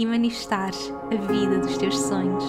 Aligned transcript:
e 0.00 0.06
manifestares 0.06 0.90
a 1.12 1.26
vida 1.30 1.58
dos 1.58 1.76
teus 1.76 1.94
sonhos. 1.98 2.42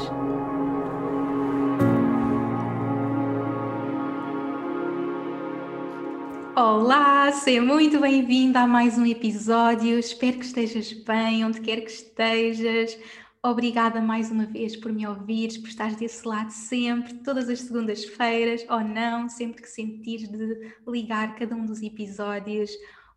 Olá, 6.55 7.29
seja 7.33 7.61
muito 7.61 7.99
bem-vinda 7.99 8.61
a 8.61 8.67
mais 8.67 8.97
um 8.97 9.05
episódio. 9.05 9.99
Espero 9.99 10.39
que 10.39 10.45
estejas 10.45 10.93
bem, 10.93 11.43
onde 11.43 11.59
quer 11.59 11.81
que 11.81 11.91
estejas. 11.91 12.97
Obrigada 13.43 13.99
mais 13.99 14.31
uma 14.31 14.45
vez 14.45 14.77
por 14.77 14.93
me 14.93 15.05
ouvires, 15.05 15.57
por 15.57 15.67
estares 15.67 15.97
desse 15.97 16.25
lado 16.25 16.51
sempre, 16.51 17.15
todas 17.15 17.49
as 17.49 17.59
segundas-feiras, 17.59 18.65
ou 18.69 18.79
não, 18.79 19.27
sempre 19.27 19.61
que 19.61 19.67
sentires 19.67 20.29
de 20.29 20.73
ligar 20.87 21.35
cada 21.35 21.53
um 21.53 21.65
dos 21.65 21.81
episódios. 21.81 22.71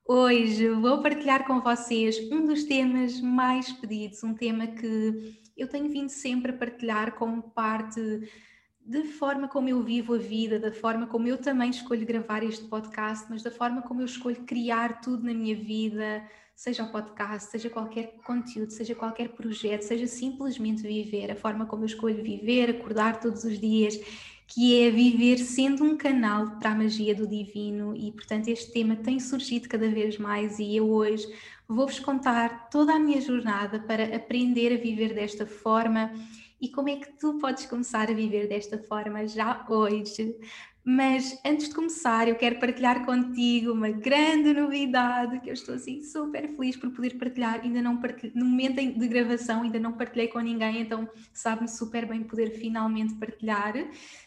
Hoje 0.06 0.68
vou 0.68 1.00
partilhar 1.00 1.46
com 1.46 1.62
vocês 1.62 2.18
um 2.30 2.44
dos 2.44 2.64
temas 2.64 3.22
mais 3.22 3.72
pedidos, 3.72 4.22
um 4.22 4.34
tema 4.34 4.66
que 4.66 5.40
eu 5.56 5.66
tenho 5.66 5.88
vindo 5.88 6.10
sempre 6.10 6.50
a 6.52 6.54
partilhar 6.54 7.14
como 7.14 7.42
parte 7.42 8.20
da 8.84 9.02
forma 9.18 9.48
como 9.48 9.70
eu 9.70 9.82
vivo 9.82 10.14
a 10.14 10.18
vida, 10.18 10.58
da 10.58 10.70
forma 10.70 11.06
como 11.06 11.26
eu 11.26 11.38
também 11.38 11.70
escolho 11.70 12.04
gravar 12.04 12.42
este 12.42 12.66
podcast, 12.66 13.24
mas 13.30 13.42
da 13.42 13.50
forma 13.50 13.80
como 13.80 14.02
eu 14.02 14.04
escolho 14.04 14.44
criar 14.44 15.00
tudo 15.00 15.24
na 15.24 15.32
minha 15.32 15.56
vida, 15.56 16.22
seja 16.54 16.84
o 16.84 16.92
podcast, 16.92 17.50
seja 17.50 17.70
qualquer 17.70 18.18
conteúdo, 18.26 18.72
seja 18.72 18.94
qualquer 18.94 19.30
projeto, 19.30 19.82
seja 19.84 20.06
simplesmente 20.06 20.82
viver, 20.82 21.30
a 21.30 21.36
forma 21.36 21.64
como 21.64 21.82
eu 21.82 21.86
escolho 21.86 22.22
viver, 22.22 22.68
acordar 22.68 23.20
todos 23.20 23.42
os 23.44 23.58
dias 23.58 23.98
que 24.46 24.82
é 24.82 24.90
viver 24.90 25.38
sendo 25.38 25.84
um 25.84 25.96
canal 25.96 26.58
para 26.58 26.70
a 26.70 26.74
magia 26.74 27.14
do 27.14 27.26
divino 27.26 27.94
e, 27.96 28.12
portanto, 28.12 28.48
este 28.48 28.72
tema 28.72 28.96
tem 28.96 29.18
surgido 29.18 29.68
cada 29.68 29.88
vez 29.88 30.18
mais 30.18 30.58
e 30.58 30.76
eu 30.76 30.90
hoje 30.90 31.26
vou-vos 31.66 31.98
contar 31.98 32.68
toda 32.68 32.94
a 32.94 32.98
minha 32.98 33.20
jornada 33.20 33.80
para 33.80 34.14
aprender 34.14 34.74
a 34.74 34.80
viver 34.80 35.14
desta 35.14 35.46
forma 35.46 36.12
e 36.60 36.68
como 36.68 36.88
é 36.88 36.96
que 36.96 37.12
tu 37.18 37.38
podes 37.38 37.66
começar 37.66 38.10
a 38.10 38.14
viver 38.14 38.48
desta 38.48 38.78
forma 38.78 39.26
já 39.26 39.66
hoje. 39.68 40.36
Mas 40.86 41.40
antes 41.42 41.70
de 41.70 41.74
começar, 41.74 42.28
eu 42.28 42.34
quero 42.34 42.60
partilhar 42.60 43.06
contigo 43.06 43.72
uma 43.72 43.88
grande 43.88 44.52
novidade 44.52 45.40
que 45.40 45.48
eu 45.48 45.54
estou 45.54 45.74
assim 45.74 46.02
super 46.02 46.46
feliz 46.46 46.76
por 46.76 46.90
poder 46.90 47.16
partilhar. 47.16 47.60
Ainda 47.62 47.80
não 47.80 47.96
partilhei, 47.96 48.32
no 48.34 48.44
momento 48.44 48.76
de 48.76 49.08
gravação, 49.08 49.62
ainda 49.62 49.78
não 49.78 49.92
partilhei 49.94 50.28
com 50.28 50.38
ninguém, 50.40 50.82
então 50.82 51.08
sabe-me 51.32 51.68
super 51.68 52.06
bem 52.06 52.22
poder 52.22 52.50
finalmente 52.50 53.14
partilhar. 53.14 53.72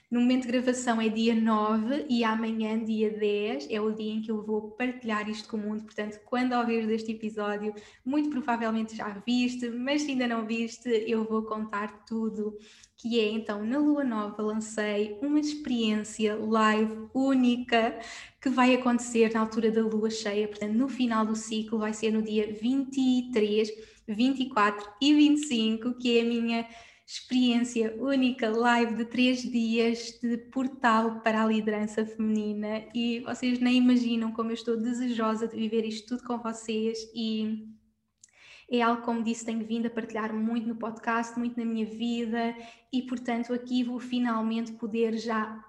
No 0.09 0.21
momento 0.21 0.43
de 0.43 0.53
gravação 0.53 1.01
é 1.01 1.09
dia 1.09 1.35
9 1.35 2.05
e 2.09 2.23
amanhã, 2.23 2.81
dia 2.81 3.11
10, 3.11 3.67
é 3.69 3.81
o 3.81 3.91
dia 3.91 4.13
em 4.13 4.21
que 4.21 4.31
eu 4.31 4.41
vou 4.41 4.71
partilhar 4.71 5.29
isto 5.29 5.49
com 5.49 5.57
o 5.57 5.59
mundo. 5.59 5.83
Portanto, 5.83 6.21
quando 6.23 6.53
ouvires 6.53 6.89
este 6.89 7.11
episódio, 7.11 7.75
muito 8.05 8.29
provavelmente 8.29 8.95
já 8.95 9.09
viste, 9.25 9.69
mas 9.69 10.03
se 10.03 10.11
ainda 10.11 10.25
não 10.25 10.45
viste, 10.45 10.87
eu 11.05 11.25
vou 11.25 11.43
contar 11.43 12.05
tudo. 12.05 12.57
Que 12.95 13.19
é 13.19 13.29
então, 13.29 13.65
na 13.65 13.79
Lua 13.79 14.05
Nova, 14.05 14.41
lancei 14.41 15.19
uma 15.21 15.41
experiência 15.41 16.37
live 16.37 17.09
única 17.13 17.99
que 18.41 18.49
vai 18.49 18.75
acontecer 18.75 19.33
na 19.33 19.41
altura 19.41 19.69
da 19.71 19.81
Lua 19.81 20.09
cheia. 20.09 20.47
Portanto, 20.47 20.73
no 20.73 20.87
final 20.87 21.25
do 21.25 21.35
ciclo, 21.35 21.79
vai 21.79 21.93
ser 21.93 22.11
no 22.11 22.21
dia 22.21 22.53
23, 22.53 23.69
24 24.07 24.89
e 25.01 25.13
25, 25.13 25.95
que 25.95 26.17
é 26.17 26.21
a 26.21 26.25
minha 26.25 26.65
experiência 27.07 27.95
única, 27.97 28.49
live 28.49 28.95
de 28.95 29.05
três 29.05 29.41
dias 29.41 30.19
de 30.21 30.37
portal 30.37 31.21
para 31.21 31.41
a 31.41 31.45
liderança 31.45 32.05
feminina 32.05 32.83
e 32.93 33.21
vocês 33.21 33.59
nem 33.59 33.77
imaginam 33.77 34.33
como 34.33 34.49
eu 34.49 34.55
estou 34.55 34.75
desejosa 34.75 35.47
de 35.47 35.55
viver 35.55 35.85
isto 35.85 36.17
tudo 36.17 36.27
com 36.27 36.37
vocês 36.37 36.99
e 37.15 37.65
é 38.69 38.81
algo, 38.81 39.03
como 39.03 39.23
disse, 39.23 39.45
tenho 39.45 39.65
vindo 39.65 39.85
a 39.85 39.89
partilhar 39.89 40.33
muito 40.33 40.67
no 40.67 40.75
podcast, 40.75 41.39
muito 41.39 41.57
na 41.57 41.65
minha 41.65 41.85
vida 41.85 42.53
e, 42.91 43.01
portanto, 43.03 43.53
aqui 43.53 43.85
vou 43.85 44.01
finalmente 44.01 44.73
poder 44.73 45.17
já 45.17 45.63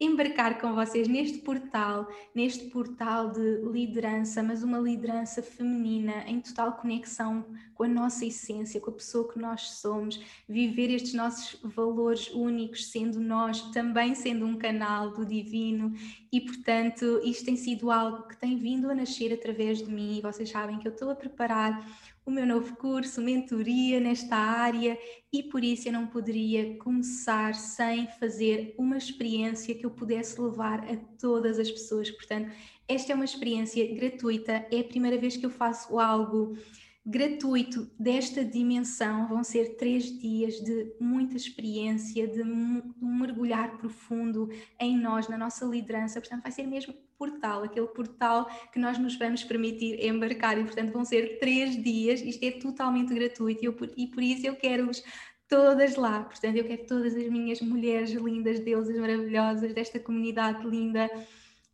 embarcar 0.00 0.58
com 0.58 0.74
vocês 0.74 1.06
neste 1.06 1.38
portal, 1.38 2.08
neste 2.34 2.70
portal 2.70 3.30
de 3.30 3.58
liderança, 3.70 4.42
mas 4.42 4.62
uma 4.62 4.78
liderança 4.78 5.42
feminina 5.42 6.24
em 6.26 6.40
total 6.40 6.72
conexão 6.72 7.44
com 7.74 7.84
a 7.84 7.88
nossa 7.88 8.24
essência, 8.24 8.80
com 8.80 8.90
a 8.90 8.94
pessoa 8.94 9.30
que 9.30 9.38
nós 9.38 9.72
somos, 9.72 10.18
viver 10.48 10.90
estes 10.90 11.12
nossos 11.12 11.60
valores 11.62 12.30
únicos, 12.30 12.90
sendo 12.90 13.20
nós 13.20 13.60
também 13.72 14.14
sendo 14.14 14.46
um 14.46 14.56
canal 14.56 15.10
do 15.10 15.26
divino. 15.26 15.92
E, 16.32 16.40
portanto, 16.40 17.20
isto 17.22 17.44
tem 17.44 17.56
sido 17.56 17.90
algo 17.90 18.26
que 18.26 18.36
tem 18.38 18.56
vindo 18.56 18.90
a 18.90 18.94
nascer 18.94 19.34
através 19.34 19.78
de 19.78 19.90
mim 19.90 20.16
e 20.18 20.22
vocês 20.22 20.48
sabem 20.48 20.78
que 20.78 20.88
eu 20.88 20.92
estou 20.92 21.10
a 21.10 21.14
preparar 21.14 21.86
o 22.24 22.30
meu 22.30 22.46
novo 22.46 22.76
curso, 22.76 23.20
mentoria 23.20 23.98
nesta 23.98 24.36
área 24.36 24.98
e 25.32 25.42
por 25.42 25.64
isso 25.64 25.88
eu 25.88 25.92
não 25.92 26.06
poderia 26.06 26.76
começar 26.78 27.54
sem 27.54 28.06
fazer 28.18 28.74
uma 28.78 28.96
experiência 28.96 29.74
que 29.74 29.84
eu 29.84 29.90
pudesse 29.90 30.40
levar 30.40 30.80
a 30.80 30.96
todas 31.18 31.58
as 31.58 31.70
pessoas. 31.70 32.10
Portanto, 32.10 32.52
esta 32.86 33.12
é 33.12 33.14
uma 33.14 33.24
experiência 33.24 33.86
gratuita, 33.94 34.66
é 34.70 34.80
a 34.80 34.84
primeira 34.84 35.16
vez 35.16 35.36
que 35.36 35.46
eu 35.46 35.50
faço 35.50 35.98
algo 35.98 36.56
gratuito 37.04 37.90
desta 37.98 38.44
dimensão. 38.44 39.26
Vão 39.26 39.42
ser 39.42 39.76
três 39.76 40.04
dias 40.18 40.54
de 40.60 40.94
muita 41.00 41.36
experiência, 41.36 42.28
de 42.28 42.42
um 42.42 42.94
mergulhar 43.00 43.78
profundo 43.78 44.50
em 44.78 44.96
nós, 44.96 45.28
na 45.28 45.38
nossa 45.38 45.64
liderança. 45.64 46.20
Portanto, 46.20 46.42
vai 46.42 46.52
ser 46.52 46.66
mesmo 46.66 46.94
portal, 47.18 47.64
aquele 47.64 47.86
portal 47.88 48.48
que 48.72 48.78
nós 48.78 48.98
nos 48.98 49.16
vamos 49.16 49.44
permitir 49.44 50.04
embarcar. 50.04 50.58
E, 50.58 50.64
portanto, 50.64 50.92
vão 50.92 51.04
ser 51.04 51.38
três 51.38 51.82
dias. 51.82 52.20
Isto 52.20 52.44
é 52.44 52.50
totalmente 52.52 53.14
gratuito 53.14 53.62
e, 53.62 53.66
eu, 53.66 53.76
e 53.96 54.06
por 54.06 54.22
isso 54.22 54.46
eu 54.46 54.56
quero-vos 54.56 55.02
todas 55.48 55.96
lá. 55.96 56.22
Portanto, 56.22 56.56
eu 56.56 56.64
quero 56.64 56.86
todas 56.86 57.14
as 57.16 57.28
minhas 57.28 57.60
mulheres 57.60 58.10
lindas, 58.12 58.60
deusas 58.60 58.96
maravilhosas 58.98 59.74
desta 59.74 59.98
comunidade 59.98 60.66
linda 60.66 61.10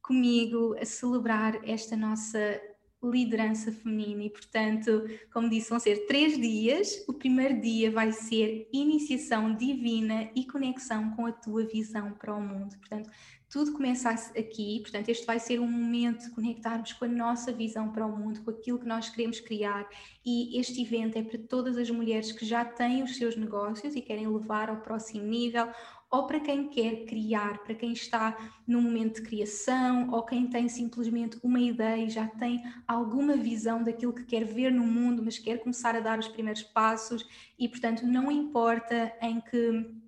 comigo 0.02 0.76
a 0.80 0.84
celebrar 0.84 1.60
esta 1.68 1.96
nossa 1.96 2.60
liderança 3.02 3.70
feminina 3.70 4.24
e, 4.24 4.30
portanto, 4.30 5.04
como 5.32 5.48
disse, 5.48 5.70
vão 5.70 5.78
ser 5.78 6.06
três 6.06 6.38
dias. 6.38 7.04
O 7.06 7.12
primeiro 7.12 7.60
dia 7.60 7.90
vai 7.90 8.12
ser 8.12 8.68
iniciação 8.72 9.54
divina 9.54 10.30
e 10.34 10.46
conexão 10.46 11.10
com 11.10 11.26
a 11.26 11.32
tua 11.32 11.64
visão 11.64 12.12
para 12.12 12.34
o 12.34 12.40
mundo. 12.40 12.76
Portanto, 12.78 13.10
tudo 13.48 13.72
começa 13.72 14.10
aqui, 14.10 14.80
portanto, 14.80 15.08
este 15.08 15.24
vai 15.24 15.38
ser 15.38 15.60
um 15.60 15.70
momento 15.70 16.24
de 16.24 16.30
conectarmos 16.30 16.92
com 16.94 17.04
a 17.04 17.08
nossa 17.08 17.52
visão 17.52 17.92
para 17.92 18.04
o 18.04 18.16
mundo, 18.16 18.42
com 18.42 18.50
aquilo 18.50 18.78
que 18.78 18.86
nós 18.86 19.08
queremos 19.08 19.38
criar. 19.38 19.88
E 20.24 20.58
este 20.58 20.82
evento 20.82 21.16
é 21.16 21.22
para 21.22 21.38
todas 21.38 21.76
as 21.76 21.88
mulheres 21.88 22.32
que 22.32 22.44
já 22.44 22.64
têm 22.64 23.04
os 23.04 23.16
seus 23.16 23.36
negócios 23.36 23.94
e 23.94 24.02
querem 24.02 24.26
levar 24.26 24.68
ao 24.68 24.78
próximo 24.78 25.24
nível, 25.24 25.68
ou 26.10 26.26
para 26.26 26.40
quem 26.40 26.68
quer 26.68 27.04
criar, 27.04 27.58
para 27.64 27.74
quem 27.74 27.92
está 27.92 28.36
no 28.66 28.80
momento 28.80 29.16
de 29.16 29.28
criação, 29.28 30.10
ou 30.10 30.22
quem 30.22 30.46
tem 30.48 30.68
simplesmente 30.68 31.38
uma 31.42 31.60
ideia 31.60 32.04
e 32.04 32.10
já 32.10 32.26
tem 32.26 32.62
alguma 32.86 33.36
visão 33.36 33.82
daquilo 33.82 34.12
que 34.12 34.24
quer 34.24 34.44
ver 34.44 34.70
no 34.70 34.86
mundo, 34.86 35.22
mas 35.22 35.38
quer 35.38 35.58
começar 35.58 35.96
a 35.96 36.00
dar 36.00 36.18
os 36.18 36.28
primeiros 36.28 36.62
passos, 36.62 37.26
e 37.58 37.68
portanto, 37.68 38.06
não 38.06 38.30
importa 38.30 39.12
em 39.20 39.40
que 39.40 40.05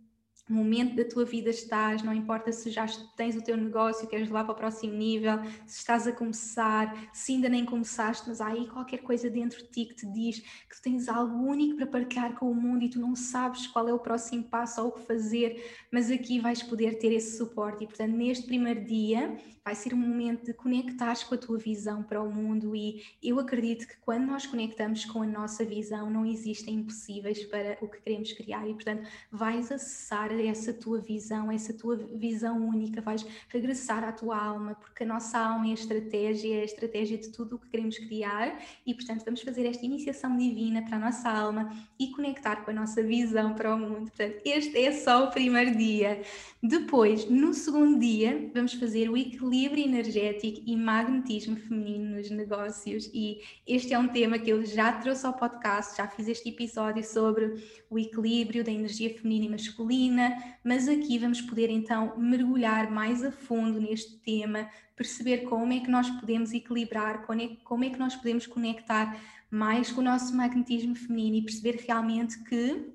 momento 0.54 0.96
da 0.96 1.04
tua 1.04 1.24
vida 1.24 1.50
estás, 1.50 2.02
não 2.02 2.12
importa 2.12 2.52
se 2.52 2.70
já 2.70 2.86
tens 3.16 3.36
o 3.36 3.42
teu 3.42 3.56
negócio, 3.56 4.08
queres 4.08 4.28
levar 4.28 4.44
para 4.44 4.52
o 4.52 4.56
próximo 4.56 4.94
nível, 4.94 5.38
se 5.66 5.78
estás 5.78 6.06
a 6.06 6.12
começar, 6.12 7.08
se 7.12 7.32
ainda 7.32 7.48
nem 7.48 7.64
começaste, 7.64 8.28
mas 8.28 8.40
há 8.40 8.48
aí 8.48 8.66
qualquer 8.66 8.98
coisa 8.98 9.28
dentro 9.28 9.58
de 9.58 9.70
ti 9.70 9.84
que 9.86 9.94
te 9.94 10.06
diz 10.06 10.40
que 10.40 10.76
tu 10.76 10.82
tens 10.82 11.08
algo 11.08 11.36
único 11.36 11.76
para 11.76 11.86
partilhar 11.86 12.34
com 12.34 12.50
o 12.50 12.54
mundo 12.54 12.84
e 12.84 12.90
tu 12.90 12.98
não 12.98 13.14
sabes 13.14 13.66
qual 13.66 13.88
é 13.88 13.92
o 13.92 13.98
próximo 13.98 14.44
passo 14.44 14.82
ou 14.82 14.88
o 14.88 14.92
que 14.92 15.00
fazer, 15.02 15.62
mas 15.92 16.10
aqui 16.10 16.40
vais 16.40 16.62
poder 16.62 16.98
ter 16.98 17.12
esse 17.12 17.36
suporte. 17.36 17.84
E 17.84 17.86
portanto, 17.86 18.12
neste 18.12 18.46
primeiro 18.46 18.84
dia, 18.84 19.36
vai 19.68 19.74
ser 19.74 19.92
um 19.92 19.98
momento 19.98 20.46
de 20.46 20.54
conectares 20.54 21.22
com 21.22 21.34
a 21.34 21.38
tua 21.38 21.58
visão 21.58 22.02
para 22.02 22.22
o 22.22 22.32
mundo 22.32 22.74
e 22.74 23.02
eu 23.22 23.38
acredito 23.38 23.86
que 23.86 23.98
quando 23.98 24.24
nós 24.24 24.46
conectamos 24.46 25.04
com 25.04 25.20
a 25.20 25.26
nossa 25.26 25.62
visão, 25.62 26.08
não 26.08 26.24
existem 26.24 26.76
impossíveis 26.76 27.44
para 27.44 27.76
o 27.82 27.88
que 27.88 28.00
queremos 28.00 28.32
criar 28.32 28.66
e 28.66 28.72
portanto, 28.72 29.06
vais 29.30 29.70
acessar 29.70 30.32
essa 30.46 30.72
tua 30.72 31.00
visão, 31.00 31.50
essa 31.50 31.72
tua 31.72 31.96
visão 31.96 32.66
única, 32.66 33.00
vais 33.00 33.26
regressar 33.48 34.04
à 34.04 34.12
tua 34.12 34.36
alma, 34.36 34.74
porque 34.74 35.04
a 35.04 35.06
nossa 35.06 35.38
alma 35.38 35.66
é 35.66 35.70
a 35.70 35.74
estratégia, 35.74 36.56
é 36.56 36.60
a 36.60 36.64
estratégia 36.64 37.18
de 37.18 37.28
tudo 37.30 37.56
o 37.56 37.58
que 37.58 37.68
queremos 37.68 37.98
criar 37.98 38.58
e, 38.86 38.94
portanto, 38.94 39.24
vamos 39.24 39.42
fazer 39.42 39.66
esta 39.66 39.84
iniciação 39.84 40.36
divina 40.36 40.82
para 40.82 40.96
a 40.96 41.00
nossa 41.00 41.28
alma 41.28 41.72
e 41.98 42.08
conectar 42.08 42.64
com 42.64 42.70
a 42.70 42.74
nossa 42.74 43.02
visão 43.02 43.54
para 43.54 43.74
o 43.74 43.78
mundo. 43.78 44.10
Portanto, 44.10 44.40
este 44.44 44.78
é 44.78 44.92
só 44.92 45.24
o 45.24 45.30
primeiro 45.30 45.76
dia. 45.76 46.22
Depois, 46.62 47.28
no 47.28 47.54
segundo 47.54 47.98
dia, 47.98 48.50
vamos 48.54 48.74
fazer 48.74 49.08
o 49.08 49.16
equilíbrio 49.16 49.84
energético 49.84 50.60
e 50.66 50.76
magnetismo 50.76 51.56
feminino 51.56 52.16
nos 52.16 52.30
negócios 52.30 53.10
e 53.12 53.40
este 53.66 53.94
é 53.94 53.98
um 53.98 54.08
tema 54.08 54.38
que 54.38 54.50
eu 54.50 54.64
já 54.64 54.92
trouxe 54.92 55.26
ao 55.26 55.32
podcast, 55.32 55.96
já 55.96 56.06
fiz 56.08 56.28
este 56.28 56.48
episódio 56.48 57.04
sobre 57.04 57.54
o 57.90 57.98
equilíbrio 57.98 58.64
da 58.64 58.70
energia 58.70 59.14
feminina 59.14 59.46
e 59.46 59.48
masculina, 59.50 60.27
mas 60.64 60.88
aqui 60.88 61.18
vamos 61.18 61.40
poder 61.40 61.70
então 61.70 62.18
mergulhar 62.18 62.90
mais 62.90 63.22
a 63.24 63.30
fundo 63.30 63.80
neste 63.80 64.16
tema, 64.18 64.68
perceber 64.96 65.38
como 65.38 65.72
é 65.72 65.80
que 65.80 65.90
nós 65.90 66.08
podemos 66.10 66.52
equilibrar, 66.52 67.26
como 67.26 67.40
é, 67.40 67.48
como 67.64 67.84
é 67.84 67.90
que 67.90 67.98
nós 67.98 68.16
podemos 68.16 68.46
conectar 68.46 69.18
mais 69.50 69.90
com 69.90 70.00
o 70.00 70.04
nosso 70.04 70.36
magnetismo 70.36 70.94
feminino 70.94 71.36
e 71.36 71.42
perceber 71.42 71.82
realmente 71.86 72.42
que 72.44 72.92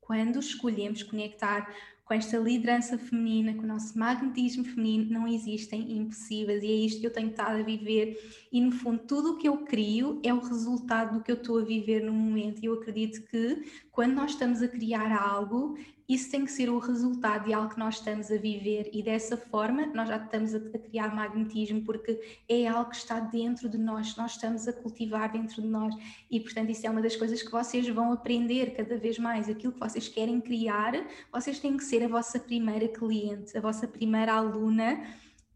quando 0.00 0.40
escolhemos 0.40 1.02
conectar 1.02 1.72
com 2.10 2.14
esta 2.14 2.36
liderança 2.38 2.98
feminina, 2.98 3.54
com 3.54 3.62
o 3.62 3.66
nosso 3.68 3.96
magnetismo 3.96 4.64
feminino, 4.64 5.12
não 5.12 5.28
existem 5.28 5.96
impossíveis 5.96 6.60
e 6.64 6.66
é 6.66 6.74
isto 6.74 7.00
que 7.00 7.06
eu 7.06 7.12
tenho 7.12 7.30
estado 7.30 7.60
a 7.60 7.62
viver. 7.62 8.18
E 8.50 8.60
no 8.60 8.72
fundo, 8.72 8.98
tudo 9.06 9.30
o 9.30 9.36
que 9.38 9.48
eu 9.48 9.58
crio 9.58 10.20
é 10.24 10.34
o 10.34 10.40
resultado 10.40 11.16
do 11.16 11.22
que 11.22 11.30
eu 11.30 11.36
estou 11.36 11.60
a 11.60 11.64
viver 11.64 12.02
no 12.02 12.12
momento. 12.12 12.60
E 12.60 12.66
eu 12.66 12.74
acredito 12.74 13.22
que 13.28 13.62
quando 13.92 14.14
nós 14.14 14.32
estamos 14.32 14.62
a 14.62 14.68
criar 14.68 15.12
algo, 15.12 15.76
isso 16.08 16.28
tem 16.28 16.44
que 16.44 16.50
ser 16.50 16.68
o 16.68 16.78
resultado 16.78 17.44
de 17.44 17.52
algo 17.52 17.70
que 17.72 17.78
nós 17.78 17.96
estamos 17.96 18.32
a 18.32 18.36
viver. 18.36 18.90
E 18.92 19.00
dessa 19.00 19.36
forma 19.36 19.86
nós 19.86 20.08
já 20.08 20.16
estamos 20.16 20.54
a, 20.54 20.60
criar 20.60 21.14
magnetismo 21.14 21.82
porque 21.82 22.20
é 22.48 22.66
algo 22.66 22.90
que 22.90 22.96
está 22.96 23.20
dentro 23.20 23.68
de 23.68 23.78
nós, 23.78 24.16
nós 24.16 24.32
estamos 24.32 24.66
a 24.66 24.72
cultivar 24.72 25.30
dentro 25.30 25.62
de 25.62 25.68
nós. 25.68 25.94
E 26.28 26.40
portanto 26.40 26.70
isso 26.70 26.84
é 26.84 26.90
uma 26.90 27.00
das 27.00 27.14
coisas 27.14 27.42
que 27.42 27.50
vocês 27.50 27.88
vão 27.88 28.12
aprender 28.12 28.74
cada 28.74 28.96
vez 28.96 29.18
mais, 29.18 29.48
aquilo 29.48 29.72
que 29.72 29.78
vocês 29.78 30.08
querem 30.08 30.40
criar, 30.40 30.92
vocês 31.32 31.60
têm 31.60 31.76
que 31.76 31.84
ser 31.84 32.02
a 32.02 32.08
vossa 32.08 32.40
primeira 32.40 32.88
cliente, 32.88 33.56
a 33.56 33.60
vossa 33.60 33.86
primeira 33.86 34.34
aluna 34.34 35.00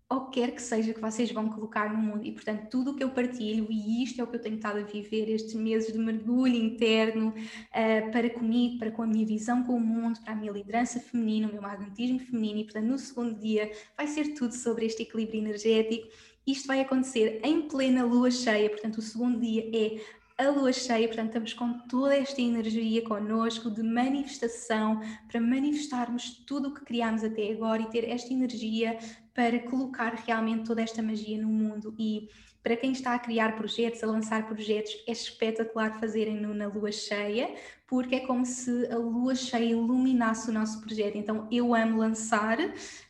ou 0.08 0.26
quer 0.26 0.52
que 0.52 0.60
seja 0.60 0.92
que 0.92 1.00
vocês 1.00 1.32
vão 1.32 1.48
colocar 1.48 1.92
no 1.92 1.98
mundo. 1.98 2.24
E, 2.24 2.32
portanto, 2.32 2.68
tudo 2.70 2.90
o 2.90 2.96
que 2.96 3.02
eu 3.02 3.10
partilho, 3.10 3.66
e 3.70 4.02
isto 4.02 4.20
é 4.20 4.24
o 4.24 4.26
que 4.26 4.36
eu 4.36 4.40
tenho 4.40 4.56
estado 4.56 4.78
a 4.78 4.82
viver, 4.82 5.28
estes 5.30 5.54
meses 5.54 5.92
de 5.92 5.98
mergulho 5.98 6.54
interno 6.54 7.28
uh, 7.28 8.12
para 8.12 8.28
comigo, 8.30 8.78
para 8.78 8.90
com 8.90 9.02
a 9.02 9.06
minha 9.06 9.26
visão 9.26 9.62
com 9.64 9.74
o 9.74 9.80
mundo, 9.80 10.20
para 10.20 10.34
a 10.34 10.36
minha 10.36 10.52
liderança 10.52 11.00
feminina, 11.00 11.48
o 11.48 11.52
meu 11.52 11.62
magnetismo 11.62 12.18
feminino, 12.18 12.60
e, 12.60 12.64
portanto, 12.64 12.86
no 12.86 12.98
segundo 12.98 13.38
dia 13.38 13.70
vai 13.96 14.06
ser 14.06 14.34
tudo 14.34 14.54
sobre 14.54 14.86
este 14.86 15.02
equilíbrio 15.02 15.40
energético. 15.40 16.06
Isto 16.46 16.66
vai 16.66 16.80
acontecer 16.80 17.40
em 17.42 17.62
plena 17.62 18.04
lua 18.04 18.30
cheia, 18.30 18.68
portanto, 18.68 18.98
o 18.98 19.02
segundo 19.02 19.40
dia 19.40 19.70
é 19.72 20.00
a 20.36 20.48
lua 20.48 20.72
cheia, 20.72 21.06
portanto, 21.06 21.28
estamos 21.28 21.52
com 21.54 21.78
toda 21.86 22.16
esta 22.16 22.40
energia 22.40 23.02
connosco 23.02 23.70
de 23.70 23.82
manifestação 23.82 25.00
para 25.28 25.40
manifestarmos 25.40 26.44
tudo 26.44 26.68
o 26.68 26.74
que 26.74 26.84
criámos 26.84 27.22
até 27.22 27.52
agora 27.52 27.82
e 27.82 27.90
ter 27.90 28.08
esta 28.08 28.32
energia 28.32 28.98
para 29.32 29.60
colocar 29.60 30.14
realmente 30.26 30.64
toda 30.64 30.82
esta 30.82 31.00
magia 31.00 31.40
no 31.40 31.48
mundo. 31.48 31.94
E 31.98 32.28
para 32.64 32.76
quem 32.76 32.90
está 32.90 33.14
a 33.14 33.18
criar 33.18 33.54
projetos, 33.56 34.02
a 34.02 34.06
lançar 34.06 34.46
projetos, 34.46 34.92
é 35.06 35.12
espetacular 35.12 36.00
fazerem-no 36.00 36.52
na 36.52 36.66
lua 36.66 36.90
cheia, 36.90 37.54
porque 37.86 38.16
é 38.16 38.20
como 38.20 38.44
se 38.44 38.86
a 38.90 38.96
lua 38.96 39.36
cheia 39.36 39.70
iluminasse 39.70 40.50
o 40.50 40.52
nosso 40.52 40.80
projeto. 40.80 41.16
Então, 41.16 41.46
eu 41.52 41.74
amo 41.74 41.98
lançar 41.98 42.58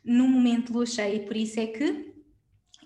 no 0.05 0.29
momento 0.29 0.73
lua 0.75 0.85
cheia, 0.85 1.15
e 1.15 1.25
por 1.25 1.37
isso 1.37 1.59
é 1.59 1.69
que 1.69 2.14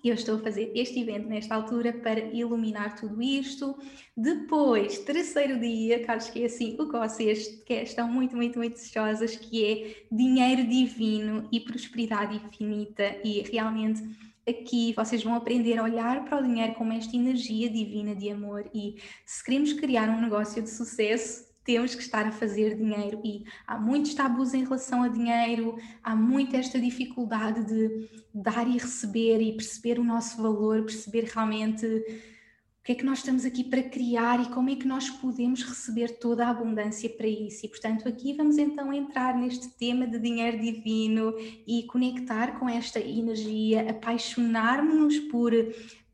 eu 0.04 0.14
estou 0.14 0.36
a 0.36 0.38
fazer 0.38 0.72
este 0.74 1.00
evento 1.00 1.28
nesta 1.28 1.54
altura 1.54 1.92
para 1.92 2.20
iluminar 2.20 2.96
tudo 2.96 3.22
isto. 3.22 3.76
Depois, 4.16 4.98
terceiro 4.98 5.58
dia, 5.58 6.04
acho 6.08 6.32
que 6.32 6.42
é 6.42 6.46
assim 6.46 6.76
o 6.78 6.88
que 6.88 6.98
vocês 6.98 7.62
que 7.66 7.74
estão 7.74 8.08
muito, 8.08 8.36
muito, 8.36 8.58
muito 8.58 8.74
ansiosas, 8.74 9.36
que 9.36 9.64
é 9.64 10.06
dinheiro 10.10 10.66
divino 10.66 11.48
e 11.50 11.60
prosperidade 11.60 12.36
infinita. 12.36 13.16
E 13.24 13.42
realmente 13.42 14.02
aqui 14.48 14.92
vocês 14.94 15.22
vão 15.22 15.34
aprender 15.34 15.78
a 15.78 15.82
olhar 15.82 16.24
para 16.24 16.38
o 16.38 16.42
dinheiro 16.42 16.74
como 16.74 16.92
esta 16.92 17.16
energia 17.16 17.68
divina 17.68 18.14
de 18.14 18.30
amor. 18.30 18.68
E 18.74 18.96
se 19.26 19.44
queremos 19.44 19.72
criar 19.72 20.08
um 20.08 20.20
negócio 20.20 20.62
de 20.62 20.70
sucesso, 20.70 21.47
temos 21.68 21.94
que 21.94 22.00
estar 22.00 22.24
a 22.24 22.32
fazer 22.32 22.76
dinheiro 22.76 23.20
e 23.22 23.44
há 23.66 23.78
muitos 23.78 24.14
tabus 24.14 24.54
em 24.54 24.64
relação 24.64 25.02
a 25.02 25.08
dinheiro, 25.08 25.76
há 26.02 26.16
muita 26.16 26.56
esta 26.56 26.80
dificuldade 26.80 27.62
de 27.66 28.08
dar 28.32 28.66
e 28.66 28.78
receber 28.78 29.38
e 29.42 29.52
perceber 29.52 29.98
o 29.98 30.04
nosso 30.04 30.42
valor, 30.42 30.82
perceber 30.84 31.24
realmente 31.24 31.84
o 31.84 32.82
que 32.82 32.92
é 32.92 32.94
que 32.94 33.04
nós 33.04 33.18
estamos 33.18 33.44
aqui 33.44 33.62
para 33.62 33.82
criar 33.82 34.40
e 34.40 34.46
como 34.46 34.70
é 34.70 34.76
que 34.76 34.88
nós 34.88 35.10
podemos 35.10 35.62
receber 35.62 36.18
toda 36.18 36.46
a 36.46 36.48
abundância 36.48 37.10
para 37.10 37.26
isso. 37.26 37.66
E 37.66 37.68
portanto, 37.68 38.08
aqui 38.08 38.32
vamos 38.32 38.56
então 38.56 38.90
entrar 38.90 39.36
neste 39.36 39.68
tema 39.76 40.06
de 40.06 40.18
dinheiro 40.18 40.58
divino 40.58 41.34
e 41.66 41.82
conectar 41.82 42.58
com 42.58 42.66
esta 42.66 42.98
energia, 42.98 43.90
apaixonar-nos 43.90 45.18
por 45.18 45.52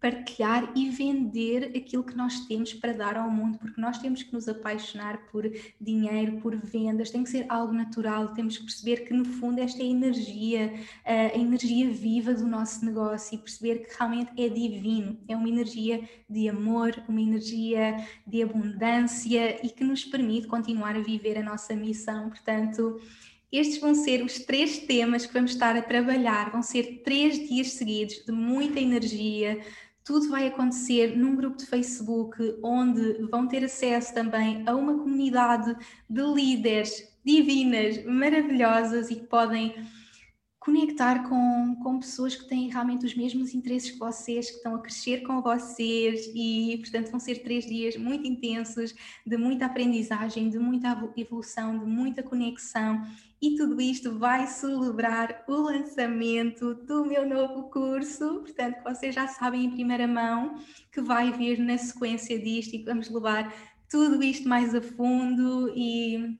partilhar 0.05 0.71
e 0.77 0.91
vender 0.91 1.73
aquilo 1.75 2.05
que 2.05 2.15
nós 2.15 2.41
temos 2.41 2.75
para 2.75 2.93
dar 2.93 3.17
ao 3.17 3.31
mundo, 3.31 3.57
porque 3.57 3.81
nós 3.81 3.97
temos 3.97 4.23
que 4.23 4.35
nos 4.35 4.47
apaixonar 4.47 5.25
por 5.33 5.51
dinheiro, 5.81 6.43
por 6.43 6.55
vendas, 6.55 7.11
tem 7.11 7.25
que 7.25 7.31
ser 7.31 7.47
algo 7.49 7.73
natural, 7.73 8.35
temos 8.35 8.59
que 8.59 8.65
perceber 8.65 9.07
que 9.07 9.15
no 9.15 9.25
fundo 9.25 9.61
esta 9.61 9.83
é 9.83 9.87
a 9.87 9.89
energia, 9.89 10.75
a 11.07 11.39
energia 11.39 11.89
viva 11.89 12.35
do 12.35 12.47
nosso 12.47 12.85
negócio 12.85 13.35
e 13.35 13.39
perceber 13.39 13.79
que 13.79 13.97
realmente 13.99 14.31
é 14.37 14.47
divino, 14.51 15.19
é 15.27 15.35
uma 15.35 15.49
energia 15.49 16.07
de 16.29 16.51
amor, 16.51 17.03
uma 17.09 17.23
energia 17.23 17.97
de 18.27 18.43
abundância 18.43 19.65
e 19.65 19.71
que 19.71 19.85
nos 19.85 20.05
permite 20.05 20.47
continuar 20.47 20.97
a 20.97 21.01
viver 21.01 21.39
a 21.39 21.43
nossa 21.43 21.75
missão, 21.75 22.29
portanto. 22.29 23.01
Estes 23.53 23.79
vão 23.79 23.95
ser 23.95 24.21
os 24.25 24.41
três 24.41 24.79
temas 24.79 25.27
que 25.27 25.33
vamos 25.33 25.53
estar 25.53 25.77
a 25.77 25.83
trabalhar. 25.83 26.51
Vão 26.51 26.61
ser 26.61 27.03
três 27.05 27.49
dias 27.49 27.75
seguidos 27.75 28.25
de 28.27 28.33
muita 28.33 28.81
energia, 28.81 29.61
tudo 30.05 30.29
vai 30.29 30.47
acontecer 30.47 31.17
num 31.17 31.35
grupo 31.35 31.57
de 31.57 31.67
Facebook, 31.67 32.37
onde 32.63 33.27
vão 33.31 33.49
ter 33.49 33.65
acesso 33.65 34.13
também 34.13 34.63
a 34.67 34.75
uma 34.75 34.99
comunidade 34.99 35.75
de 36.09 36.23
líderes 36.23 37.11
divinas, 37.25 38.05
maravilhosas 38.05 39.11
e 39.11 39.17
que 39.17 39.27
podem 39.27 39.75
conectar 40.65 41.29
com, 41.29 41.77
com 41.83 41.99
pessoas 41.99 42.35
que 42.35 42.49
têm 42.49 42.71
realmente 42.71 43.05
os 43.05 43.15
mesmos 43.15 43.55
interesses 43.55 43.91
que 43.91 43.99
vocês, 43.99 44.49
que 44.49 44.57
estão 44.57 44.75
a 44.75 44.79
crescer 44.79 45.21
com 45.23 45.43
vocês 45.43 46.31
e, 46.35 46.79
portanto, 46.79 47.11
vão 47.11 47.21
ser 47.21 47.43
três 47.43 47.67
dias 47.67 47.99
muito 47.99 48.27
intensos, 48.27 48.95
de 49.27 49.37
muita 49.37 49.67
aprendizagem, 49.67 50.49
de 50.49 50.59
muita 50.59 51.13
evolução, 51.19 51.79
de 51.79 51.85
muita 51.85 52.23
conexão. 52.23 53.07
E 53.43 53.57
tudo 53.57 53.79
isto 53.79 54.19
vai 54.19 54.47
celebrar 54.47 55.45
o 55.47 55.53
lançamento 55.53 56.73
do 56.75 57.05
meu 57.05 57.29
novo 57.29 57.65
curso, 57.65 58.41
portanto, 58.41 58.83
vocês 58.83 59.15
já 59.15 59.29
sabem 59.29 59.67
em 59.67 59.71
primeira 59.71 60.09
mão 60.09 60.55
que 60.91 61.03
vai 61.03 61.31
vir 61.31 61.59
na 61.59 61.77
sequência 61.77 62.39
disto 62.39 62.75
e 62.75 62.83
vamos 62.83 63.11
levar 63.11 63.55
tudo 63.91 64.23
isto 64.23 64.49
mais 64.49 64.75
a 64.75 64.81
fundo 64.81 65.71
e 65.77 66.39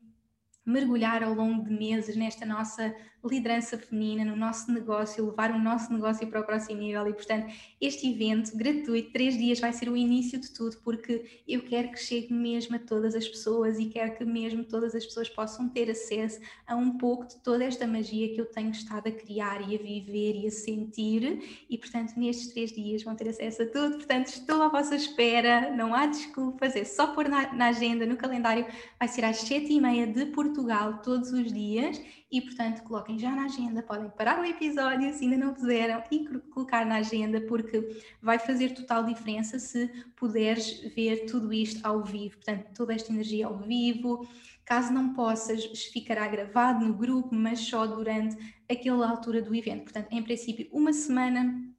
mergulhar 0.65 1.23
ao 1.23 1.35
longo 1.35 1.63
de 1.63 1.75
meses 1.75 2.17
nesta 2.17 2.47
nossa 2.47 2.95
liderança 3.29 3.79
feminina, 3.79 4.25
no 4.25 4.37
nosso 4.37 4.71
negócio, 4.71 5.25
levar 5.25 5.51
o 5.51 5.59
nosso 5.59 5.93
negócio 5.93 6.27
para 6.27 6.41
o 6.41 6.45
próximo 6.45 6.81
nível. 6.81 7.07
E, 7.09 7.13
portanto, 7.13 7.53
este 7.81 8.11
evento 8.11 8.57
gratuito, 8.57 9.13
três 9.13 9.37
dias, 9.37 9.61
vai 9.61 9.73
ser 9.73 9.89
o 9.89 9.97
início 9.97 10.39
de 10.41 10.53
tudo, 10.53 10.77
porque 10.85 11.43
eu 11.47 11.63
quero 11.63 11.91
que 11.91 11.99
chegue 11.99 12.33
mesmo 12.33 12.77
a 12.77 12.79
todas 12.79 13.15
as 13.15 13.27
pessoas 13.27 13.79
e 13.79 13.87
quero 13.87 14.17
que 14.17 14.25
mesmo 14.25 14.65
todas 14.65 14.95
as 14.95 15.05
pessoas 15.05 15.29
possam 15.29 15.69
ter 15.69 15.91
acesso 15.91 16.41
a 16.67 16.77
um 16.77 16.99
pouco 16.99 17.27
de 17.27 17.37
toda 17.37 17.65
esta 17.65 17.87
magia 17.87 18.35
que 18.35 18.41
eu 18.41 18.47
tenho 18.47 18.71
estado 18.71 19.09
a 19.09 19.13
criar 19.13 19.61
e 19.69 19.75
a 19.75 19.79
viver 19.79 20.37
e 20.37 20.47
a 20.47 20.51
sentir. 20.51 21.65
E, 21.69 21.79
portanto, 21.79 22.15
nestes 22.17 22.49
três 22.49 22.73
dias 22.73 23.03
vão 23.03 23.15
ter 23.15 23.29
acesso 23.29 23.63
a 23.63 23.67
tudo. 23.67 23.97
Portanto, 23.97 24.29
estou 24.29 24.63
à 24.63 24.69
vossa 24.69 24.95
espera, 24.95 25.75
não 25.75 25.95
há 25.95 26.07
desculpas, 26.07 26.77
é 26.77 26.85
só 26.85 27.09
pôr 27.09 27.29
na, 27.29 27.53
na 27.53 27.67
agenda, 27.69 28.07
no 28.07 28.17
calendário, 28.17 28.67
vai 28.99 29.09
ser 29.09 29.25
às 29.25 29.39
sete 29.39 29.73
e 29.73 29.81
meia 29.81 30.07
de 30.07 30.27
Portugal 30.27 31.01
todos 31.03 31.33
os 31.33 31.53
dias 31.53 32.01
e, 32.35 32.41
portanto, 32.41 32.83
coloquem 32.83 33.17
já 33.17 33.31
na 33.31 33.45
agenda, 33.45 33.81
podem 33.81 34.11
parar 34.11 34.41
o 34.41 34.45
episódio 34.45 35.15
se 35.15 35.23
ainda 35.23 35.37
não 35.37 35.55
fizeram 35.55 36.03
e 36.11 36.27
colocar 36.51 36.85
na 36.85 36.97
agenda, 36.97 37.41
porque 37.43 37.97
vai 38.21 38.41
fazer 38.41 38.75
total 38.75 39.05
diferença 39.05 39.57
se 39.61 39.87
puderes 40.17 40.81
ver 40.97 41.27
tudo 41.27 41.53
isto 41.53 41.87
ao 41.87 42.03
vivo, 42.03 42.35
portanto, 42.35 42.67
toda 42.75 42.93
esta 42.93 43.13
energia 43.13 43.47
ao 43.47 43.57
vivo. 43.59 44.27
Caso 44.65 44.93
não 44.93 45.13
possas, 45.13 45.65
ficará 45.93 46.27
gravado 46.27 46.85
no 46.85 46.95
grupo, 46.95 47.33
mas 47.33 47.61
só 47.61 47.87
durante 47.87 48.37
aquela 48.69 49.09
altura 49.09 49.41
do 49.41 49.55
evento. 49.55 49.85
Portanto, 49.85 50.09
em 50.11 50.23
princípio, 50.23 50.69
uma 50.73 50.93
semana 50.93 51.73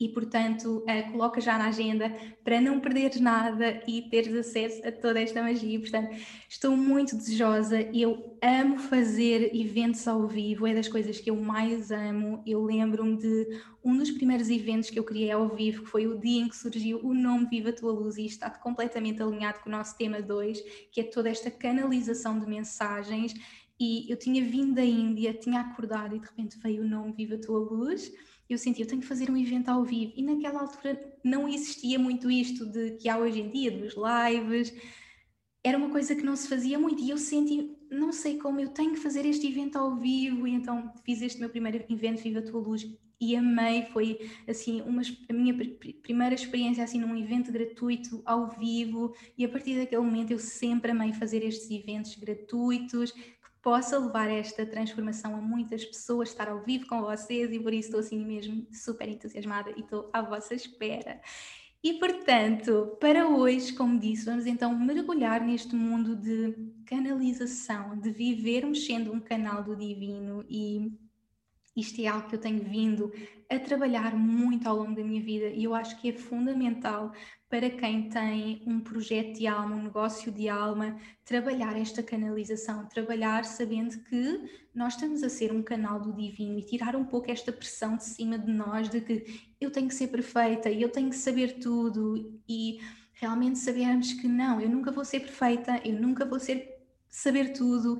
e, 0.00 0.08
portanto, 0.08 0.78
uh, 0.78 1.12
coloca 1.12 1.42
já 1.42 1.58
na 1.58 1.68
agenda 1.68 2.10
para 2.42 2.58
não 2.58 2.80
perderes 2.80 3.20
nada 3.20 3.82
e 3.86 4.00
teres 4.00 4.34
acesso 4.34 4.80
a 4.88 4.90
toda 4.90 5.20
esta 5.20 5.42
magia. 5.42 5.78
Portanto, 5.78 6.16
estou 6.48 6.74
muito 6.74 7.14
desejosa. 7.14 7.82
Eu 7.94 8.38
amo 8.42 8.78
fazer 8.78 9.54
eventos 9.54 10.08
ao 10.08 10.26
vivo, 10.26 10.66
é 10.66 10.74
das 10.74 10.88
coisas 10.88 11.20
que 11.20 11.28
eu 11.28 11.36
mais 11.36 11.90
amo. 11.90 12.42
Eu 12.46 12.64
lembro-me 12.64 13.18
de 13.18 13.46
um 13.84 13.94
dos 13.94 14.10
primeiros 14.10 14.48
eventos 14.48 14.88
que 14.88 14.98
eu 14.98 15.04
criei 15.04 15.32
ao 15.32 15.46
vivo, 15.48 15.82
que 15.82 15.90
foi 15.90 16.06
o 16.06 16.18
dia 16.18 16.44
em 16.44 16.48
que 16.48 16.56
surgiu 16.56 16.98
o 17.04 17.12
nome 17.12 17.48
Viva 17.50 17.68
a 17.68 17.72
Tua 17.74 17.92
Luz, 17.92 18.16
e 18.16 18.24
está 18.24 18.48
completamente 18.48 19.22
alinhado 19.22 19.60
com 19.60 19.68
o 19.68 19.72
nosso 19.72 19.98
tema 19.98 20.22
2, 20.22 20.62
que 20.90 21.02
é 21.02 21.04
toda 21.04 21.28
esta 21.28 21.50
canalização 21.50 22.38
de 22.38 22.46
mensagens. 22.46 23.34
E 23.78 24.10
eu 24.10 24.16
tinha 24.16 24.42
vindo 24.42 24.74
da 24.74 24.84
Índia, 24.84 25.34
tinha 25.34 25.60
acordado 25.60 26.16
e 26.16 26.18
de 26.18 26.26
repente 26.26 26.58
veio 26.58 26.82
o 26.82 26.88
nome 26.88 27.12
Viva 27.12 27.34
a 27.34 27.38
Tua 27.40 27.58
Luz 27.58 28.10
eu 28.54 28.58
senti, 28.58 28.80
eu 28.80 28.86
tenho 28.86 29.00
que 29.00 29.06
fazer 29.06 29.30
um 29.30 29.36
evento 29.36 29.68
ao 29.68 29.84
vivo. 29.84 30.12
E 30.16 30.22
naquela 30.22 30.60
altura 30.60 31.00
não 31.24 31.48
existia 31.48 31.98
muito 31.98 32.30
isto 32.30 32.66
de 32.66 32.92
que 32.92 33.08
há 33.08 33.18
hoje 33.18 33.40
em 33.40 33.50
dia, 33.50 33.70
dos 33.70 33.94
lives. 33.94 34.74
Era 35.62 35.78
uma 35.78 35.90
coisa 35.90 36.14
que 36.14 36.22
não 36.22 36.34
se 36.34 36.48
fazia 36.48 36.78
muito. 36.78 37.02
E 37.02 37.10
eu 37.10 37.18
senti, 37.18 37.76
não 37.90 38.12
sei 38.12 38.38
como, 38.38 38.60
eu 38.60 38.68
tenho 38.70 38.92
que 38.92 39.00
fazer 39.00 39.26
este 39.26 39.46
evento 39.46 39.76
ao 39.76 39.96
vivo. 39.96 40.46
E 40.46 40.52
então 40.52 40.92
fiz 41.04 41.22
este 41.22 41.38
meu 41.38 41.50
primeiro 41.50 41.84
evento, 41.88 42.22
Viva 42.22 42.40
a 42.40 42.42
Tua 42.42 42.60
Luz. 42.60 42.86
E 43.20 43.36
amei, 43.36 43.84
foi 43.92 44.18
assim, 44.48 44.80
uma, 44.80 45.02
a 45.28 45.32
minha 45.34 45.54
primeira 46.02 46.34
experiência 46.34 46.82
assim 46.82 46.98
num 46.98 47.14
evento 47.14 47.52
gratuito 47.52 48.22
ao 48.24 48.48
vivo. 48.48 49.14
E 49.36 49.44
a 49.44 49.48
partir 49.48 49.78
daquele 49.78 50.02
momento 50.02 50.30
eu 50.30 50.38
sempre 50.38 50.92
amei 50.92 51.12
fazer 51.12 51.44
estes 51.44 51.70
eventos 51.70 52.14
gratuitos, 52.16 53.12
possa 53.62 53.98
levar 53.98 54.28
esta 54.28 54.64
transformação 54.64 55.34
a 55.34 55.40
muitas 55.40 55.84
pessoas, 55.84 56.30
estar 56.30 56.48
ao 56.48 56.62
vivo 56.62 56.86
com 56.86 57.02
vocês 57.02 57.52
e 57.52 57.58
por 57.58 57.72
isso 57.72 57.88
estou 57.88 58.00
assim 58.00 58.24
mesmo 58.24 58.66
super 58.72 59.08
entusiasmada 59.08 59.70
e 59.76 59.80
estou 59.80 60.10
à 60.12 60.22
vossa 60.22 60.54
espera. 60.54 61.20
E 61.82 61.94
portanto, 61.94 62.96
para 63.00 63.28
hoje, 63.28 63.72
como 63.72 63.98
disse, 63.98 64.26
vamos 64.26 64.46
então 64.46 64.78
mergulhar 64.78 65.40
neste 65.40 65.74
mundo 65.74 66.14
de 66.14 66.54
canalização, 66.84 67.98
de 67.98 68.10
vivermos 68.10 68.84
sendo 68.84 69.12
um 69.12 69.20
canal 69.20 69.62
do 69.62 69.74
divino 69.74 70.44
e 70.48 70.92
isto 71.76 72.00
é 72.02 72.06
algo 72.06 72.28
que 72.28 72.34
eu 72.34 72.40
tenho 72.40 72.62
vindo 72.64 73.10
a 73.50 73.58
trabalhar 73.58 74.14
muito 74.14 74.68
ao 74.68 74.76
longo 74.76 74.94
da 74.94 75.02
minha 75.02 75.20
vida 75.20 75.48
e 75.48 75.64
eu 75.64 75.74
acho 75.74 76.00
que 76.00 76.08
é 76.08 76.12
fundamental 76.12 77.12
para 77.48 77.68
quem 77.68 78.08
tem 78.08 78.62
um 78.64 78.78
projeto 78.78 79.36
de 79.36 79.48
alma, 79.48 79.74
um 79.74 79.82
negócio 79.82 80.30
de 80.30 80.48
alma, 80.48 80.96
trabalhar 81.24 81.76
esta 81.76 82.00
canalização, 82.00 82.86
trabalhar 82.86 83.44
sabendo 83.44 83.98
que 84.04 84.48
nós 84.72 84.94
estamos 84.94 85.24
a 85.24 85.28
ser 85.28 85.52
um 85.52 85.64
canal 85.64 85.98
do 86.00 86.12
divino 86.12 86.60
e 86.60 86.62
tirar 86.62 86.94
um 86.94 87.04
pouco 87.04 87.28
esta 87.28 87.50
pressão 87.50 87.96
de 87.96 88.04
cima 88.04 88.38
de 88.38 88.52
nós 88.52 88.88
de 88.88 89.00
que 89.00 89.52
eu 89.60 89.72
tenho 89.72 89.88
que 89.88 89.94
ser 89.94 90.06
perfeita 90.06 90.70
e 90.70 90.80
eu 90.80 90.88
tenho 90.88 91.10
que 91.10 91.16
saber 91.16 91.58
tudo 91.58 92.40
e 92.48 92.78
realmente 93.14 93.58
sabermos 93.58 94.12
que 94.12 94.28
não, 94.28 94.60
eu 94.60 94.68
nunca 94.68 94.92
vou 94.92 95.04
ser 95.04 95.20
perfeita, 95.20 95.80
eu 95.84 96.00
nunca 96.00 96.24
vou 96.24 96.38
ser 96.38 96.78
saber 97.08 97.52
tudo 97.52 97.98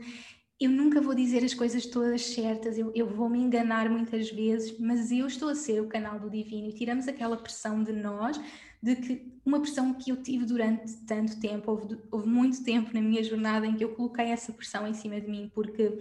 eu 0.61 0.71
nunca 0.71 1.01
vou 1.01 1.15
dizer 1.15 1.43
as 1.43 1.55
coisas 1.55 1.87
todas 1.87 2.23
certas, 2.35 2.77
eu, 2.77 2.93
eu, 2.95 3.07
vou 3.07 3.31
me 3.31 3.39
enganar 3.39 3.89
muitas 3.89 4.31
vezes, 4.31 4.79
mas 4.79 5.11
eu 5.11 5.27
estou 5.27 5.49
a 5.49 5.55
ser 5.55 5.81
o 5.81 5.89
canal 5.89 6.21
do 6.21 6.29
divino 6.29 6.69
e 6.69 6.73
tiramos 6.75 7.09
aquela 7.09 7.39
pressão 7.39 7.83
de 7.83 7.93
nós 7.93 8.39
de 8.83 8.97
que 8.97 9.33
uma 9.45 9.61
pressão 9.61 9.95
que 9.95 10.11
eu 10.11 10.23
tive 10.23 10.45
durante 10.45 10.95
tanto 11.07 11.41
tempo, 11.41 11.71
houve, 11.71 11.99
houve 12.11 12.29
muito 12.29 12.63
tempo 12.63 12.93
na 12.93 13.01
minha 13.01 13.25
jornada 13.25 13.67
em 13.67 13.75
que 13.75 13.85
eu 13.85 13.95
coloquei 13.95 14.27
essa 14.27 14.53
pressão 14.53 14.87
em 14.87 14.93
cima 14.93 15.19
de 15.19 15.31
mim, 15.31 15.51
porque 15.55 15.99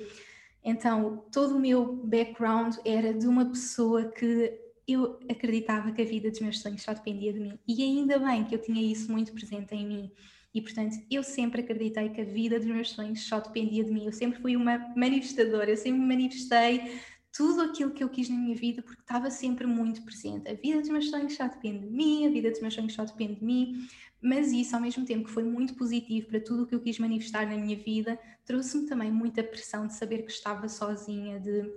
então 0.61 1.23
todo 1.31 1.55
o 1.55 1.59
meu 1.59 1.95
background 1.95 2.75
era 2.83 3.13
de 3.13 3.27
uma 3.27 3.45
pessoa 3.45 4.11
que 4.11 4.59
eu 4.85 5.19
acreditava 5.29 5.91
que 5.91 6.01
a 6.01 6.05
vida 6.05 6.29
dos 6.29 6.39
meus 6.41 6.59
sonhos 6.59 6.81
só 6.81 6.93
dependia 6.93 7.31
de 7.31 7.39
mim, 7.39 7.57
e 7.65 7.81
ainda 7.81 8.19
bem 8.19 8.43
que 8.43 8.55
eu 8.55 8.61
tinha 8.61 8.81
isso 8.81 9.09
muito 9.09 9.31
presente 9.31 9.73
em 9.73 9.87
mim. 9.87 10.11
E 10.53 10.61
portanto, 10.61 10.97
eu 11.11 11.23
sempre 11.23 11.61
acreditei 11.61 12.09
que 12.09 12.21
a 12.21 12.25
vida 12.25 12.59
dos 12.59 12.67
meus 12.67 12.89
sonhos 12.91 13.21
só 13.27 13.39
dependia 13.39 13.83
de 13.83 13.91
mim. 13.91 14.05
Eu 14.05 14.13
sempre 14.13 14.41
fui 14.41 14.55
uma 14.55 14.79
manifestadora, 14.95 15.69
eu 15.69 15.77
sempre 15.77 16.01
manifestei 16.01 16.99
tudo 17.31 17.61
aquilo 17.61 17.91
que 17.91 18.03
eu 18.03 18.09
quis 18.09 18.27
na 18.29 18.35
minha 18.35 18.55
vida, 18.55 18.81
porque 18.81 19.01
estava 19.01 19.29
sempre 19.29 19.67
muito 19.67 20.01
presente. 20.01 20.49
A 20.49 20.53
vida 20.53 20.79
dos 20.79 20.89
meus 20.89 21.09
sonhos 21.09 21.35
só 21.35 21.47
depende 21.47 21.87
de 21.87 21.91
mim, 21.91 22.25
a 22.25 22.29
vida 22.29 22.49
dos 22.49 22.59
meus 22.59 22.73
sonhos 22.73 22.93
só 22.93 23.05
depende 23.05 23.35
de 23.35 23.45
mim, 23.45 23.87
mas 24.21 24.51
isso, 24.51 24.75
ao 24.75 24.81
mesmo 24.81 25.05
tempo 25.05 25.25
que 25.25 25.31
foi 25.31 25.43
muito 25.43 25.75
positivo 25.75 26.27
para 26.27 26.41
tudo 26.41 26.63
o 26.63 26.67
que 26.67 26.75
eu 26.75 26.81
quis 26.81 26.97
manifestar 26.99 27.47
na 27.47 27.55
minha 27.55 27.77
vida, 27.77 28.19
trouxe-me 28.45 28.87
também 28.87 29.11
muita 29.11 29.43
pressão 29.43 29.85
de 29.87 29.93
saber 29.93 30.23
que 30.23 30.31
estava 30.31 30.67
sozinha, 30.67 31.39
de 31.39 31.71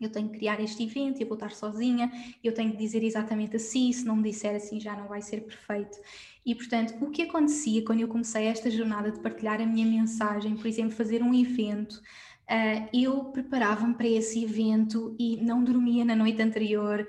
eu 0.00 0.10
tenho 0.10 0.30
que 0.30 0.38
criar 0.38 0.58
este 0.60 0.82
evento, 0.82 1.20
eu 1.20 1.26
vou 1.26 1.34
estar 1.34 1.50
sozinha, 1.50 2.10
eu 2.42 2.54
tenho 2.54 2.70
que 2.70 2.78
dizer 2.78 3.04
exatamente 3.04 3.56
assim, 3.56 3.92
se 3.92 4.04
não 4.04 4.16
me 4.16 4.30
disser 4.30 4.56
assim 4.56 4.80
já 4.80 4.96
não 4.96 5.06
vai 5.06 5.20
ser 5.20 5.42
perfeito. 5.42 5.98
E 6.44 6.54
portanto, 6.54 6.96
o 7.04 7.10
que 7.10 7.22
acontecia 7.22 7.84
quando 7.84 8.00
eu 8.00 8.08
comecei 8.08 8.44
esta 8.44 8.70
jornada 8.70 9.10
de 9.10 9.20
partilhar 9.20 9.60
a 9.60 9.66
minha 9.66 9.86
mensagem, 9.86 10.56
por 10.56 10.66
exemplo, 10.66 10.92
fazer 10.92 11.22
um 11.22 11.34
evento, 11.34 12.00
Uh, 12.50 12.88
eu 12.92 13.26
preparava-me 13.26 13.94
para 13.94 14.08
esse 14.08 14.42
evento 14.42 15.14
e 15.16 15.36
não 15.36 15.62
dormia 15.62 16.04
na 16.04 16.16
noite 16.16 16.42
anterior, 16.42 17.06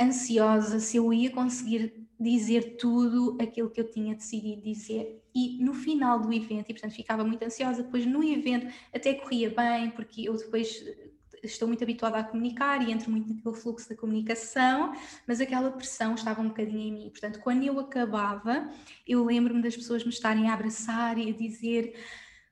ansiosa 0.00 0.78
se 0.78 0.98
eu 0.98 1.12
ia 1.12 1.30
conseguir 1.30 2.06
dizer 2.18 2.76
tudo 2.76 3.36
aquilo 3.40 3.70
que 3.70 3.80
eu 3.80 3.90
tinha 3.90 4.14
decidido 4.14 4.62
dizer. 4.62 5.20
E 5.34 5.58
no 5.60 5.74
final 5.74 6.20
do 6.20 6.32
evento, 6.32 6.70
e 6.70 6.74
portanto 6.74 6.94
ficava 6.94 7.24
muito 7.24 7.44
ansiosa, 7.44 7.82
depois 7.82 8.06
no 8.06 8.22
evento 8.22 8.72
até 8.94 9.14
corria 9.14 9.50
bem, 9.50 9.90
porque 9.90 10.28
eu 10.28 10.36
depois 10.36 10.84
estou 11.42 11.68
muito 11.68 11.82
habituada 11.82 12.18
a 12.18 12.24
comunicar 12.24 12.86
e 12.86 12.92
entro 12.92 13.10
muito 13.10 13.32
naquele 13.32 13.54
fluxo 13.54 13.88
da 13.88 13.96
comunicação, 13.96 14.92
mas 15.26 15.40
aquela 15.40 15.70
pressão 15.70 16.14
estava 16.14 16.40
um 16.40 16.48
bocadinho 16.48 16.80
em 16.80 16.92
mim. 16.92 17.10
Portanto, 17.10 17.40
quando 17.40 17.62
eu 17.64 17.78
acabava, 17.78 18.70
eu 19.06 19.24
lembro-me 19.24 19.62
das 19.62 19.76
pessoas 19.76 20.04
me 20.04 20.10
estarem 20.10 20.48
a 20.48 20.54
abraçar 20.54 21.18
e 21.18 21.30
a 21.30 21.32
dizer 21.32 21.94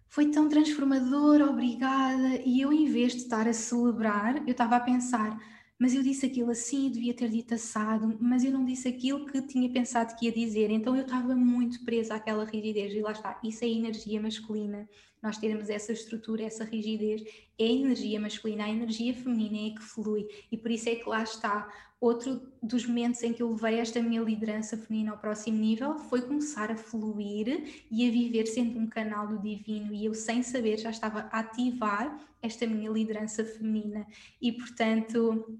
foi 0.08 0.30
tão 0.30 0.48
transformador, 0.48 1.42
obrigada. 1.42 2.40
E 2.44 2.60
eu, 2.60 2.72
em 2.72 2.86
vez 2.86 3.12
de 3.12 3.18
estar 3.18 3.46
a 3.46 3.52
celebrar, 3.52 4.36
eu 4.46 4.52
estava 4.52 4.76
a 4.76 4.80
pensar, 4.80 5.38
mas 5.78 5.94
eu 5.94 6.02
disse 6.02 6.24
aquilo 6.24 6.50
assim, 6.50 6.90
devia 6.90 7.12
ter 7.12 7.28
dito 7.28 7.54
assado, 7.54 8.16
mas 8.20 8.42
eu 8.42 8.50
não 8.50 8.64
disse 8.64 8.88
aquilo 8.88 9.26
que 9.26 9.42
tinha 9.42 9.68
pensado 9.70 10.16
que 10.16 10.24
ia 10.26 10.32
dizer. 10.32 10.70
Então 10.70 10.96
eu 10.96 11.02
estava 11.02 11.34
muito 11.36 11.84
presa 11.84 12.14
àquela 12.14 12.44
rigidez. 12.44 12.94
E 12.94 13.00
lá 13.00 13.12
está, 13.12 13.38
isso 13.44 13.62
é 13.64 13.68
energia 13.68 14.20
masculina. 14.20 14.88
Nós 15.22 15.38
termos 15.38 15.68
essa 15.68 15.92
estrutura, 15.92 16.44
essa 16.44 16.64
rigidez, 16.64 17.22
é 17.58 17.64
a 17.64 17.72
energia 17.72 18.20
masculina, 18.20 18.64
a 18.64 18.70
energia 18.70 19.14
feminina 19.14 19.72
é 19.72 19.74
que 19.74 19.82
flui. 19.82 20.28
E 20.52 20.56
por 20.56 20.70
isso 20.70 20.88
é 20.88 20.94
que 20.94 21.08
lá 21.08 21.22
está 21.22 21.68
Outro 21.98 22.42
dos 22.62 22.84
momentos 22.84 23.22
em 23.22 23.32
que 23.32 23.42
eu 23.42 23.50
levei 23.50 23.78
esta 23.78 24.02
minha 24.02 24.20
liderança 24.20 24.76
feminina 24.76 25.12
ao 25.12 25.18
próximo 25.18 25.56
nível 25.56 25.98
foi 25.98 26.20
começar 26.20 26.70
a 26.70 26.76
fluir 26.76 27.86
e 27.90 28.06
a 28.06 28.10
viver 28.10 28.46
sendo 28.46 28.78
um 28.78 28.86
canal 28.86 29.26
do 29.26 29.38
divino. 29.38 29.94
E 29.94 30.04
eu 30.04 30.12
sem 30.12 30.42
saber 30.42 30.76
já 30.76 30.90
estava 30.90 31.20
a 31.32 31.38
ativar 31.38 32.20
esta 32.42 32.66
minha 32.66 32.90
liderança 32.90 33.42
feminina. 33.44 34.06
E 34.42 34.52
portanto 34.52 35.58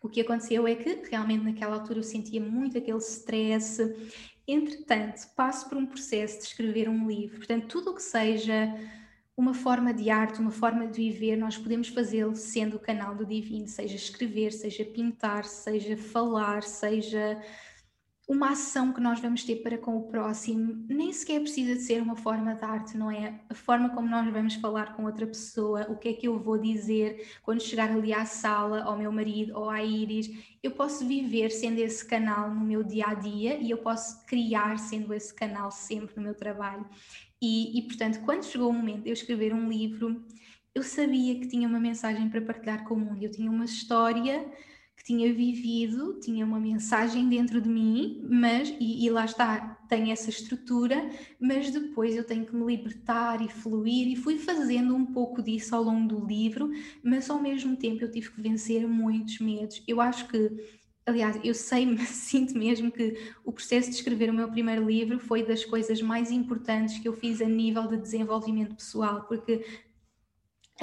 o 0.00 0.08
que 0.08 0.20
aconteceu 0.20 0.68
é 0.68 0.76
que 0.76 1.08
realmente 1.10 1.44
naquela 1.44 1.74
altura 1.74 1.98
eu 1.98 2.04
sentia 2.04 2.40
muito 2.40 2.78
aquele 2.78 2.98
stress 2.98 3.82
entretanto 4.46 5.26
passo 5.34 5.68
por 5.68 5.78
um 5.78 5.86
processo 5.86 6.38
de 6.38 6.44
escrever 6.44 6.88
um 6.88 7.06
livro. 7.08 7.38
Portanto 7.38 7.66
tudo 7.68 7.90
o 7.90 7.94
que 7.94 8.02
seja 8.02 8.74
uma 9.36 9.52
forma 9.52 9.92
de 9.92 10.10
arte, 10.10 10.40
uma 10.40 10.50
forma 10.50 10.86
de 10.86 11.10
viver, 11.10 11.36
nós 11.36 11.58
podemos 11.58 11.88
fazê-lo 11.88 12.36
sendo 12.36 12.76
o 12.76 12.80
canal 12.80 13.14
do 13.14 13.26
divino, 13.26 13.66
seja 13.66 13.96
escrever, 13.96 14.52
seja 14.52 14.84
pintar, 14.84 15.44
seja 15.44 15.96
falar, 15.96 16.62
seja 16.62 17.40
uma 18.26 18.52
ação 18.52 18.90
que 18.92 19.00
nós 19.00 19.20
vamos 19.20 19.44
ter 19.44 19.56
para 19.56 19.76
com 19.76 19.98
o 19.98 20.02
próximo, 20.04 20.84
nem 20.88 21.12
sequer 21.12 21.40
precisa 21.40 21.74
de 21.74 21.82
ser 21.82 22.00
uma 22.00 22.16
forma 22.16 22.54
de 22.54 22.64
arte, 22.64 22.96
não 22.96 23.10
é? 23.10 23.40
A 23.50 23.54
forma 23.54 23.90
como 23.90 24.08
nós 24.08 24.26
vamos 24.32 24.54
falar 24.54 24.96
com 24.96 25.04
outra 25.04 25.26
pessoa, 25.26 25.86
o 25.90 25.96
que 25.96 26.08
é 26.08 26.12
que 26.14 26.26
eu 26.26 26.38
vou 26.38 26.56
dizer 26.56 27.28
quando 27.42 27.60
chegar 27.60 27.90
ali 27.90 28.14
à 28.14 28.24
sala, 28.24 28.82
ao 28.82 28.96
meu 28.96 29.12
marido 29.12 29.54
ou 29.54 29.68
à 29.68 29.82
Iris, 29.82 30.30
eu 30.62 30.70
posso 30.70 31.06
viver 31.06 31.50
sendo 31.50 31.78
esse 31.80 32.04
canal 32.06 32.50
no 32.50 32.64
meu 32.64 32.82
dia 32.82 33.08
a 33.08 33.14
dia 33.14 33.58
e 33.58 33.70
eu 33.70 33.78
posso 33.78 34.24
criar 34.24 34.78
sendo 34.78 35.12
esse 35.12 35.34
canal 35.34 35.70
sempre 35.70 36.16
no 36.16 36.22
meu 36.22 36.34
trabalho. 36.34 36.86
E, 37.42 37.78
e, 37.78 37.82
portanto, 37.82 38.20
quando 38.24 38.44
chegou 38.44 38.70
o 38.70 38.72
momento 38.72 39.02
de 39.02 39.10
eu 39.10 39.12
escrever 39.12 39.52
um 39.52 39.68
livro, 39.68 40.24
eu 40.74 40.82
sabia 40.82 41.38
que 41.38 41.46
tinha 41.46 41.68
uma 41.68 41.78
mensagem 41.78 42.30
para 42.30 42.40
partilhar 42.40 42.84
com 42.84 42.94
o 42.94 42.98
mundo. 42.98 43.22
Eu 43.22 43.30
tinha 43.30 43.50
uma 43.50 43.66
história 43.66 44.50
que 44.96 45.04
tinha 45.04 45.32
vivido, 45.32 46.18
tinha 46.20 46.44
uma 46.44 46.60
mensagem 46.60 47.28
dentro 47.28 47.60
de 47.60 47.68
mim, 47.68 48.24
mas, 48.30 48.74
e, 48.80 49.04
e 49.04 49.10
lá 49.10 49.24
está, 49.24 49.76
tem 49.88 50.12
essa 50.12 50.30
estrutura, 50.30 51.10
mas 51.40 51.70
depois 51.70 52.14
eu 52.14 52.24
tenho 52.24 52.46
que 52.46 52.54
me 52.54 52.64
libertar 52.64 53.42
e 53.42 53.48
fluir, 53.48 54.08
e 54.08 54.16
fui 54.16 54.38
fazendo 54.38 54.94
um 54.94 55.04
pouco 55.06 55.42
disso 55.42 55.74
ao 55.74 55.82
longo 55.82 56.08
do 56.08 56.26
livro, 56.26 56.70
mas 57.02 57.28
ao 57.28 57.40
mesmo 57.40 57.76
tempo 57.76 58.04
eu 58.04 58.10
tive 58.10 58.30
que 58.30 58.40
vencer 58.40 58.86
muitos 58.86 59.38
medos. 59.40 59.82
Eu 59.86 60.00
acho 60.00 60.28
que 60.28 60.50
Aliás, 61.06 61.38
eu 61.44 61.52
sei, 61.54 61.96
sinto 62.06 62.56
mesmo 62.56 62.90
que 62.90 63.14
o 63.44 63.52
processo 63.52 63.90
de 63.90 63.96
escrever 63.96 64.30
o 64.30 64.34
meu 64.34 64.50
primeiro 64.50 64.86
livro 64.86 65.18
foi 65.18 65.44
das 65.44 65.64
coisas 65.64 66.00
mais 66.00 66.30
importantes 66.30 66.98
que 66.98 67.06
eu 67.06 67.12
fiz 67.12 67.42
a 67.42 67.48
nível 67.48 67.86
de 67.86 67.98
desenvolvimento 67.98 68.74
pessoal, 68.74 69.24
porque 69.28 69.64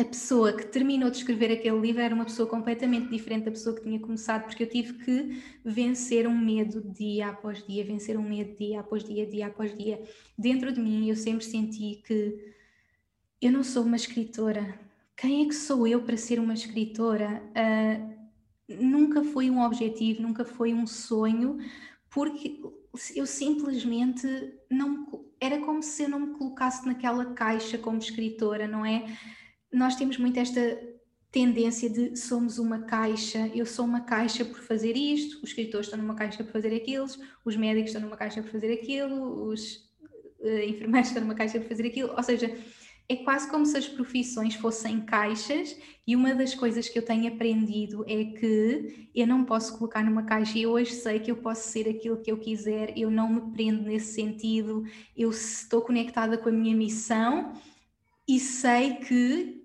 a 0.01 0.05
pessoa 0.05 0.53
que 0.53 0.65
terminou 0.65 1.09
de 1.09 1.17
escrever 1.17 1.51
aquele 1.51 1.79
livro 1.79 2.01
era 2.01 2.13
uma 2.13 2.25
pessoa 2.25 2.47
completamente 2.47 3.09
diferente 3.09 3.45
da 3.45 3.51
pessoa 3.51 3.75
que 3.75 3.83
tinha 3.83 3.99
começado, 3.99 4.45
porque 4.45 4.63
eu 4.63 4.69
tive 4.69 4.93
que 4.93 5.43
vencer 5.63 6.27
um 6.27 6.37
medo 6.37 6.81
dia 6.81 7.29
após 7.29 7.65
dia, 7.65 7.85
vencer 7.85 8.17
um 8.17 8.27
medo 8.27 8.57
dia 8.57 8.79
após 8.79 9.03
dia, 9.03 9.27
dia 9.27 9.47
após 9.47 9.77
dia. 9.77 10.01
Dentro 10.37 10.73
de 10.73 10.79
mim, 10.79 11.07
eu 11.07 11.15
sempre 11.15 11.45
senti 11.45 12.01
que 12.05 12.53
eu 13.41 13.51
não 13.51 13.63
sou 13.63 13.83
uma 13.83 13.95
escritora. 13.95 14.79
Quem 15.15 15.45
é 15.45 15.47
que 15.47 15.55
sou 15.55 15.85
eu 15.85 16.01
para 16.01 16.17
ser 16.17 16.39
uma 16.39 16.53
escritora? 16.53 17.43
Uh, 17.51 18.21
nunca 18.83 19.23
foi 19.23 19.51
um 19.51 19.61
objetivo, 19.61 20.21
nunca 20.21 20.43
foi 20.43 20.73
um 20.73 20.87
sonho, 20.87 21.59
porque 22.09 22.59
eu 23.15 23.25
simplesmente 23.25 24.27
não. 24.69 25.07
Era 25.39 25.59
como 25.59 25.81
se 25.81 26.03
eu 26.03 26.09
não 26.09 26.19
me 26.19 26.33
colocasse 26.37 26.85
naquela 26.85 27.33
caixa 27.33 27.77
como 27.77 27.97
escritora, 27.97 28.67
não 28.67 28.85
é? 28.85 29.05
Nós 29.71 29.95
temos 29.95 30.17
muito 30.17 30.39
esta 30.39 30.79
tendência 31.31 31.89
de 31.89 32.17
somos 32.17 32.59
uma 32.59 32.79
caixa, 32.79 33.49
eu 33.55 33.65
sou 33.65 33.85
uma 33.85 34.01
caixa 34.01 34.43
por 34.43 34.59
fazer 34.59 34.97
isto, 34.97 35.37
os 35.37 35.49
escritores 35.49 35.87
estão 35.87 35.97
numa 35.97 36.13
caixa 36.13 36.43
por 36.43 36.51
fazer 36.51 36.75
aquilo, 36.75 37.07
os 37.45 37.55
médicos 37.55 37.91
estão 37.91 38.01
numa 38.01 38.17
caixa 38.17 38.41
por 38.41 38.51
fazer 38.51 38.73
aquilo, 38.73 39.47
os 39.47 39.89
uh, 40.41 40.59
enfermeiros 40.67 41.07
estão 41.07 41.23
numa 41.23 41.35
caixa 41.35 41.59
por 41.59 41.69
fazer 41.69 41.87
aquilo, 41.87 42.13
ou 42.15 42.21
seja, 42.21 42.53
é 43.07 43.15
quase 43.17 43.49
como 43.49 43.65
se 43.65 43.77
as 43.77 43.87
profissões 43.87 44.55
fossem 44.55 45.01
caixas 45.01 45.77
e 46.05 46.15
uma 46.15 46.35
das 46.35 46.53
coisas 46.53 46.89
que 46.89 46.99
eu 46.99 47.03
tenho 47.03 47.33
aprendido 47.33 48.03
é 48.07 48.25
que 48.25 49.09
eu 49.15 49.25
não 49.25 49.45
posso 49.45 49.77
colocar 49.77 50.03
numa 50.03 50.23
caixa 50.23 50.57
e 50.57 50.67
hoje 50.67 50.93
sei 50.93 51.19
que 51.19 51.31
eu 51.31 51.37
posso 51.37 51.69
ser 51.69 51.89
aquilo 51.89 52.21
que 52.21 52.31
eu 52.31 52.37
quiser, 52.37 52.97
eu 52.97 53.09
não 53.09 53.29
me 53.29 53.53
prendo 53.53 53.83
nesse 53.83 54.13
sentido, 54.13 54.83
eu 55.15 55.29
estou 55.29 55.81
conectada 55.81 56.37
com 56.37 56.49
a 56.49 56.53
minha 56.53 56.75
missão 56.75 57.53
e 58.27 58.39
sei 58.39 58.95
que 58.95 59.60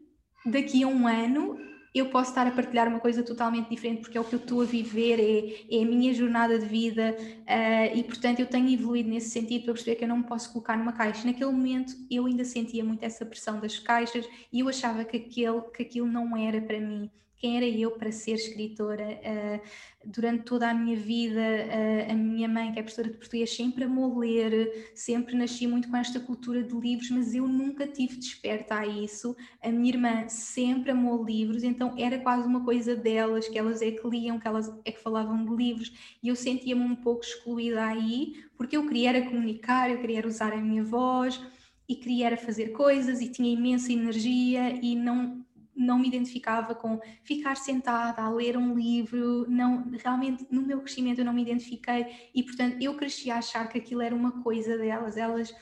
daqui 0.47 0.83
a 0.83 0.87
um 0.87 1.07
ano 1.07 1.59
eu 1.95 2.11
posso 2.11 2.29
estar 2.29 2.47
a 2.47 2.51
partilhar 2.51 2.89
uma 2.89 3.01
coisa 3.01 3.23
totalmente 3.23 3.71
diferente 3.71 4.03
porque 4.03 4.19
é 4.19 4.21
o 4.21 4.25
que 4.25 4.35
eu 4.35 4.39
estou 4.39 4.61
a 4.61 4.65
viver, 4.67 5.19
é, 5.19 5.77
é 5.79 5.83
a 5.83 5.87
minha 5.87 6.13
jornada 6.13 6.59
de 6.59 6.67
vida 6.67 7.17
uh, 7.19 7.97
e 7.97 8.03
portanto 8.05 8.41
eu 8.41 8.47
tenho 8.47 8.69
evoluído 8.69 9.09
nesse 9.09 9.31
sentido 9.31 9.65
para 9.65 9.73
perceber 9.73 9.97
que 9.97 10.05
eu 10.05 10.09
não 10.09 10.19
me 10.19 10.25
posso 10.25 10.53
colocar 10.53 10.77
numa 10.77 10.93
caixa. 10.93 11.27
Naquele 11.27 11.51
momento 11.51 11.95
eu 12.11 12.27
ainda 12.27 12.45
sentia 12.45 12.85
muito 12.85 13.03
essa 13.03 13.25
pressão 13.25 13.59
das 13.61 13.79
caixas 13.79 14.29
e 14.53 14.61
eu 14.61 14.69
achava 14.69 15.05
que, 15.05 15.17
aquele, 15.17 15.63
que 15.75 15.83
aquilo 15.83 16.07
não 16.07 16.37
era 16.37 16.61
para 16.61 16.79
mim 16.79 17.11
quem 17.39 17.57
era 17.57 17.67
eu 17.67 17.91
para 17.93 18.11
ser 18.11 18.33
escritora. 18.33 19.05
Uh, 19.05 19.61
durante 20.05 20.45
toda 20.45 20.71
a 20.71 20.75
minha 20.75 20.97
vida, 20.97 21.41
uh, 21.41 22.13
a 22.13 22.15
minha 22.15 22.49
mãe, 22.49 22.73
que 22.73 22.79
é 22.79 22.83
professora 22.83 23.09
de 23.09 23.17
português, 23.17 23.55
sempre 23.55 23.85
amou 23.85 24.19
ler, 24.19 24.91
sempre 24.95 25.37
nasci 25.37 25.67
muito 25.67 25.89
com 25.89 25.97
esta 25.97 26.21
cultura 26.21 26.63
de 26.63 26.75
livros, 26.75 27.11
mas 27.11 27.35
eu 27.35 27.47
nunca 27.47 27.87
tive 27.87 28.17
desperta 28.17 28.77
a 28.77 28.87
isso. 28.87 29.37
A 29.63 29.69
minha 29.71 29.93
irmã 29.93 30.29
sempre 30.29 30.93
amou 30.93 31.25
livros, 31.25 31.63
então 31.63 31.95
era 31.99 32.19
quase 32.19 32.47
uma 32.47 32.65
coisa 32.65 32.97
delas, 32.97 33.49
que 33.49 33.59
elas 33.59 33.83
é 33.83 33.91
que 33.91 34.09
liam, 34.09 34.39
que 34.39 34.49
elas 34.49 34.73
é 34.85 34.93
que 34.93 35.03
falavam 35.03 35.45
de 35.45 35.55
livros, 35.55 35.93
e 36.23 36.29
eu 36.29 36.37
sentia-me 36.37 36.83
um 36.83 36.97
pouco 36.97 37.25
excluída 37.25 37.85
aí, 37.85 38.45
porque 38.57 38.77
eu 38.77 38.87
queria 38.87 39.11
era 39.11 39.23
comunicar, 39.23 39.91
eu 39.91 40.01
queria 40.01 40.27
usar 40.27 40.53
a 40.53 40.57
minha 40.57 40.83
voz, 40.83 41.41
e 41.89 41.95
queria 41.95 42.27
era 42.27 42.37
fazer 42.37 42.69
coisas, 42.73 43.21
e 43.21 43.31
tinha 43.31 43.53
imensa 43.53 43.93
energia, 43.93 44.79
e 44.83 44.97
não 44.97 45.46
não 45.77 45.99
me 45.99 46.09
identificava 46.09 46.75
com 46.75 47.01
ficar 47.23 47.57
sentada 47.57 48.23
a 48.23 48.31
ler 48.31 48.57
um 48.57 48.75
livro, 48.75 49.49
não, 49.49 49.91
realmente 50.03 50.47
no 50.51 50.63
meu 50.63 50.81
crescimento 50.81 51.19
eu 51.19 51.25
não 51.25 51.33
me 51.33 51.43
identifiquei 51.43 52.31
e 52.35 52.43
portanto 52.43 52.77
eu 52.81 52.95
cresci 52.95 53.31
a 53.31 53.39
achar 53.39 53.69
que 53.69 53.79
aquilo 53.79 54.01
era 54.01 54.15
uma 54.15 54.43
coisa 54.43 54.77
delas, 54.79 55.17
elas 55.17 55.55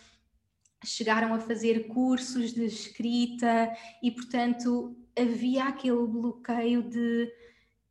chegaram 0.85 1.35
a 1.35 1.40
fazer 1.40 1.88
cursos 1.88 2.52
de 2.52 2.64
escrita 2.64 3.73
e 4.02 4.11
portanto 4.11 4.97
havia 5.18 5.64
aquele 5.64 6.06
bloqueio 6.06 6.83
de 6.83 7.33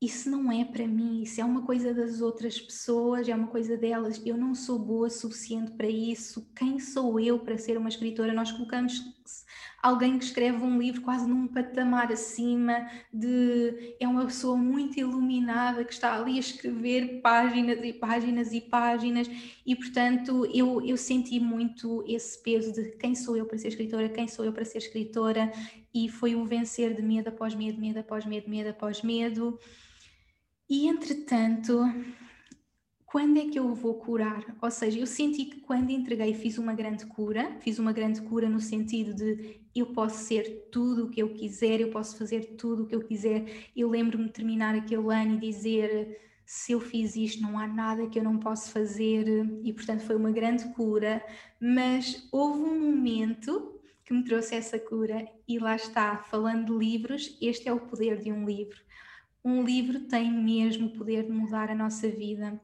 isso 0.02 0.30
não 0.30 0.52
é 0.52 0.66
para 0.66 0.86
mim, 0.86 1.22
isso 1.22 1.40
é 1.40 1.46
uma 1.46 1.62
coisa 1.62 1.94
das 1.94 2.20
outras 2.20 2.60
pessoas, 2.60 3.30
é 3.30 3.34
uma 3.34 3.48
coisa 3.48 3.78
delas, 3.78 4.22
eu 4.26 4.36
não 4.36 4.54
sou 4.54 4.78
boa 4.78 5.10
suficiente 5.10 5.72
para 5.72 5.88
isso, 5.88 6.46
quem 6.54 6.78
sou 6.78 7.18
eu 7.22 7.40
para 7.40 7.58
ser 7.58 7.78
uma 7.78 7.88
escritora? 7.88 8.34
Nós 8.34 8.52
colocamos 8.52 9.02
alguém 9.84 10.18
que 10.18 10.24
escreve 10.24 10.64
um 10.64 10.80
livro 10.80 11.02
quase 11.02 11.28
num 11.28 11.46
patamar 11.46 12.10
acima 12.10 12.90
de 13.12 13.96
é 14.00 14.08
uma 14.08 14.26
pessoa 14.26 14.56
muito 14.56 14.98
iluminada 14.98 15.84
que 15.84 15.92
está 15.92 16.16
ali 16.16 16.38
a 16.38 16.40
escrever 16.40 17.20
páginas 17.22 17.80
e 17.84 17.92
páginas 17.92 18.54
e 18.54 18.62
páginas. 18.62 19.30
E 19.66 19.76
portanto 19.76 20.46
eu, 20.54 20.82
eu 20.86 20.96
senti 20.96 21.38
muito 21.38 22.02
esse 22.08 22.42
peso 22.42 22.72
de 22.72 22.92
quem 22.92 23.14
sou 23.14 23.36
eu 23.36 23.46
para 23.46 23.58
ser 23.58 23.68
escritora, 23.68 24.08
quem 24.08 24.26
sou 24.26 24.46
eu 24.46 24.54
para 24.54 24.64
ser 24.64 24.78
escritora. 24.78 25.52
E 25.94 26.08
foi 26.08 26.34
um 26.34 26.46
vencer 26.46 26.96
de 26.96 27.02
medo 27.02 27.28
após 27.28 27.54
medo, 27.54 27.80
medo 27.80 28.00
após 28.00 28.26
medo, 28.26 28.50
medo 28.50 28.70
após 28.70 29.02
medo. 29.02 29.60
E 30.70 30.88
entretanto 30.88 31.84
quando 33.14 33.38
é 33.38 33.46
que 33.46 33.60
eu 33.60 33.76
vou 33.76 33.94
curar? 33.94 34.44
Ou 34.60 34.72
seja, 34.72 34.98
eu 34.98 35.06
senti 35.06 35.46
que 35.46 35.62
quando 35.62 35.92
entreguei 35.92 36.34
fiz 36.34 36.58
uma 36.58 36.74
grande 36.74 37.06
cura, 37.06 37.56
fiz 37.60 37.78
uma 37.78 37.94
grande 37.94 38.20
cura 38.24 38.50
no 38.50 38.60
sentido 38.60 39.14
de 39.14 39.62
eu 39.76 39.86
posso 39.86 40.24
ser 40.24 40.68
tudo 40.72 41.06
o 41.06 41.10
que 41.12 41.22
eu 41.22 41.32
quiser, 41.32 41.80
eu 41.80 41.92
posso 41.92 42.18
fazer 42.18 42.56
tudo 42.58 42.82
o 42.82 42.88
que 42.88 42.96
eu 42.96 43.04
quiser. 43.04 43.70
Eu 43.76 43.88
lembro-me 43.88 44.26
de 44.26 44.32
terminar 44.32 44.74
aquele 44.74 45.14
ano 45.14 45.36
e 45.36 45.38
dizer 45.38 46.20
se 46.44 46.72
eu 46.72 46.82
fiz 46.82 47.16
isto, 47.16 47.40
não 47.44 47.60
há 47.60 47.68
nada 47.68 48.08
que 48.08 48.18
eu 48.18 48.24
não 48.24 48.40
possa 48.40 48.72
fazer, 48.72 49.28
e 49.64 49.72
portanto 49.72 50.02
foi 50.02 50.16
uma 50.16 50.32
grande 50.32 50.68
cura. 50.74 51.24
Mas 51.62 52.28
houve 52.32 52.62
um 52.62 52.80
momento 52.80 53.80
que 54.04 54.12
me 54.12 54.24
trouxe 54.24 54.56
essa 54.56 54.80
cura, 54.80 55.24
e 55.48 55.60
lá 55.60 55.76
está, 55.76 56.18
falando 56.18 56.66
de 56.66 56.86
livros, 56.86 57.38
este 57.40 57.70
é 57.70 57.74
o 57.74 57.80
poder 57.80 58.18
de 58.18 58.32
um 58.32 58.44
livro. 58.44 58.82
Um 59.46 59.64
livro 59.64 60.00
tem 60.00 60.32
mesmo 60.34 60.88
o 60.88 60.94
poder 60.94 61.28
de 61.28 61.32
mudar 61.32 61.70
a 61.70 61.76
nossa 61.76 62.10
vida 62.10 62.60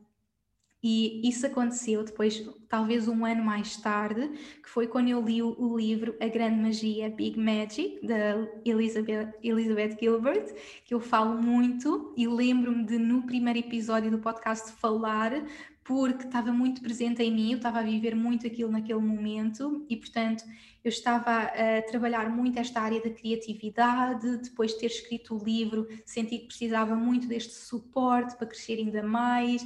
e 0.82 1.28
isso 1.28 1.46
aconteceu 1.46 2.04
depois, 2.04 2.42
talvez 2.70 3.08
um 3.10 3.26
ano 3.26 3.44
mais 3.44 3.76
tarde, 3.76 4.30
que 4.63 4.70
foi 4.70 4.88
quando 4.88 5.10
eu 5.10 5.22
li 5.22 5.44
o, 5.44 5.78
livro 5.78 6.15
A 6.22 6.28
Grande 6.28 6.62
Magia, 6.62 7.10
Big 7.10 7.38
Magic, 7.38 8.00
da 8.06 8.48
Elizabeth, 8.63 9.34
Elizabeth 9.44 9.98
Gilbert, 10.00 10.54
que 10.86 10.94
eu 10.94 11.02
falo 11.02 11.42
muito 11.42 12.13
e 12.15 12.28
lembro-me 12.28 12.86
de 12.86 12.98
no 12.98 13.24
primeiro 13.24 13.60
episódio 13.60 14.10
do 14.10 14.20
podcast 14.20 14.72
falar, 14.72 15.46
porque 15.84 16.24
estava 16.26 16.54
muito 16.54 16.82
presente 16.82 17.22
em 17.24 17.34
mim, 17.34 17.52
eu 17.52 17.58
estava 17.58 17.80
a 17.80 17.84
viver 17.84 18.15
muito 18.15 18.48
aquilo 18.48 18.72
naquele 18.72 19.00
momento 19.00 19.86
e, 19.89 19.98
portanto, 19.98 20.46
eu 20.82 20.89
estava 20.89 21.42
a 21.42 21.82
trabalhar 21.89 22.30
muito 22.30 22.58
esta 22.58 22.80
área 22.80 23.02
da 23.02 23.10
criatividade. 23.10 24.38
Depois 24.38 24.72
de 24.72 24.80
ter 24.80 24.86
escrito 24.86 25.36
o 25.36 25.44
livro, 25.44 25.88
senti 26.06 26.38
que 26.38 26.46
precisava 26.46 26.96
muito 26.96 27.28
deste 27.28 27.54
suporte 27.54 28.38
para 28.38 28.48
crescer 28.48 28.78
ainda 28.78 29.04
mais 29.04 29.65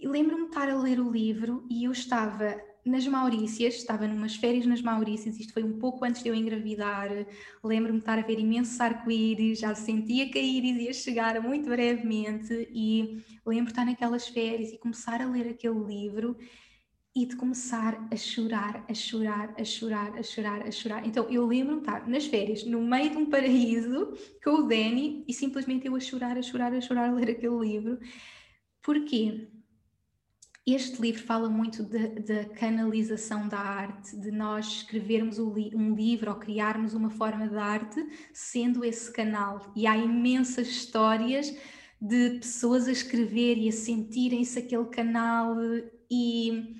e 0.00 0.08
lembro-me 0.08 0.44
de 0.44 0.48
estar 0.48 0.68
a 0.68 0.74
ler 0.74 0.98
o 0.98 1.10
livro 1.10 1.66
e 1.70 1.84
eu 1.84 1.92
estava 1.92 2.58
nas 2.84 3.06
Maurícias, 3.06 3.74
estava 3.74 4.06
numas 4.06 4.36
férias 4.36 4.64
nas 4.64 4.80
Maurícias, 4.80 5.38
isto 5.38 5.52
foi 5.52 5.62
um 5.62 5.78
pouco 5.78 6.04
antes 6.04 6.22
de 6.22 6.30
eu 6.30 6.34
engravidar. 6.34 7.10
Lembro-me 7.62 7.98
de 7.98 8.02
estar 8.02 8.18
a 8.18 8.22
ver 8.22 8.38
imensos 8.38 8.80
arco-íris, 8.80 9.58
já 9.58 9.74
sentia 9.74 10.30
que 10.30 10.38
a 10.38 10.42
íris 10.42 10.80
ia 10.80 10.92
chegar 10.94 11.40
muito 11.42 11.68
brevemente 11.68 12.68
e 12.72 13.22
lembro 13.44 13.66
de 13.66 13.72
estar 13.72 13.84
naquelas 13.84 14.28
férias 14.28 14.72
e 14.72 14.78
começar 14.78 15.20
a 15.20 15.26
ler 15.26 15.48
aquele 15.48 15.78
livro 15.78 16.36
e 17.14 17.26
de 17.26 17.36
começar 17.36 18.08
a 18.10 18.16
chorar, 18.16 18.84
a 18.88 18.94
chorar, 18.94 19.54
a 19.58 19.64
chorar, 19.64 20.16
a 20.16 20.22
chorar, 20.22 20.62
a 20.62 20.70
chorar. 20.70 21.06
Então 21.06 21.28
eu 21.28 21.44
lembro-me 21.46 21.82
de 21.82 21.86
estar 21.86 22.08
nas 22.08 22.24
férias, 22.26 22.64
no 22.64 22.80
meio 22.80 23.10
de 23.10 23.16
um 23.18 23.26
paraíso, 23.26 24.14
com 24.42 24.50
o 24.50 24.62
Danny 24.62 25.24
e 25.28 25.34
simplesmente 25.34 25.86
eu 25.86 25.94
a 25.94 26.00
chorar, 26.00 26.38
a 26.38 26.42
chorar, 26.42 26.72
a 26.72 26.80
chorar, 26.80 27.10
a 27.10 27.12
ler 27.12 27.30
aquele 27.30 27.58
livro. 27.58 27.98
Porquê? 28.82 29.59
Este 30.72 31.02
livro 31.02 31.24
fala 31.24 31.48
muito 31.48 31.82
da 31.82 32.44
canalização 32.54 33.48
da 33.48 33.58
arte, 33.58 34.16
de 34.16 34.30
nós 34.30 34.66
escrevermos 34.66 35.40
um 35.40 35.94
livro 35.94 36.30
ou 36.30 36.36
criarmos 36.36 36.94
uma 36.94 37.10
forma 37.10 37.48
de 37.48 37.56
arte 37.56 38.06
sendo 38.32 38.84
esse 38.84 39.12
canal. 39.12 39.72
E 39.74 39.84
há 39.84 39.96
imensas 39.96 40.68
histórias 40.68 41.52
de 42.00 42.38
pessoas 42.38 42.86
a 42.86 42.92
escrever 42.92 43.58
e 43.58 43.68
a 43.68 43.72
sentirem-se 43.72 44.60
aquele 44.60 44.84
canal, 44.86 45.56
e 46.08 46.72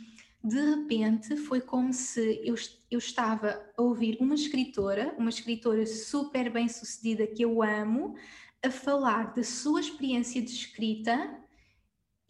de 0.42 0.60
repente 0.60 1.36
foi 1.36 1.60
como 1.60 1.92
se 1.92 2.40
eu, 2.44 2.54
eu 2.92 2.98
estava 2.98 3.60
a 3.76 3.82
ouvir 3.82 4.18
uma 4.20 4.36
escritora, 4.36 5.16
uma 5.18 5.30
escritora 5.30 5.84
super 5.84 6.48
bem 6.48 6.68
sucedida 6.68 7.26
que 7.26 7.42
eu 7.42 7.60
amo, 7.60 8.14
a 8.62 8.70
falar 8.70 9.34
da 9.34 9.42
sua 9.42 9.80
experiência 9.80 10.40
de 10.40 10.52
escrita 10.52 11.40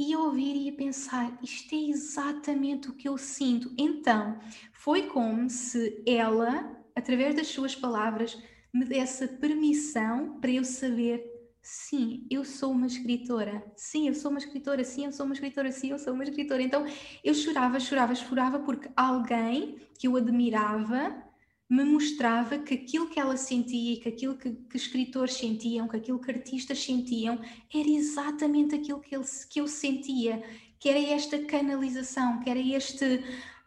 e 0.00 0.16
ouvir 0.16 0.56
e 0.66 0.72
pensar: 0.72 1.38
isto 1.42 1.74
é 1.74 1.90
exatamente 1.90 2.88
o 2.88 2.94
que 2.94 3.06
eu 3.06 3.18
sinto. 3.18 3.70
Então, 3.76 4.38
foi 4.72 5.02
como 5.08 5.50
se 5.50 6.02
ela, 6.06 6.74
através 6.96 7.34
das 7.34 7.48
suas 7.48 7.76
palavras, 7.76 8.42
me 8.72 8.86
desse 8.86 9.28
permissão 9.28 10.40
para 10.40 10.50
eu 10.50 10.64
saber: 10.64 11.22
sim, 11.60 12.26
eu 12.30 12.46
sou 12.46 12.72
uma 12.72 12.86
escritora, 12.86 13.62
sim, 13.76 14.08
eu 14.08 14.14
sou 14.14 14.30
uma 14.30 14.38
escritora, 14.38 14.82
sim, 14.82 15.04
eu 15.04 15.12
sou 15.12 15.26
uma 15.26 15.34
escritora, 15.34 15.70
sim, 15.70 15.90
eu 15.90 15.98
sou 15.98 16.14
uma 16.14 16.24
escritora. 16.24 16.62
Então, 16.62 16.86
eu 17.22 17.34
chorava, 17.34 17.78
chorava, 17.78 18.14
chorava 18.14 18.58
porque 18.60 18.88
alguém 18.96 19.76
que 19.98 20.08
eu 20.08 20.16
admirava 20.16 21.29
me 21.70 21.84
mostrava 21.84 22.58
que 22.58 22.74
aquilo 22.74 23.08
que 23.08 23.20
ela 23.20 23.36
sentia, 23.36 24.00
que 24.00 24.08
aquilo 24.08 24.34
que, 24.34 24.50
que 24.50 24.76
escritores 24.76 25.34
sentiam, 25.34 25.86
que 25.86 25.96
aquilo 25.96 26.18
que 26.18 26.32
artistas 26.32 26.82
sentiam, 26.82 27.38
era 27.72 27.88
exatamente 27.88 28.74
aquilo 28.74 28.98
que, 28.98 29.14
ele, 29.14 29.24
que 29.48 29.60
eu 29.60 29.68
sentia, 29.68 30.42
que 30.80 30.88
era 30.88 30.98
esta 30.98 31.38
canalização, 31.38 32.40
que 32.40 32.50
era 32.50 32.58
este 32.58 33.22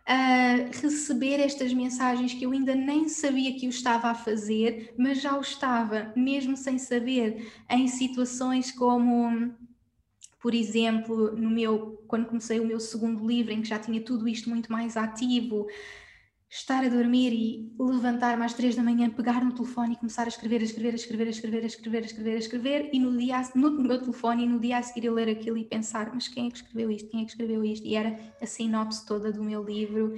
a 0.06 0.56
receber 0.82 1.40
estas 1.40 1.74
mensagens 1.74 2.34
que 2.34 2.46
eu 2.46 2.52
ainda 2.52 2.76
nem 2.76 3.08
sabia 3.08 3.58
que 3.58 3.68
o 3.68 3.70
estava 3.70 4.10
a 4.10 4.16
fazer, 4.16 4.94
mas 4.98 5.22
já 5.22 5.38
o 5.38 5.40
estava, 5.40 6.12
mesmo 6.14 6.58
sem 6.58 6.78
saber, 6.78 7.50
em 7.70 7.88
situações 7.88 8.70
como, 8.70 9.56
por 10.42 10.54
exemplo, 10.54 11.32
no 11.38 11.50
meu, 11.50 12.04
quando 12.06 12.26
comecei 12.26 12.60
o 12.60 12.66
meu 12.66 12.82
segundo 12.82 13.26
livro, 13.26 13.54
em 13.54 13.62
que 13.62 13.70
já 13.70 13.80
tinha 13.80 14.02
tudo 14.02 14.28
isto 14.28 14.50
muito 14.50 14.70
mais 14.70 14.98
ativo, 14.98 15.68
estar 16.54 16.86
a 16.86 16.88
dormir 16.88 17.34
e 17.34 17.74
levantar-me 17.80 18.46
às 18.46 18.54
três 18.54 18.76
da 18.76 18.84
manhã, 18.84 19.10
pegar 19.10 19.44
no 19.44 19.54
telefone 19.54 19.94
e 19.94 19.96
começar 19.96 20.26
a 20.26 20.28
escrever, 20.28 20.62
a 20.62 20.64
escrever, 20.64 20.92
a 20.92 20.96
escrever, 20.96 21.28
a 21.28 21.30
escrever, 21.32 21.64
a 21.64 21.66
escrever, 21.66 22.04
a 22.04 22.06
escrever, 22.06 22.36
a 22.36 22.38
escrever, 22.38 22.90
e 22.94 23.00
no, 23.00 23.18
dia, 23.18 23.42
no, 23.56 23.72
meu 23.72 24.00
telefone 24.00 24.44
e 24.44 24.48
no 24.48 24.60
dia 24.60 24.78
a 24.78 24.84
seguir 24.84 25.08
eu 25.08 25.16
ler 25.16 25.30
aquilo 25.30 25.58
e 25.58 25.66
pensar, 25.66 26.14
mas 26.14 26.28
quem 26.28 26.48
é 26.48 26.52
que 26.52 26.58
escreveu 26.58 26.92
isto? 26.92 27.10
Quem 27.10 27.22
é 27.22 27.26
que 27.26 27.32
escreveu 27.32 27.66
isto? 27.66 27.88
E 27.88 27.96
era 27.96 28.20
a 28.40 28.46
sinopse 28.46 29.04
toda 29.04 29.32
do 29.32 29.44
meu 29.44 29.64
livro. 29.64 30.14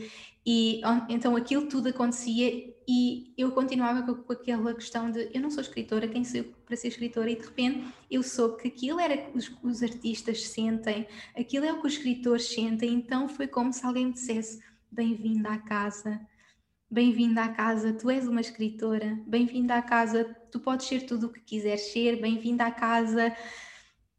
E 0.46 0.82
então 1.08 1.38
aquilo 1.38 1.68
tudo 1.68 1.88
acontecia 1.88 2.76
e 2.88 3.34
eu 3.38 3.52
continuava 3.52 4.04
com, 4.04 4.22
com 4.22 4.34
aquela 4.34 4.76
questão 4.76 5.10
de 5.10 5.30
eu 5.34 5.42
não 5.42 5.50
sou 5.50 5.62
escritora, 5.62 6.08
quem 6.08 6.24
sou 6.26 6.44
para 6.66 6.76
ser 6.76 6.90
escritora? 6.90 7.32
E 7.32 7.36
de 7.36 7.46
repente 7.46 7.88
eu 8.12 8.22
soube 8.22 8.62
que 8.62 8.68
aquilo 8.68 9.00
era 9.00 9.18
que 9.18 9.36
os, 9.36 9.52
os 9.64 9.82
artistas 9.82 10.44
sentem, 10.44 11.08
aquilo 11.36 11.66
é 11.66 11.72
o 11.72 11.82
que 11.82 11.88
os 11.88 11.94
escritores 11.94 12.50
sentem, 12.50 12.94
então 12.94 13.28
foi 13.28 13.48
como 13.48 13.74
se 13.74 13.84
alguém 13.86 14.08
me 14.08 14.14
dissesse 14.14 14.60
bem-vinda 14.96 15.50
à 15.50 15.58
casa, 15.58 16.22
bem-vinda 16.90 17.44
à 17.44 17.50
casa, 17.50 17.92
tu 17.92 18.10
és 18.10 18.26
uma 18.30 18.40
escritora, 18.40 19.20
bem-vinda 19.28 19.76
à 19.76 19.82
casa, 19.82 20.24
tu 20.50 20.58
podes 20.62 20.88
ser 20.88 21.06
tudo 21.06 21.28
o 21.28 21.30
que 21.30 21.42
quiseres 21.42 21.92
ser, 21.92 22.22
bem-vinda 22.22 22.66
à 22.66 22.72
casa, 22.72 23.36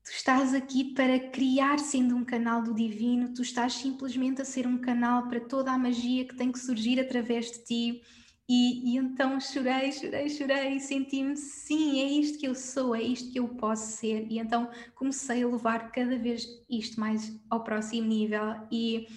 tu 0.05 0.11
estás 0.11 0.53
aqui 0.53 0.93
para 0.93 1.19
criar 1.31 1.79
sendo 1.79 2.15
um 2.15 2.27
canal 2.27 2.63
do 2.63 2.75
divino, 2.75 3.33
tu 3.33 3.41
estás 3.41 3.73
simplesmente 3.73 4.43
a 4.43 4.45
ser 4.45 4.67
um 4.67 4.77
canal 4.77 5.29
para 5.29 5.41
toda 5.41 5.73
a 5.73 5.79
magia 5.79 6.27
que 6.27 6.37
tem 6.37 6.53
que 6.53 6.59
surgir 6.59 7.01
através 7.01 7.51
de 7.51 7.65
ti. 7.65 8.03
E, 8.49 8.93
e 8.93 8.97
então 8.99 9.41
chorei, 9.41 9.91
chorei, 9.91 10.29
chorei. 10.29 10.79
Senti-me, 10.79 11.37
sim, 11.37 12.01
é 12.01 12.05
isto 12.05 12.39
que 12.39 12.47
eu 12.47 12.55
sou, 12.55 12.95
é 12.95 13.03
isto 13.03 13.33
que 13.33 13.41
eu 13.41 13.49
posso 13.49 13.97
ser. 13.97 14.27
E 14.31 14.39
então 14.39 14.71
comecei 14.95 15.43
a 15.43 15.49
levar 15.49 15.91
cada 15.91 16.17
vez 16.17 16.47
isto 16.71 17.01
mais 17.01 17.37
ao 17.51 17.65
próximo 17.65 18.07
nível. 18.07 18.55
E 18.71 19.09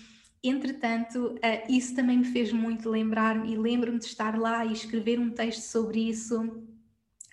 Entretanto, 0.43 1.35
uh, 1.35 1.71
isso 1.71 1.93
também 1.95 2.17
me 2.19 2.25
fez 2.25 2.51
muito 2.53 2.89
lembrar-me, 2.89 3.53
e 3.53 3.57
lembro-me 3.57 3.99
de 3.99 4.05
estar 4.05 4.37
lá 4.39 4.65
e 4.65 4.71
escrever 4.71 5.19
um 5.19 5.29
texto 5.31 5.61
sobre 5.61 6.09
isso 6.09 6.63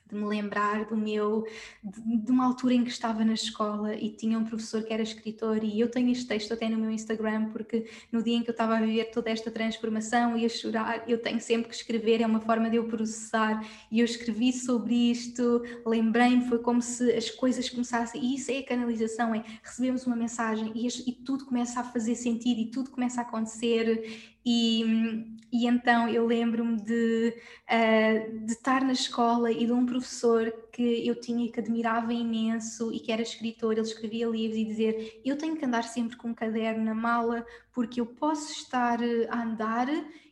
de 0.08 0.14
me 0.14 0.24
lembrar 0.24 0.86
do 0.86 0.96
meu 0.96 1.46
de, 1.82 2.18
de, 2.18 2.30
uma 2.30 2.44
altura 2.44 2.74
em 2.74 2.84
que 2.84 2.90
estava 2.90 3.24
na 3.24 3.34
escola 3.34 3.94
e 3.94 4.10
tinha 4.10 4.38
um 4.38 4.44
professor 4.44 4.82
que 4.82 4.92
era 4.92 5.02
escritor 5.02 5.62
e 5.64 5.80
eu 5.80 5.90
tenho 5.90 6.10
este 6.10 6.26
texto 6.26 6.52
até 6.52 6.68
no 6.68 6.78
meu 6.78 6.90
Instagram 6.90 7.50
porque 7.50 7.86
no 8.12 8.22
dia 8.22 8.36
em 8.36 8.42
que 8.42 8.50
eu 8.50 8.52
estava 8.52 8.76
a 8.76 8.80
viver 8.80 9.06
toda 9.06 9.30
esta 9.30 9.50
transformação 9.50 10.36
e 10.36 10.44
a 10.44 10.48
chorar, 10.48 11.04
eu 11.08 11.18
tenho 11.18 11.40
sempre 11.40 11.68
que 11.68 11.74
escrever, 11.74 12.20
é 12.20 12.26
uma 12.26 12.40
forma 12.40 12.70
de 12.70 12.76
eu 12.76 12.84
processar. 12.84 13.64
E 13.90 14.00
eu 14.00 14.04
escrevi 14.04 14.52
sobre 14.52 15.10
isto, 15.10 15.62
lembrei-me, 15.84 16.48
foi 16.48 16.58
como 16.58 16.82
se 16.82 17.10
as 17.12 17.30
coisas 17.30 17.68
começassem, 17.68 18.22
e 18.22 18.34
isso 18.34 18.50
é 18.50 18.58
a 18.58 18.66
canalização, 18.66 19.34
é 19.34 19.44
recebemos 19.62 20.06
uma 20.06 20.16
mensagem 20.16 20.72
e, 20.74 20.86
e 20.86 21.12
tudo 21.12 21.44
começa 21.44 21.80
a 21.80 21.84
fazer 21.84 22.14
sentido 22.14 22.60
e 22.60 22.66
tudo 22.66 22.90
começa 22.90 23.20
a 23.20 23.24
acontecer 23.24 24.35
e, 24.46 25.26
e 25.52 25.66
então 25.66 26.08
eu 26.08 26.24
lembro-me 26.24 26.80
de, 26.80 27.34
uh, 27.68 28.46
de 28.46 28.52
estar 28.52 28.84
na 28.84 28.92
escola 28.92 29.50
e 29.50 29.66
de 29.66 29.72
um 29.72 29.84
professor 29.84 30.52
que 30.72 31.04
eu 31.04 31.20
tinha 31.20 31.50
que 31.50 31.58
admirava 31.58 32.12
imenso 32.12 32.92
e 32.92 33.00
que 33.00 33.10
era 33.10 33.22
escritor, 33.22 33.72
ele 33.72 33.80
escrevia 33.80 34.28
livros 34.28 34.56
e 34.56 34.64
dizer 34.64 35.20
eu 35.24 35.36
tenho 35.36 35.56
que 35.56 35.64
andar 35.64 35.82
sempre 35.82 36.16
com 36.16 36.28
um 36.28 36.34
caderno 36.34 36.84
na 36.84 36.94
mala 36.94 37.44
porque 37.72 38.00
eu 38.00 38.06
posso 38.06 38.52
estar 38.52 39.02
eh, 39.02 39.26
a 39.28 39.42
andar 39.42 39.88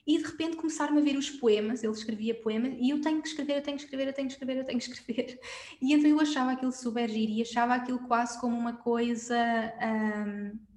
e 0.06 0.18
de 0.18 0.24
repente 0.24 0.56
começar-me 0.56 1.00
a 1.00 1.02
ver 1.02 1.16
os 1.16 1.30
poemas, 1.30 1.82
ele 1.82 1.92
escrevia 1.92 2.34
poemas 2.34 2.74
e 2.78 2.90
eu 2.90 3.00
tenho 3.00 3.20
que 3.20 3.28
escrever, 3.28 3.56
eu 3.56 3.62
tenho 3.62 3.76
que 3.76 3.82
escrever, 3.82 4.06
eu 4.06 4.12
tenho 4.12 4.28
que 4.28 4.34
escrever, 4.34 4.56
eu 4.58 4.64
tenho 4.64 4.78
que 4.78 4.90
escrever. 4.90 5.40
E 5.82 5.92
então 5.92 6.08
eu 6.08 6.20
achava 6.20 6.52
aquilo 6.52 6.72
super 6.72 7.08
giro 7.08 7.32
e 7.32 7.42
achava 7.42 7.74
aquilo 7.74 7.98
quase 8.06 8.40
como 8.40 8.56
uma 8.56 8.74
coisa... 8.74 9.36
Um, 9.82 10.73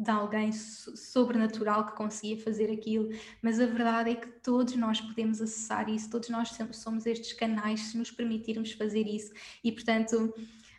de 0.00 0.10
alguém 0.10 0.50
sobrenatural 0.50 1.84
que 1.84 1.92
conseguia 1.92 2.38
fazer 2.38 2.72
aquilo, 2.72 3.10
mas 3.42 3.60
a 3.60 3.66
verdade 3.66 4.10
é 4.10 4.14
que 4.14 4.28
todos 4.42 4.74
nós 4.74 4.98
podemos 4.98 5.42
acessar 5.42 5.90
isso, 5.90 6.08
todos 6.08 6.30
nós 6.30 6.56
somos 6.72 7.04
estes 7.04 7.34
canais 7.34 7.80
se 7.80 7.98
nos 7.98 8.10
permitirmos 8.10 8.72
fazer 8.72 9.06
isso, 9.06 9.30
e 9.62 9.70
portanto 9.70 10.32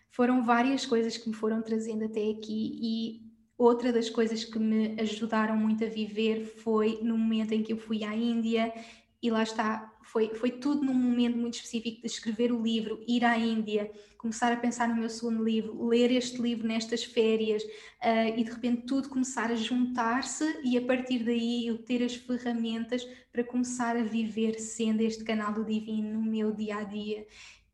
foram 0.09 0.43
várias 0.43 0.87
coisas 0.87 1.17
que 1.17 1.29
me 1.29 1.35
foram 1.35 1.61
trazendo 1.61 2.03
até 2.03 2.31
aqui 2.31 2.79
e 2.81 3.31
outra 3.55 3.93
das 3.93 4.09
coisas 4.09 4.43
que 4.43 4.57
me 4.57 4.99
ajudaram 4.99 5.55
muito 5.55 5.85
a 5.85 5.87
viver 5.87 6.43
foi 6.43 6.99
no 7.03 7.15
momento 7.15 7.51
em 7.51 7.61
que 7.61 7.73
eu 7.73 7.77
fui 7.77 8.03
à 8.03 8.15
Índia 8.15 8.73
e 9.21 9.29
lá 9.29 9.43
está, 9.43 9.90
foi, 10.03 10.33
foi 10.35 10.51
tudo 10.51 10.83
num 10.83 10.93
momento 10.93 11.37
muito 11.37 11.55
específico 11.55 12.01
de 12.01 12.07
escrever 12.07 12.51
o 12.51 12.61
livro, 12.61 13.03
ir 13.07 13.23
à 13.23 13.37
Índia, 13.37 13.91
começar 14.17 14.51
a 14.51 14.57
pensar 14.57 14.87
no 14.87 14.95
meu 14.95 15.09
segundo 15.09 15.43
livro, 15.43 15.87
ler 15.87 16.11
este 16.11 16.41
livro 16.41 16.67
nestas 16.67 17.03
férias 17.03 17.63
uh, 17.63 18.37
e 18.37 18.43
de 18.43 18.51
repente 18.51 18.83
tudo 18.85 19.09
começar 19.09 19.51
a 19.51 19.55
juntar-se 19.55 20.59
e 20.63 20.77
a 20.77 20.81
partir 20.81 21.23
daí 21.23 21.67
eu 21.67 21.77
ter 21.79 22.03
as 22.03 22.15
ferramentas 22.15 23.07
para 23.31 23.43
começar 23.43 23.95
a 23.95 24.03
viver 24.03 24.59
sendo 24.59 25.01
este 25.01 25.23
canal 25.23 25.53
do 25.53 25.65
divino 25.65 26.19
no 26.19 26.21
meu 26.21 26.51
dia 26.51 26.77
a 26.77 26.83
dia. 26.83 27.25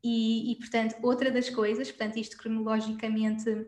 E, 0.04 0.52
e 0.52 0.56
portanto, 0.56 0.96
outra 1.02 1.30
das 1.30 1.50
coisas, 1.50 1.90
portanto, 1.92 2.18
isto 2.18 2.38
cronologicamente 2.38 3.68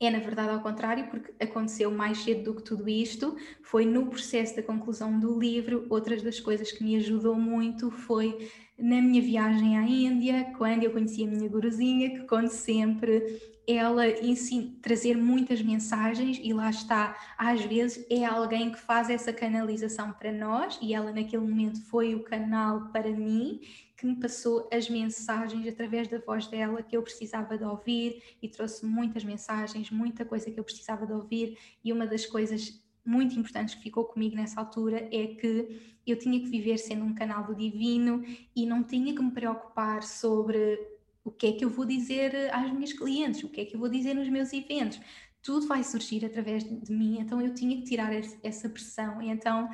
é, 0.00 0.10
na 0.10 0.20
verdade, 0.20 0.50
ao 0.50 0.60
contrário, 0.60 1.08
porque 1.08 1.32
aconteceu 1.42 1.90
mais 1.90 2.18
cedo 2.18 2.44
do 2.44 2.54
que 2.54 2.62
tudo 2.62 2.88
isto. 2.88 3.36
Foi 3.62 3.84
no 3.84 4.06
processo 4.06 4.54
da 4.54 4.62
conclusão 4.62 5.18
do 5.18 5.36
livro. 5.38 5.86
Outras 5.90 6.22
das 6.22 6.38
coisas 6.38 6.70
que 6.70 6.84
me 6.84 6.94
ajudou 6.96 7.34
muito 7.34 7.90
foi 7.90 8.48
na 8.78 9.02
minha 9.02 9.20
viagem 9.20 9.76
à 9.76 9.82
Índia, 9.82 10.52
quando 10.56 10.84
eu 10.84 10.92
conheci 10.92 11.24
a 11.24 11.26
minha 11.26 11.48
guruzinha, 11.48 12.10
que 12.10 12.26
conto 12.26 12.50
sempre, 12.50 13.40
ela 13.66 14.08
ensina, 14.24 14.72
trazer 14.80 15.16
muitas 15.16 15.60
mensagens 15.60 16.38
e 16.40 16.52
lá 16.52 16.70
está, 16.70 17.16
às 17.36 17.60
vezes 17.64 18.06
é 18.08 18.24
alguém 18.24 18.70
que 18.70 18.78
faz 18.78 19.10
essa 19.10 19.32
canalização 19.32 20.12
para 20.12 20.30
nós 20.30 20.78
e 20.80 20.94
ela 20.94 21.12
naquele 21.12 21.42
momento 21.42 21.82
foi 21.86 22.14
o 22.14 22.22
canal 22.22 22.88
para 22.92 23.10
mim 23.10 23.60
que 23.98 24.06
me 24.06 24.14
passou 24.14 24.68
as 24.72 24.88
mensagens 24.88 25.66
através 25.66 26.06
da 26.06 26.18
voz 26.20 26.46
dela 26.46 26.84
que 26.84 26.96
eu 26.96 27.02
precisava 27.02 27.58
de 27.58 27.64
ouvir 27.64 28.22
e 28.40 28.48
trouxe 28.48 28.86
muitas 28.86 29.24
mensagens, 29.24 29.90
muita 29.90 30.24
coisa 30.24 30.48
que 30.48 30.58
eu 30.58 30.62
precisava 30.62 31.04
de 31.04 31.12
ouvir 31.12 31.58
e 31.84 31.92
uma 31.92 32.06
das 32.06 32.24
coisas 32.24 32.80
muito 33.04 33.36
importantes 33.36 33.74
que 33.74 33.82
ficou 33.82 34.04
comigo 34.04 34.36
nessa 34.36 34.60
altura 34.60 35.08
é 35.10 35.34
que 35.34 35.98
eu 36.06 36.16
tinha 36.16 36.38
que 36.38 36.48
viver 36.48 36.78
sendo 36.78 37.04
um 37.04 37.14
canal 37.14 37.44
do 37.44 37.56
divino 37.56 38.22
e 38.54 38.64
não 38.64 38.84
tinha 38.84 39.12
que 39.12 39.20
me 39.20 39.32
preocupar 39.32 40.04
sobre 40.04 40.78
o 41.24 41.30
que 41.32 41.48
é 41.48 41.52
que 41.52 41.64
eu 41.64 41.70
vou 41.70 41.84
dizer 41.84 42.54
às 42.54 42.72
minhas 42.72 42.92
clientes, 42.92 43.42
o 43.42 43.48
que 43.48 43.62
é 43.62 43.64
que 43.64 43.74
eu 43.74 43.80
vou 43.80 43.88
dizer 43.88 44.14
nos 44.14 44.28
meus 44.28 44.52
eventos. 44.52 45.00
Tudo 45.42 45.66
vai 45.66 45.82
surgir 45.82 46.24
através 46.24 46.62
de 46.62 46.92
mim, 46.92 47.18
então 47.18 47.40
eu 47.40 47.52
tinha 47.52 47.76
que 47.76 47.82
tirar 47.82 48.12
essa 48.44 48.68
pressão. 48.68 49.20
Então 49.20 49.68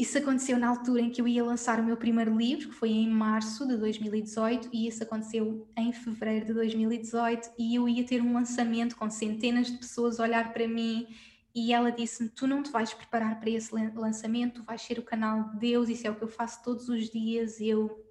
isso 0.00 0.16
aconteceu 0.16 0.56
na 0.56 0.68
altura 0.68 1.00
em 1.00 1.10
que 1.10 1.20
eu 1.20 1.26
ia 1.26 1.42
lançar 1.42 1.80
o 1.80 1.84
meu 1.84 1.96
primeiro 1.96 2.36
livro, 2.36 2.68
que 2.68 2.74
foi 2.74 2.90
em 2.90 3.10
março 3.10 3.66
de 3.66 3.76
2018, 3.76 4.68
e 4.72 4.86
isso 4.86 5.02
aconteceu 5.02 5.66
em 5.76 5.92
fevereiro 5.92 6.46
de 6.46 6.54
2018, 6.54 7.50
e 7.58 7.74
eu 7.74 7.88
ia 7.88 8.04
ter 8.04 8.22
um 8.22 8.32
lançamento 8.32 8.96
com 8.96 9.10
centenas 9.10 9.66
de 9.66 9.78
pessoas 9.78 10.20
a 10.20 10.22
olhar 10.22 10.52
para 10.52 10.68
mim, 10.68 11.08
e 11.52 11.72
ela 11.72 11.90
disse-me: 11.90 12.28
Tu 12.28 12.46
não 12.46 12.62
te 12.62 12.70
vais 12.70 12.94
preparar 12.94 13.40
para 13.40 13.50
esse 13.50 13.74
lançamento, 13.74 14.60
tu 14.60 14.62
vais 14.62 14.80
ser 14.80 15.00
o 15.00 15.02
canal 15.02 15.50
de 15.50 15.58
Deus, 15.58 15.88
isso 15.88 16.06
é 16.06 16.10
o 16.10 16.14
que 16.14 16.22
eu 16.22 16.28
faço 16.28 16.62
todos 16.62 16.88
os 16.88 17.10
dias. 17.10 17.60
Eu 17.60 18.04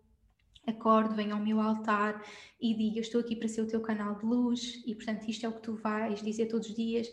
acordo, 0.67 1.15
venho 1.15 1.33
ao 1.33 1.41
meu 1.41 1.61
altar 1.61 2.21
e 2.59 2.73
digo: 2.73 2.97
Eu 2.97 3.01
estou 3.01 3.21
aqui 3.21 3.33
para 3.33 3.47
ser 3.47 3.61
o 3.61 3.67
teu 3.67 3.79
canal 3.79 4.15
de 4.15 4.25
luz, 4.25 4.83
e 4.85 4.93
portanto, 4.93 5.29
isto 5.29 5.45
é 5.45 5.49
o 5.49 5.53
que 5.53 5.61
tu 5.61 5.75
vais 5.75 6.21
dizer 6.21 6.47
todos 6.47 6.67
os 6.67 6.75
dias. 6.75 7.07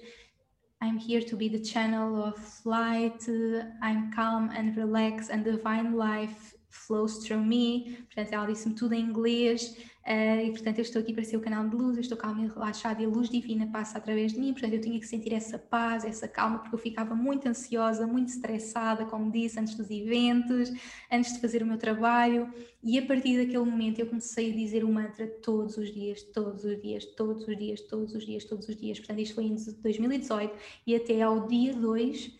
I'm 0.84 0.98
here 0.98 1.22
to 1.22 1.34
be 1.34 1.48
the 1.48 1.64
channel 1.72 2.22
of 2.22 2.36
light. 2.66 3.26
Uh, 3.26 3.62
I'm 3.80 4.12
calm 4.12 4.50
and 4.54 4.76
relaxed, 4.76 5.30
and 5.30 5.42
divine 5.42 5.96
life 5.96 6.54
flows 6.74 7.18
through 7.18 7.44
me. 7.44 8.04
Portanto, 8.06 8.32
ela 8.32 8.46
disse-me 8.46 8.74
tudo 8.74 8.94
em 8.94 9.00
inglês. 9.00 9.76
Uh, 10.06 10.44
e 10.44 10.50
portanto, 10.50 10.78
eu 10.78 10.82
estou 10.82 11.00
aqui 11.00 11.14
para 11.14 11.24
ser 11.24 11.38
o 11.38 11.40
canal 11.40 11.66
de 11.66 11.74
luz, 11.74 11.96
eu 11.96 12.02
estou 12.02 12.18
calma 12.18 12.44
e 12.44 12.48
relaxada 12.48 13.00
e 13.00 13.06
a 13.06 13.08
luz 13.08 13.30
divina 13.30 13.66
passa 13.72 13.96
através 13.96 14.32
de 14.32 14.40
mim. 14.40 14.52
Portanto, 14.52 14.74
eu 14.74 14.80
tinha 14.80 15.00
que 15.00 15.06
sentir 15.06 15.32
essa 15.32 15.58
paz, 15.58 16.04
essa 16.04 16.28
calma, 16.28 16.58
porque 16.58 16.74
eu 16.74 16.78
ficava 16.78 17.14
muito 17.14 17.48
ansiosa, 17.48 18.06
muito 18.06 18.28
estressada, 18.28 19.06
como 19.06 19.30
disse, 19.30 19.58
antes 19.58 19.74
dos 19.76 19.90
eventos, 19.90 20.70
antes 21.10 21.32
de 21.32 21.40
fazer 21.40 21.62
o 21.62 21.66
meu 21.66 21.78
trabalho. 21.78 22.52
E 22.82 22.98
a 22.98 23.06
partir 23.06 23.38
daquele 23.38 23.64
momento, 23.64 23.98
eu 24.00 24.06
comecei 24.06 24.52
a 24.52 24.54
dizer 24.54 24.84
o 24.84 24.92
mantra 24.92 25.26
todos 25.26 25.78
os 25.78 25.90
dias, 25.90 26.22
todos 26.22 26.64
os 26.64 26.82
dias, 26.82 27.06
todos 27.06 27.48
os 27.48 27.56
dias, 27.56 27.80
todos 27.80 28.14
os 28.14 28.26
dias, 28.26 28.44
todos 28.44 28.68
os 28.68 28.76
dias. 28.76 28.98
Portanto, 28.98 29.20
isto 29.20 29.34
foi 29.34 29.44
em 29.44 29.54
2018 29.54 30.54
e 30.86 30.94
até 30.94 31.22
ao 31.22 31.46
dia 31.46 31.72
2 31.72 32.30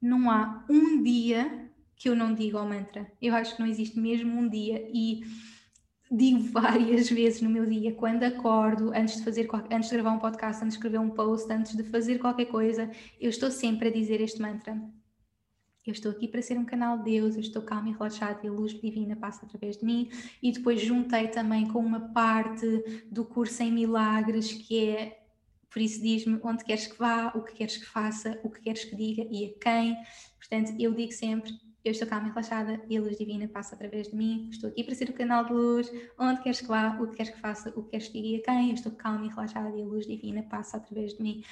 não 0.00 0.28
há 0.28 0.64
um 0.68 1.00
dia 1.00 1.70
que 1.96 2.08
eu 2.08 2.16
não 2.16 2.34
digo 2.34 2.58
ao 2.58 2.68
mantra. 2.68 3.10
Eu 3.20 3.34
acho 3.34 3.54
que 3.54 3.60
não 3.62 3.68
existe 3.68 3.98
mesmo 3.98 4.38
um 4.38 4.48
dia 4.48 4.88
e 4.92 5.22
digo 6.10 6.40
várias 6.52 7.08
vezes 7.10 7.40
no 7.40 7.50
meu 7.50 7.66
dia, 7.66 7.94
quando 7.94 8.22
acordo, 8.24 8.92
antes 8.94 9.16
de 9.16 9.24
fazer 9.24 9.48
antes 9.70 9.88
de 9.88 9.96
gravar 9.96 10.12
um 10.12 10.18
podcast, 10.18 10.62
antes 10.62 10.74
de 10.74 10.78
escrever 10.78 10.98
um 10.98 11.10
post, 11.10 11.50
antes 11.52 11.76
de 11.76 11.82
fazer 11.84 12.18
qualquer 12.18 12.46
coisa, 12.46 12.90
eu 13.20 13.30
estou 13.30 13.50
sempre 13.50 13.88
a 13.88 13.92
dizer 13.92 14.20
este 14.20 14.40
mantra. 14.40 14.80
Eu 15.84 15.92
estou 15.92 16.12
aqui 16.12 16.28
para 16.28 16.40
ser 16.40 16.56
um 16.56 16.64
canal 16.64 16.98
de 16.98 17.04
Deus, 17.04 17.34
eu 17.34 17.40
estou 17.40 17.60
calma 17.62 17.88
e 17.88 17.92
relaxada 17.92 18.38
e 18.44 18.48
a 18.48 18.52
luz 18.52 18.72
divina 18.80 19.16
passa 19.16 19.44
através 19.44 19.78
de 19.78 19.84
mim. 19.84 20.08
E 20.40 20.52
depois 20.52 20.80
juntei 20.80 21.26
também 21.26 21.66
com 21.66 21.80
uma 21.80 22.12
parte 22.12 23.04
do 23.10 23.24
curso 23.24 23.64
em 23.64 23.72
milagres, 23.72 24.52
que 24.52 24.90
é 24.90 25.22
por 25.68 25.80
isso 25.80 26.00
diz-me 26.00 26.38
onde 26.44 26.62
queres 26.62 26.86
que 26.86 26.98
vá, 26.98 27.32
o 27.34 27.42
que 27.42 27.54
queres 27.54 27.78
que 27.78 27.86
faça, 27.86 28.38
o 28.44 28.50
que 28.50 28.60
queres 28.60 28.84
que 28.84 28.94
diga 28.94 29.26
e 29.28 29.46
a 29.46 29.58
quem. 29.58 29.96
Portanto, 30.38 30.72
eu 30.78 30.92
digo 30.94 31.12
sempre 31.12 31.50
eu 31.84 31.90
estou 31.92 32.06
calma 32.06 32.28
e 32.28 32.30
relaxada 32.30 32.80
e 32.88 32.96
a 32.96 33.00
luz 33.00 33.16
divina 33.16 33.48
passa 33.48 33.74
através 33.74 34.08
de 34.08 34.16
mim. 34.16 34.48
Estou 34.50 34.70
aqui 34.70 34.84
para 34.84 34.94
ser 34.94 35.10
o 35.10 35.12
canal 35.12 35.44
de 35.44 35.52
luz, 35.52 35.92
onde 36.18 36.40
queres 36.42 36.60
que 36.60 36.68
vá, 36.68 36.98
o 37.00 37.08
que 37.08 37.16
queres 37.16 37.32
que 37.32 37.40
faça, 37.40 37.72
o 37.76 37.82
que 37.82 37.90
queres 37.90 38.08
que 38.08 38.22
diga 38.22 38.44
quem. 38.44 38.68
Eu 38.68 38.74
estou 38.74 38.92
calma 38.92 39.26
e 39.26 39.28
relaxada 39.28 39.76
e 39.76 39.82
a 39.82 39.84
luz 39.84 40.06
divina 40.06 40.42
passa 40.42 40.76
através 40.76 41.14
de 41.14 41.22
mim. 41.22 41.42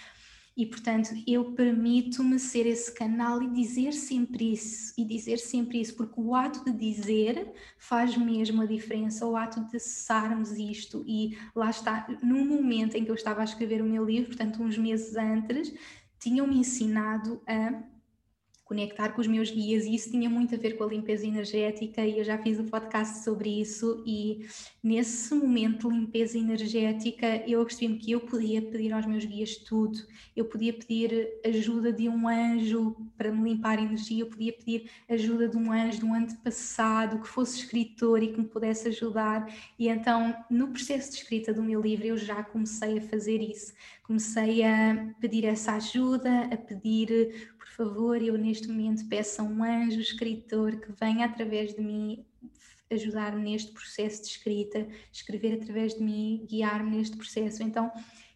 E 0.57 0.67
portanto, 0.67 1.11
eu 1.27 1.53
permito-me 1.53 2.39
ser 2.39 2.67
esse 2.67 2.93
canal 2.93 3.43
e 3.43 3.49
dizer 3.49 3.93
sempre 3.93 4.53
isso, 4.53 4.93
e 4.99 5.05
dizer 5.05 5.39
sempre 5.39 5.81
isso, 5.81 5.97
porque 5.97 6.21
o 6.21 6.35
ato 6.35 6.65
de 6.65 6.73
dizer 6.73 7.53
faz 7.79 8.17
mesmo 8.17 8.61
a 8.61 8.67
diferença, 8.67 9.27
o 9.27 9.37
ato 9.37 9.65
de 9.65 9.79
cessarmos 9.79 10.53
isto. 10.53 11.05
E 11.07 11.39
lá 11.55 11.71
está, 11.71 12.07
no 12.23 12.45
momento 12.45 12.97
em 12.97 13.05
que 13.05 13.11
eu 13.11 13.15
estava 13.15 13.41
a 13.41 13.45
escrever 13.45 13.81
o 13.81 13.87
meu 13.87 14.05
livro, 14.05 14.27
portanto, 14.27 14.63
uns 14.63 14.77
meses 14.77 15.17
antes, 15.17 15.73
tinham-me 16.19 16.59
ensinado 16.59 17.41
a 17.47 17.83
conectar 18.71 19.09
com 19.09 19.21
os 19.21 19.27
meus 19.27 19.51
guias 19.51 19.85
e 19.85 19.97
isso 19.97 20.13
tinha 20.13 20.31
muito 20.31 20.55
a 20.55 20.59
ver 20.59 20.79
com 20.79 20.85
a 20.85 20.87
limpeza 20.87 21.27
energética 21.27 22.07
e 22.07 22.19
eu 22.19 22.25
já 22.25 22.39
fiz 22.39 22.57
um 22.61 22.69
podcast 22.69 23.25
sobre 23.25 23.61
isso 23.61 24.01
e 24.07 24.47
nesse 24.81 25.35
momento 25.35 25.91
de 25.91 25.97
limpeza 25.97 26.39
energética 26.39 27.43
eu 27.49 27.65
percebi-me 27.65 27.99
que 27.99 28.13
eu 28.13 28.21
podia 28.21 28.63
pedir 28.63 28.93
aos 28.93 29.05
meus 29.07 29.25
guias 29.25 29.57
tudo, 29.57 29.99
eu 30.37 30.45
podia 30.45 30.73
pedir 30.73 31.29
ajuda 31.45 31.93
de 31.93 32.09
um 32.09 32.29
anjo 32.29 32.95
para 33.19 33.33
me 33.33 33.51
limpar 33.51 33.77
a 33.77 33.83
energia, 33.83 34.23
eu 34.23 34.29
podia 34.29 34.53
pedir 34.53 34.89
ajuda 35.09 35.49
de 35.49 35.57
um 35.57 35.73
anjo, 35.73 35.99
de 35.99 36.05
um 36.05 36.15
antepassado 36.15 37.19
que 37.19 37.27
fosse 37.27 37.59
escritor 37.59 38.23
e 38.23 38.29
que 38.29 38.41
me 38.41 38.47
pudesse 38.47 38.87
ajudar. 38.87 39.53
E 39.77 39.89
então 39.89 40.33
no 40.49 40.69
processo 40.69 41.11
de 41.11 41.17
escrita 41.17 41.53
do 41.53 41.61
meu 41.61 41.81
livro 41.81 42.07
eu 42.07 42.17
já 42.17 42.41
comecei 42.45 42.99
a 42.99 43.03
fazer 43.03 43.43
isso, 43.43 43.73
comecei 44.05 44.63
a 44.63 45.13
pedir 45.21 45.45
essa 45.45 45.73
ajuda, 45.73 46.45
a 46.53 46.57
pedir 46.57 47.51
favor, 47.81 48.21
eu 48.21 48.37
neste 48.37 48.69
momento 48.69 49.09
peço 49.09 49.41
a 49.41 49.45
um 49.45 49.65
anjo 49.65 50.01
escritor 50.01 50.77
que 50.77 50.93
venha 50.93 51.25
através 51.25 51.75
de 51.75 51.81
mim 51.81 52.27
ajudar-me 52.91 53.43
neste 53.43 53.73
processo 53.73 54.23
de 54.23 54.29
escrita, 54.29 54.87
escrever 55.11 55.55
através 55.55 55.95
de 55.95 56.03
mim, 56.03 56.45
guiar-me 56.47 56.97
neste 56.97 57.17
processo. 57.17 57.63
Então, 57.63 57.91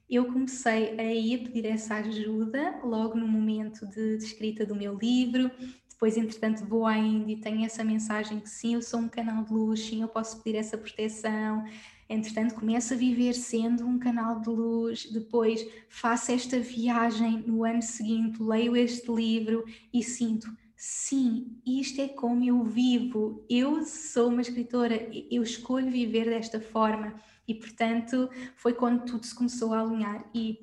eu 0.08 0.32
comecei 0.32 0.92
a 0.92 1.38
pedir 1.38 1.66
essa 1.66 1.96
ajuda 1.96 2.80
logo 2.82 3.16
no 3.16 3.28
momento 3.28 3.86
de, 3.86 4.16
de, 4.16 4.24
escrita 4.24 4.64
do 4.64 4.74
meu 4.74 4.96
livro. 4.96 5.50
Depois, 5.90 6.16
entretanto, 6.16 6.64
vou 6.64 6.86
à 6.86 6.96
Índia 6.96 7.34
e 7.34 7.40
tenho 7.40 7.66
essa 7.66 7.84
mensagem 7.84 8.40
que 8.40 8.48
sim, 8.48 8.74
eu 8.74 8.82
sou 8.82 9.00
um 9.00 9.08
canal 9.08 9.44
de 9.44 9.52
luz, 9.52 9.80
sim, 9.80 10.00
eu 10.00 10.08
posso 10.08 10.40
pedir 10.42 10.56
essa 10.56 10.78
proteção. 10.78 11.64
Entretanto, 12.08 12.54
começo 12.54 12.94
a 12.94 12.96
viver 12.96 13.34
sendo 13.34 13.86
um 13.86 13.98
canal 13.98 14.40
de 14.40 14.50
luz. 14.50 15.10
Depois, 15.10 15.66
faço 15.88 16.32
esta 16.32 16.58
viagem 16.60 17.44
no 17.46 17.64
ano 17.64 17.82
seguinte, 17.82 18.42
leio 18.42 18.76
este 18.76 19.10
livro 19.10 19.64
e 19.92 20.02
sinto 20.02 20.48
sim, 20.86 21.62
isto 21.66 22.02
é 22.02 22.08
como 22.08 22.44
eu 22.44 22.62
vivo. 22.62 23.42
Eu 23.48 23.84
sou 23.84 24.28
uma 24.28 24.42
escritora, 24.42 25.08
eu 25.30 25.42
escolho 25.42 25.90
viver 25.90 26.26
desta 26.26 26.60
forma. 26.60 27.14
E, 27.48 27.54
portanto, 27.54 28.28
foi 28.54 28.74
quando 28.74 29.04
tudo 29.06 29.24
se 29.24 29.34
começou 29.34 29.72
a 29.72 29.80
alinhar. 29.80 30.28
E 30.34 30.58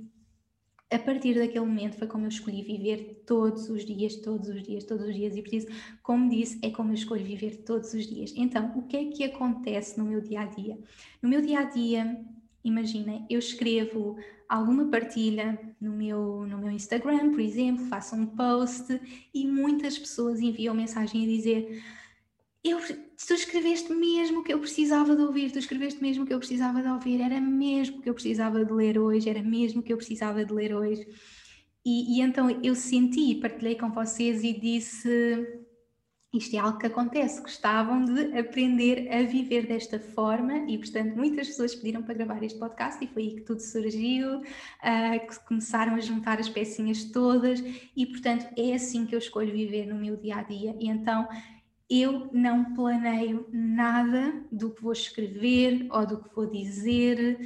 a 0.91 0.99
partir 0.99 1.35
daquele 1.35 1.65
momento 1.65 1.97
foi 1.97 2.05
como 2.05 2.25
eu 2.25 2.29
escolhi 2.29 2.61
viver 2.61 3.23
todos 3.25 3.69
os 3.69 3.85
dias, 3.85 4.17
todos 4.17 4.49
os 4.49 4.61
dias, 4.61 4.83
todos 4.83 5.07
os 5.07 5.15
dias, 5.15 5.35
e 5.37 5.41
preciso, 5.41 5.67
como 6.03 6.29
disse, 6.29 6.59
é 6.61 6.69
como 6.69 6.91
eu 6.91 6.95
escolho 6.95 7.23
viver 7.23 7.63
todos 7.63 7.93
os 7.93 8.05
dias. 8.05 8.33
Então, 8.35 8.73
o 8.77 8.81
que 8.83 8.97
é 8.97 9.05
que 9.05 9.23
acontece 9.23 9.97
no 9.97 10.03
meu 10.03 10.19
dia 10.19 10.41
a 10.41 10.45
dia? 10.45 10.77
No 11.21 11.29
meu 11.29 11.41
dia 11.41 11.59
a 11.59 11.63
dia, 11.63 12.19
imaginem, 12.61 13.25
eu 13.29 13.39
escrevo 13.39 14.17
alguma 14.49 14.85
partilha 14.87 15.57
no 15.79 15.93
meu, 15.93 16.45
no 16.45 16.57
meu 16.57 16.71
Instagram, 16.71 17.31
por 17.31 17.39
exemplo, 17.39 17.85
faço 17.85 18.13
um 18.15 18.25
post 18.25 18.99
e 19.33 19.47
muitas 19.47 19.97
pessoas 19.97 20.41
enviam 20.41 20.75
mensagem 20.75 21.23
a 21.23 21.27
dizer 21.27 21.81
eu, 22.63 22.79
tu 22.79 23.33
escreveste 23.33 23.91
mesmo 23.91 24.39
o 24.39 24.43
que 24.43 24.53
eu 24.53 24.59
precisava 24.59 25.15
de 25.15 25.21
ouvir, 25.21 25.51
tu 25.51 25.59
escreveste 25.59 26.01
mesmo 26.01 26.23
o 26.23 26.27
que 26.27 26.33
eu 26.33 26.39
precisava 26.39 26.81
de 26.81 26.87
ouvir, 26.87 27.19
era 27.21 27.41
mesmo 27.41 27.97
o 27.97 28.01
que 28.01 28.09
eu 28.09 28.13
precisava 28.13 28.63
de 28.63 28.71
ler 28.71 28.99
hoje, 28.99 29.29
era 29.29 29.41
mesmo 29.41 29.81
o 29.81 29.83
que 29.83 29.91
eu 29.91 29.97
precisava 29.97 30.45
de 30.45 30.53
ler 30.53 30.73
hoje. 30.73 31.07
E, 31.83 32.17
e 32.17 32.21
então 32.21 32.49
eu 32.63 32.75
senti, 32.75 33.35
partilhei 33.35 33.75
com 33.75 33.91
vocês 33.91 34.43
e 34.43 34.53
disse: 34.53 35.63
isto 36.33 36.55
é 36.55 36.59
algo 36.59 36.77
que 36.77 36.85
acontece, 36.85 37.41
gostavam 37.41 38.05
de 38.05 38.37
aprender 38.37 39.11
a 39.11 39.23
viver 39.23 39.67
desta 39.67 39.99
forma 39.99 40.59
e, 40.69 40.77
portanto, 40.77 41.13
muitas 41.15 41.47
pessoas 41.47 41.75
pediram 41.75 42.03
para 42.03 42.13
gravar 42.13 42.41
este 42.41 42.57
podcast 42.57 43.03
e 43.03 43.07
foi 43.07 43.23
aí 43.23 43.35
que 43.35 43.41
tudo 43.41 43.59
surgiu, 43.59 44.37
uh, 44.37 45.27
que 45.27 45.45
começaram 45.45 45.95
a 45.95 45.99
juntar 45.99 46.39
as 46.39 46.47
pecinhas 46.47 47.03
todas 47.05 47.61
e, 47.97 48.05
portanto, 48.05 48.47
é 48.55 48.73
assim 48.73 49.05
que 49.05 49.13
eu 49.13 49.19
escolho 49.19 49.51
viver 49.51 49.87
no 49.87 49.95
meu 49.95 50.15
dia 50.15 50.37
a 50.37 50.43
dia. 50.43 50.73
E 50.79 50.87
então 50.87 51.27
eu 51.91 52.29
não 52.31 52.73
planeio 52.73 53.45
nada 53.51 54.45
do 54.49 54.71
que 54.71 54.81
vou 54.81 54.93
escrever 54.93 55.87
ou 55.91 56.05
do 56.05 56.23
que 56.23 56.33
vou 56.33 56.45
dizer. 56.45 57.37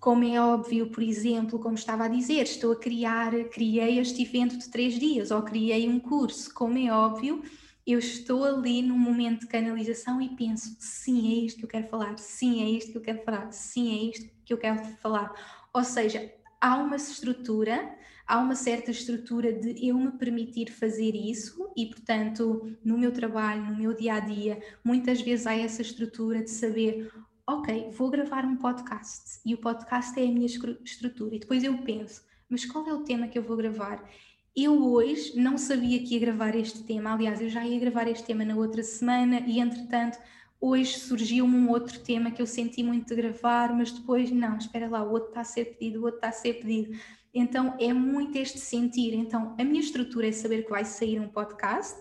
Como 0.00 0.24
é 0.24 0.40
óbvio, 0.40 0.88
por 0.88 1.02
exemplo, 1.02 1.58
como 1.58 1.74
estava 1.74 2.06
a 2.06 2.08
dizer, 2.08 2.44
estou 2.44 2.72
a 2.72 2.76
criar, 2.76 3.32
criei 3.50 3.98
este 3.98 4.22
evento 4.22 4.56
de 4.56 4.70
três 4.70 4.98
dias 4.98 5.30
ou 5.30 5.42
criei 5.42 5.86
um 5.86 6.00
curso. 6.00 6.52
Como 6.54 6.78
é 6.78 6.90
óbvio, 6.90 7.42
eu 7.86 7.98
estou 7.98 8.44
ali 8.44 8.80
num 8.80 8.98
momento 8.98 9.40
de 9.40 9.46
canalização 9.46 10.22
e 10.22 10.30
penso: 10.36 10.74
sim, 10.80 11.30
é 11.30 11.44
isto 11.44 11.58
que 11.58 11.64
eu 11.66 11.68
quero 11.68 11.88
falar, 11.88 12.18
sim, 12.18 12.62
é 12.62 12.70
isto 12.70 12.92
que 12.92 12.98
eu 12.98 13.02
quero 13.02 13.22
falar, 13.22 13.52
sim, 13.52 13.92
é 13.92 14.10
isto 14.10 14.30
que 14.42 14.54
eu 14.54 14.58
quero 14.58 14.82
falar. 15.02 15.34
Ou 15.70 15.84
seja, 15.84 16.32
há 16.58 16.76
uma 16.78 16.96
estrutura 16.96 17.94
há 18.26 18.38
uma 18.38 18.54
certa 18.54 18.90
estrutura 18.90 19.52
de 19.52 19.86
eu 19.86 19.96
me 19.98 20.12
permitir 20.12 20.70
fazer 20.70 21.14
isso 21.14 21.70
e, 21.76 21.86
portanto, 21.86 22.76
no 22.84 22.98
meu 22.98 23.12
trabalho, 23.12 23.64
no 23.64 23.76
meu 23.76 23.94
dia 23.94 24.14
a 24.14 24.20
dia, 24.20 24.60
muitas 24.84 25.20
vezes 25.20 25.46
há 25.46 25.54
essa 25.54 25.82
estrutura 25.82 26.42
de 26.42 26.50
saber. 26.50 27.10
Ok, 27.46 27.90
vou 27.90 28.08
gravar 28.08 28.44
um 28.44 28.56
podcast 28.56 29.40
e 29.44 29.54
o 29.54 29.58
podcast 29.58 30.18
é 30.18 30.24
a 30.24 30.30
minha 30.30 30.46
estrutura. 30.46 31.34
E 31.34 31.40
depois 31.40 31.64
eu 31.64 31.76
penso, 31.78 32.22
mas 32.48 32.64
qual 32.64 32.86
é 32.86 32.92
o 32.92 33.02
tema 33.02 33.28
que 33.28 33.38
eu 33.38 33.42
vou 33.42 33.56
gravar? 33.56 34.08
Eu 34.54 34.92
hoje 34.92 35.36
não 35.36 35.56
sabia 35.56 36.02
que 36.02 36.14
ia 36.14 36.20
gravar 36.20 36.54
este 36.54 36.82
tema, 36.84 37.14
aliás, 37.14 37.40
eu 37.40 37.48
já 37.48 37.66
ia 37.66 37.80
gravar 37.80 38.06
este 38.06 38.24
tema 38.24 38.44
na 38.44 38.54
outra 38.54 38.82
semana 38.82 39.40
e, 39.46 39.58
entretanto, 39.58 40.18
hoje 40.60 40.98
surgiu-me 40.98 41.56
um 41.56 41.70
outro 41.70 41.98
tema 41.98 42.30
que 42.30 42.40
eu 42.40 42.46
senti 42.46 42.82
muito 42.84 43.08
de 43.08 43.14
gravar, 43.16 43.74
mas 43.74 43.90
depois, 43.90 44.30
não, 44.30 44.56
espera 44.56 44.88
lá, 44.88 45.02
o 45.02 45.10
outro 45.10 45.30
está 45.30 45.40
a 45.40 45.44
ser 45.44 45.64
pedido, 45.76 46.00
o 46.00 46.04
outro 46.04 46.18
está 46.18 46.28
a 46.28 46.32
ser 46.32 46.54
pedido. 46.54 46.96
Então 47.34 47.76
é 47.78 47.92
muito 47.92 48.36
este 48.36 48.58
sentir. 48.58 49.14
Então 49.14 49.54
a 49.58 49.64
minha 49.64 49.80
estrutura 49.80 50.28
é 50.28 50.32
saber 50.32 50.64
que 50.64 50.70
vai 50.70 50.84
sair 50.84 51.18
um 51.20 51.28
podcast 51.28 52.00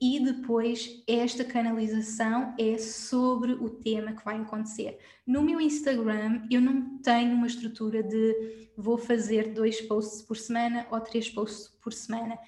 e 0.00 0.18
depois 0.18 1.02
esta 1.06 1.44
canalização 1.44 2.54
é 2.58 2.78
sobre 2.78 3.52
o 3.52 3.68
tema 3.68 4.12
que 4.12 4.24
vai 4.24 4.40
acontecer. 4.40 4.98
No 5.26 5.42
meu 5.42 5.60
Instagram 5.60 6.46
eu 6.50 6.60
não 6.60 6.98
tenho 6.98 7.34
uma 7.34 7.46
estrutura 7.46 8.02
de 8.02 8.70
vou 8.76 8.96
fazer 8.96 9.52
dois 9.52 9.80
posts 9.82 10.22
por 10.22 10.36
semana 10.36 10.86
ou 10.90 11.00
três 11.00 11.28
posts 11.28 11.68
por 11.82 11.92
semana. 11.92 12.38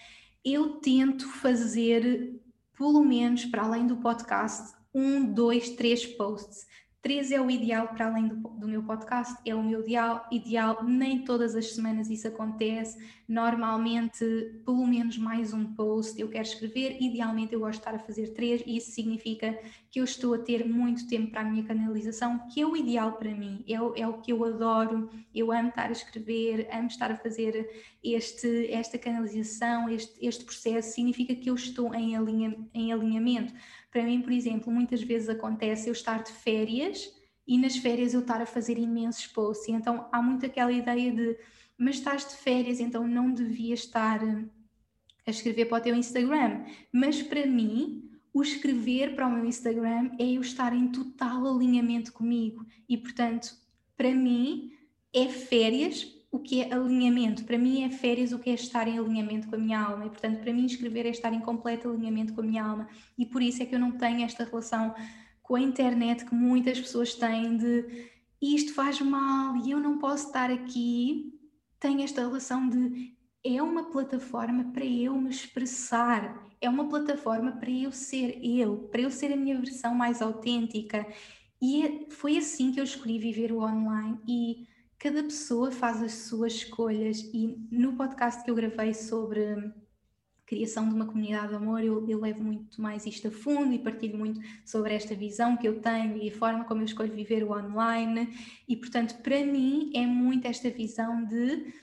Eu 0.42 0.80
tento 0.80 1.28
fazer 1.28 2.40
pelo 2.76 3.04
menos 3.04 3.44
para 3.44 3.62
além 3.62 3.86
do 3.86 3.98
podcast 3.98 4.74
um, 4.94 5.24
dois, 5.24 5.70
três 5.70 6.06
posts. 6.06 6.66
Três 7.02 7.32
é 7.32 7.40
o 7.40 7.50
ideal 7.50 7.88
para 7.88 8.06
além 8.06 8.28
do, 8.28 8.36
do, 8.36 8.68
meu 8.68 8.80
podcast, 8.84 9.36
é 9.44 9.52
o 9.52 9.60
meu 9.60 9.80
ideal, 9.80 10.24
ideal, 10.30 10.84
nem 10.84 11.24
todas 11.24 11.56
as 11.56 11.74
semanas 11.74 12.08
isso 12.08 12.28
acontece, 12.28 12.96
normalmente 13.26 14.24
pelo 14.64 14.86
menos 14.86 15.18
mais 15.18 15.52
um 15.52 15.74
post 15.74 16.20
eu 16.20 16.28
quero 16.28 16.46
escrever, 16.46 16.98
idealmente 17.00 17.54
eu 17.54 17.58
gosto 17.58 17.72
de 17.72 17.78
estar 17.78 17.94
a 17.96 17.98
fazer 17.98 18.28
três 18.34 18.62
e 18.64 18.76
isso 18.76 18.92
significa 18.92 19.58
que 19.90 19.98
eu 19.98 20.04
estou 20.04 20.34
a 20.34 20.38
ter 20.38 20.64
muito 20.64 21.08
tempo 21.08 21.32
para 21.32 21.40
a 21.40 21.44
minha 21.44 21.64
canalização, 21.64 22.46
que 22.48 22.60
é 22.60 22.66
o 22.66 22.76
ideal 22.76 23.14
para 23.14 23.34
mim, 23.34 23.64
é 23.66 23.82
o, 23.82 23.92
é 23.96 24.06
o 24.06 24.18
que 24.18 24.32
eu 24.32 24.44
adoro, 24.44 25.10
eu 25.34 25.50
amo 25.50 25.70
estar 25.70 25.88
a 25.88 25.92
escrever, 25.92 26.68
amo 26.72 26.86
estar 26.86 27.10
a 27.10 27.16
fazer 27.16 27.68
este, 28.02 28.70
esta 28.70 28.96
canalização, 28.96 29.88
este, 29.88 30.24
este 30.24 30.44
processo, 30.44 30.94
significa 30.94 31.34
que 31.34 31.50
eu 31.50 31.56
estou 31.56 31.92
em, 31.96 32.14
alinha, 32.16 32.56
em 32.72 32.92
alinhamento 32.92 33.52
para 33.92 34.02
mim, 34.04 34.22
por 34.22 34.32
exemplo, 34.32 34.72
muitas 34.72 35.02
vezes 35.02 35.28
acontece 35.28 35.88
eu 35.88 35.92
estar 35.92 36.22
de 36.22 36.32
férias 36.32 37.14
e 37.46 37.58
nas 37.58 37.76
férias 37.76 38.14
eu 38.14 38.20
estar 38.20 38.40
a 38.40 38.46
fazer 38.46 38.78
imensos 38.78 39.26
posts. 39.26 39.68
Então 39.68 40.08
há 40.10 40.22
muito 40.22 40.46
aquela 40.46 40.72
ideia 40.72 41.12
de, 41.12 41.36
mas 41.76 41.96
estás 41.96 42.26
de 42.26 42.34
férias, 42.36 42.80
então 42.80 43.06
não 43.06 43.30
devias 43.30 43.80
estar 43.80 44.20
a 44.24 45.30
escrever 45.30 45.66
para 45.66 45.78
o 45.78 45.80
teu 45.82 45.94
Instagram. 45.94 46.64
Mas 46.90 47.22
para 47.22 47.46
mim, 47.46 48.10
o 48.32 48.42
escrever 48.42 49.14
para 49.14 49.26
o 49.26 49.30
meu 49.30 49.44
Instagram 49.44 50.10
é 50.18 50.24
eu 50.24 50.40
estar 50.40 50.74
em 50.74 50.88
total 50.88 51.54
alinhamento 51.54 52.14
comigo 52.14 52.64
e, 52.88 52.96
portanto, 52.96 53.54
para 53.94 54.14
mim 54.14 54.72
é 55.12 55.28
férias 55.28 56.10
o 56.32 56.38
que 56.38 56.62
é 56.62 56.72
alinhamento. 56.72 57.44
Para 57.44 57.58
mim 57.58 57.84
é 57.84 57.90
férias 57.90 58.32
o 58.32 58.38
que 58.38 58.48
é 58.48 58.54
estar 58.54 58.88
em 58.88 58.98
alinhamento 58.98 59.48
com 59.48 59.54
a 59.54 59.58
minha 59.58 59.78
alma. 59.78 60.06
E, 60.06 60.08
portanto, 60.08 60.40
para 60.40 60.52
mim 60.52 60.64
escrever 60.64 61.04
é 61.04 61.10
estar 61.10 61.30
em 61.30 61.40
completo 61.40 61.90
alinhamento 61.90 62.32
com 62.32 62.40
a 62.40 62.44
minha 62.44 62.64
alma. 62.64 62.88
E 63.18 63.26
por 63.26 63.42
isso 63.42 63.62
é 63.62 63.66
que 63.66 63.74
eu 63.74 63.78
não 63.78 63.92
tenho 63.92 64.24
esta 64.24 64.42
relação 64.42 64.94
com 65.42 65.56
a 65.56 65.60
internet 65.60 66.24
que 66.24 66.34
muitas 66.34 66.80
pessoas 66.80 67.14
têm 67.14 67.58
de 67.58 68.08
isto 68.40 68.72
faz 68.72 68.98
mal 69.02 69.56
e 69.58 69.70
eu 69.70 69.78
não 69.78 69.98
posso 69.98 70.28
estar 70.28 70.50
aqui. 70.50 71.38
Tenho 71.78 72.02
esta 72.02 72.22
relação 72.22 72.66
de 72.66 73.14
é 73.44 73.62
uma 73.62 73.90
plataforma 73.90 74.72
para 74.72 74.86
eu 74.86 75.20
me 75.20 75.28
expressar, 75.28 76.48
é 76.60 76.68
uma 76.70 76.88
plataforma 76.88 77.52
para 77.52 77.70
eu 77.70 77.92
ser 77.92 78.38
eu, 78.42 78.88
para 78.90 79.02
eu 79.02 79.10
ser 79.10 79.32
a 79.32 79.36
minha 79.36 79.58
versão 79.58 79.94
mais 79.94 80.22
autêntica. 80.22 81.06
E 81.60 81.84
é, 81.84 82.06
foi 82.10 82.38
assim 82.38 82.72
que 82.72 82.80
eu 82.80 82.84
escolhi 82.84 83.18
viver 83.18 83.52
o 83.52 83.62
online 83.62 84.18
e 84.26 84.66
cada 85.02 85.20
pessoa 85.24 85.72
faz 85.72 86.00
as 86.00 86.12
suas 86.12 86.52
escolhas 86.52 87.28
e 87.34 87.58
no 87.72 87.94
podcast 87.94 88.44
que 88.44 88.48
eu 88.48 88.54
gravei 88.54 88.94
sobre 88.94 89.72
criação 90.46 90.88
de 90.88 90.94
uma 90.94 91.06
comunidade 91.06 91.48
de 91.48 91.54
amor, 91.56 91.82
eu, 91.82 92.08
eu, 92.08 92.20
levo 92.20 92.44
muito 92.44 92.80
mais 92.80 93.04
isto 93.04 93.26
a 93.26 93.30
fundo 93.32 93.72
e 93.72 93.80
partilho 93.80 94.16
muito 94.16 94.38
sobre 94.64 94.94
esta 94.94 95.12
visão 95.12 95.56
que 95.56 95.66
eu 95.66 95.80
tenho 95.80 96.16
e 96.18 96.28
a 96.28 96.32
forma 96.32 96.64
como 96.64 96.82
eu 96.82 96.84
escolho 96.84 97.12
viver 97.12 97.42
o 97.42 97.50
online. 97.50 98.32
E, 98.68 98.76
portanto, 98.76 99.20
para 99.22 99.44
mim 99.44 99.90
é 99.92 100.06
muito 100.06 100.46
esta 100.46 100.70
visão 100.70 101.24
de 101.24 101.74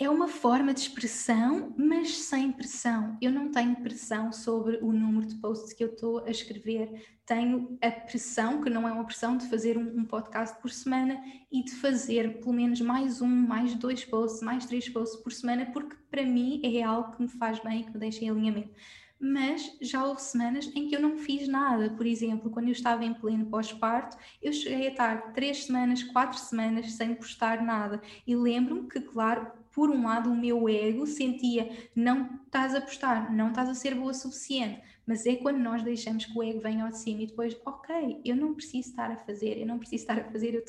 é 0.00 0.08
uma 0.08 0.28
forma 0.28 0.72
de 0.72 0.80
expressão, 0.80 1.74
mas 1.76 2.22
sem 2.22 2.50
pressão. 2.50 3.18
Eu 3.20 3.30
não 3.30 3.50
tenho 3.50 3.76
pressão 3.76 4.32
sobre 4.32 4.78
o 4.78 4.94
número 4.94 5.26
de 5.26 5.34
posts 5.34 5.74
que 5.74 5.84
eu 5.84 5.88
estou 5.88 6.24
a 6.24 6.30
escrever. 6.30 7.18
Tenho 7.26 7.76
a 7.82 7.90
pressão, 7.90 8.62
que 8.62 8.70
não 8.70 8.88
é 8.88 8.92
uma 8.92 9.04
pressão, 9.04 9.36
de 9.36 9.46
fazer 9.46 9.76
um, 9.76 10.00
um, 10.00 10.06
podcast 10.06 10.58
por 10.62 10.70
semana 10.70 11.22
e 11.52 11.62
de 11.62 11.72
fazer 11.72 12.40
pelo 12.40 12.54
menos 12.54 12.80
mais 12.80 13.20
um, 13.20 13.28
mais 13.28 13.74
dois 13.74 14.02
posts, 14.02 14.40
mais 14.40 14.64
três 14.64 14.88
posts 14.88 15.20
por 15.20 15.32
semana, 15.32 15.66
porque 15.66 15.94
para 16.10 16.24
mim 16.24 16.62
é 16.64 16.82
algo 16.82 17.14
que 17.14 17.20
me 17.20 17.28
faz 17.28 17.60
bem, 17.60 17.84
que 17.84 17.92
me 17.92 17.98
deixa 17.98 18.24
em 18.24 18.30
alinhamento. 18.30 18.74
Mas 19.20 19.76
já 19.82 20.02
houve 20.02 20.22
semanas 20.22 20.72
em 20.74 20.88
que 20.88 20.96
eu 20.96 21.02
não 21.02 21.18
fiz 21.18 21.46
nada. 21.46 21.90
Por 21.90 22.06
exemplo, 22.06 22.50
quando 22.50 22.68
eu 22.68 22.72
estava 22.72 23.04
em 23.04 23.12
pleno 23.12 23.44
pós-parto, 23.50 24.16
eu 24.40 24.50
cheguei 24.50 24.88
a 24.88 24.90
estar 24.92 25.34
três 25.34 25.66
semanas, 25.66 26.02
quatro 26.02 26.38
semanas 26.38 26.90
sem 26.92 27.14
postar 27.14 27.62
nada. 27.62 28.00
E 28.26 28.34
lembro-me 28.34 28.88
que, 28.88 28.98
claro, 28.98 29.59
por 29.72 29.90
um 29.90 30.04
lado, 30.04 30.30
o 30.30 30.36
meu 30.36 30.68
ego 30.68 31.06
sentia 31.06 31.70
não 31.94 32.40
estás 32.44 32.74
a 32.74 32.80
postar, 32.80 33.32
não 33.32 33.50
estás 33.50 33.68
a 33.68 33.74
ser 33.74 33.94
boa 33.94 34.10
o 34.10 34.14
suficiente, 34.14 34.82
mas 35.06 35.26
é 35.26 35.36
quando 35.36 35.58
nós 35.58 35.82
deixamos 35.82 36.24
que 36.24 36.38
o 36.38 36.42
ego 36.42 36.60
venha 36.60 36.84
ao 36.84 36.90
de 36.90 36.98
cima 36.98 37.22
e 37.22 37.26
depois, 37.26 37.56
ok, 37.64 38.20
eu 38.24 38.36
não 38.36 38.54
preciso 38.54 38.90
estar 38.90 39.10
a 39.10 39.16
fazer, 39.16 39.58
eu 39.58 39.66
não 39.66 39.78
preciso 39.78 40.02
estar 40.02 40.18
a 40.18 40.24
fazer, 40.30 40.54
eu 40.54 40.64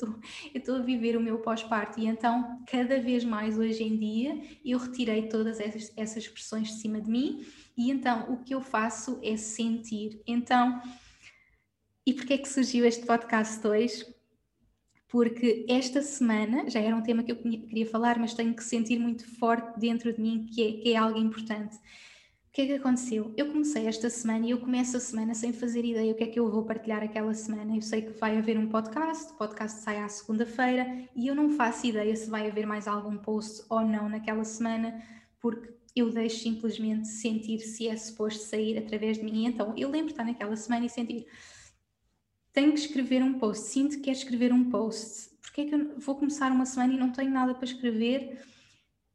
estou 0.54 0.76
a 0.76 0.80
viver 0.80 1.16
o 1.16 1.20
meu 1.20 1.38
pós-parto. 1.38 2.00
E 2.00 2.06
então, 2.06 2.60
cada 2.66 3.00
vez 3.00 3.24
mais 3.24 3.58
hoje 3.58 3.82
em 3.82 3.96
dia, 3.96 4.40
eu 4.64 4.78
retirei 4.78 5.28
todas 5.28 5.60
essas, 5.60 5.92
essas 5.96 6.28
pressões 6.28 6.68
de 6.68 6.80
cima 6.80 7.00
de 7.00 7.10
mim 7.10 7.44
e 7.76 7.90
então 7.90 8.32
o 8.32 8.44
que 8.44 8.54
eu 8.54 8.60
faço 8.60 9.18
é 9.22 9.36
sentir. 9.36 10.20
Então, 10.26 10.80
e 12.04 12.12
porquê 12.12 12.34
é 12.34 12.38
que 12.38 12.48
surgiu 12.48 12.84
este 12.84 13.06
podcast 13.06 13.64
hoje? 13.66 14.11
Porque 15.12 15.66
esta 15.68 16.00
semana 16.00 16.70
já 16.70 16.80
era 16.80 16.96
um 16.96 17.02
tema 17.02 17.22
que 17.22 17.30
eu 17.30 17.36
queria 17.36 17.84
falar, 17.84 18.18
mas 18.18 18.32
tenho 18.32 18.54
que 18.54 18.64
sentir 18.64 18.98
muito 18.98 19.28
forte 19.38 19.78
dentro 19.78 20.10
de 20.10 20.18
mim 20.18 20.46
que 20.46 20.66
é, 20.66 20.72
que 20.80 20.92
é 20.94 20.96
algo 20.96 21.18
importante. 21.18 21.76
O 21.76 22.54
que 22.54 22.62
é 22.62 22.66
que 22.66 22.72
aconteceu? 22.72 23.30
Eu 23.36 23.48
comecei 23.48 23.86
esta 23.86 24.08
semana 24.08 24.46
e 24.46 24.52
eu 24.52 24.58
começo 24.58 24.96
a 24.96 25.00
semana 25.00 25.34
sem 25.34 25.52
fazer 25.52 25.84
ideia 25.84 26.12
o 26.12 26.14
que 26.14 26.24
é 26.24 26.26
que 26.28 26.40
eu 26.40 26.50
vou 26.50 26.64
partilhar 26.64 27.02
aquela 27.02 27.34
semana. 27.34 27.76
Eu 27.76 27.82
sei 27.82 28.00
que 28.00 28.18
vai 28.18 28.38
haver 28.38 28.58
um 28.58 28.70
podcast, 28.70 29.34
o 29.34 29.36
podcast 29.36 29.80
sai 29.80 29.98
à 29.98 30.08
segunda-feira 30.08 31.06
e 31.14 31.26
eu 31.26 31.34
não 31.34 31.50
faço 31.50 31.86
ideia 31.86 32.16
se 32.16 32.30
vai 32.30 32.48
haver 32.48 32.66
mais 32.66 32.88
algum 32.88 33.18
post 33.18 33.64
ou 33.68 33.82
não 33.82 34.08
naquela 34.08 34.44
semana, 34.44 34.98
porque 35.38 35.74
eu 35.94 36.10
deixo 36.10 36.42
simplesmente 36.42 37.06
sentir 37.06 37.58
se 37.58 37.86
é 37.86 37.94
suposto 37.98 38.44
sair 38.44 38.78
através 38.78 39.18
de 39.18 39.24
mim. 39.24 39.44
Então 39.44 39.74
eu 39.76 39.90
lembro 39.90 40.06
de 40.06 40.12
estar 40.14 40.24
naquela 40.24 40.56
semana 40.56 40.86
e 40.86 40.88
sentir 40.88 41.26
tenho 42.52 42.72
que 42.72 42.80
escrever 42.80 43.22
um 43.22 43.38
post, 43.38 43.66
sinto 43.66 43.96
que 43.96 44.02
quero 44.02 44.16
escrever 44.16 44.52
um 44.52 44.70
post, 44.70 45.30
porque 45.40 45.62
é 45.62 45.66
que 45.66 45.74
eu 45.74 45.98
vou 45.98 46.16
começar 46.16 46.52
uma 46.52 46.66
semana 46.66 46.94
e 46.94 46.98
não 46.98 47.10
tenho 47.10 47.30
nada 47.30 47.54
para 47.54 47.64
escrever? 47.64 48.42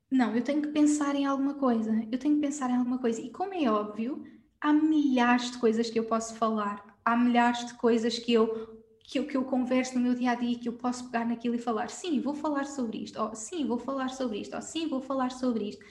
Não, 0.09 0.35
eu 0.35 0.43
tenho 0.43 0.61
que 0.61 0.69
pensar 0.69 1.15
em 1.15 1.25
alguma 1.25 1.55
coisa, 1.55 1.91
eu 2.11 2.17
tenho 2.17 2.35
que 2.35 2.41
pensar 2.41 2.69
em 2.69 2.75
alguma 2.75 2.97
coisa. 2.97 3.21
E 3.21 3.29
como 3.29 3.53
é 3.53 3.69
óbvio, 3.69 4.23
há 4.59 4.73
milhares 4.73 5.51
de 5.51 5.57
coisas 5.57 5.89
que 5.89 5.99
eu 5.99 6.05
posso 6.05 6.35
falar, 6.35 6.97
há 7.03 7.15
milhares 7.15 7.65
de 7.65 7.73
coisas 7.75 8.17
que 8.17 8.33
eu 8.33 8.75
que 9.07 9.19
eu, 9.19 9.25
que 9.25 9.37
eu 9.37 9.45
converso 9.45 9.95
no 9.95 10.01
meu 10.01 10.13
dia 10.13 10.31
a 10.31 10.35
dia, 10.35 10.59
que 10.59 10.67
eu 10.67 10.73
posso 10.73 11.05
pegar 11.05 11.25
naquilo 11.25 11.55
e 11.55 11.57
falar, 11.57 11.89
sim, 11.89 12.19
vou 12.19 12.35
falar 12.35 12.65
sobre 12.65 12.97
isto, 12.97 13.17
ou 13.17 13.33
sim, 13.33 13.65
vou 13.65 13.77
falar 13.79 14.09
sobre 14.09 14.39
isto, 14.39 14.53
ou 14.53 14.61
sim, 14.61 14.85
vou 14.89 14.99
falar 14.99 15.31
sobre 15.31 15.69
isto. 15.69 15.81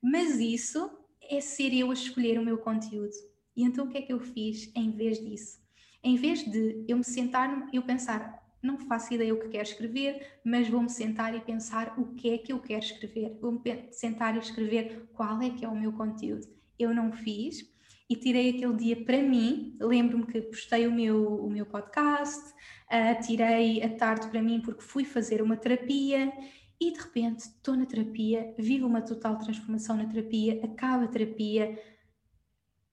Mas 0.00 0.38
isso 0.38 0.88
é 1.20 1.40
ser 1.40 1.74
eu 1.74 1.90
a 1.90 1.94
escolher 1.94 2.38
o 2.38 2.44
meu 2.44 2.58
conteúdo. 2.58 3.12
E 3.56 3.64
então 3.64 3.86
o 3.86 3.88
que 3.88 3.98
é 3.98 4.02
que 4.02 4.12
eu 4.12 4.20
fiz 4.20 4.70
em 4.76 4.92
vez 4.92 5.18
disso? 5.18 5.59
Em 6.02 6.16
vez 6.16 6.42
de 6.42 6.84
eu 6.88 6.96
me 6.96 7.04
sentar 7.04 7.68
e 7.72 7.76
eu 7.76 7.82
pensar, 7.82 8.40
não 8.62 8.78
faço 8.78 9.14
ideia 9.14 9.34
o 9.34 9.40
que 9.40 9.48
quero 9.48 9.68
escrever, 9.68 10.40
mas 10.44 10.68
vou-me 10.68 10.90
sentar 10.90 11.34
e 11.34 11.40
pensar 11.40 11.98
o 11.98 12.14
que 12.14 12.30
é 12.30 12.38
que 12.38 12.52
eu 12.52 12.58
quero 12.58 12.84
escrever. 12.84 13.38
Vou-me 13.40 13.60
sentar 13.90 14.36
e 14.36 14.38
escrever 14.38 15.08
qual 15.12 15.40
é 15.40 15.50
que 15.50 15.64
é 15.64 15.68
o 15.68 15.78
meu 15.78 15.92
conteúdo. 15.92 16.46
Eu 16.78 16.94
não 16.94 17.12
fiz 17.12 17.70
e 18.08 18.16
tirei 18.16 18.50
aquele 18.50 18.74
dia 18.74 19.04
para 19.04 19.22
mim. 19.22 19.76
Lembro-me 19.80 20.26
que 20.26 20.40
postei 20.42 20.86
o 20.86 20.92
meu, 20.92 21.44
o 21.44 21.50
meu 21.50 21.64
podcast, 21.64 22.52
uh, 22.52 23.26
tirei 23.26 23.82
a 23.82 23.88
tarde 23.88 24.28
para 24.28 24.42
mim 24.42 24.60
porque 24.60 24.82
fui 24.82 25.04
fazer 25.04 25.40
uma 25.40 25.56
terapia 25.56 26.32
e 26.80 26.92
de 26.92 26.98
repente 26.98 27.40
estou 27.40 27.76
na 27.76 27.86
terapia, 27.86 28.54
vivo 28.58 28.86
uma 28.86 29.02
total 29.02 29.38
transformação 29.38 29.96
na 29.96 30.06
terapia, 30.06 30.60
acaba 30.64 31.04
a 31.04 31.08
terapia 31.08 31.78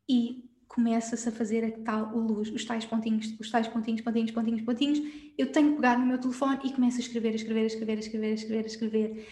e 0.09 0.46
começa-se 0.77 1.27
a 1.27 1.31
fazer 1.31 1.65
a 1.65 1.71
tal 1.83 2.15
luz, 2.15 2.51
os 2.51 2.63
tais 2.63 2.85
pontinhos, 2.85 3.35
os 3.39 3.49
tais 3.49 3.67
pontinhos, 3.67 3.99
pontinhos, 4.01 4.29
pontinhos, 4.29 4.61
pontinhos. 4.61 5.01
Eu 5.35 5.51
tenho 5.51 5.71
que 5.71 5.75
pegar 5.77 5.97
no 5.97 6.05
meu 6.05 6.19
telefone 6.19 6.59
e 6.63 6.71
começo 6.71 6.97
a 6.97 6.99
escrever, 6.99 7.31
a 7.31 7.35
escrever, 7.35 7.63
a 7.63 7.65
escrever, 7.65 7.97
a 7.97 7.99
escrever, 7.99 8.29
a 8.29 8.33
escrever, 8.35 8.63
a 8.63 8.67
escrever. 8.67 9.27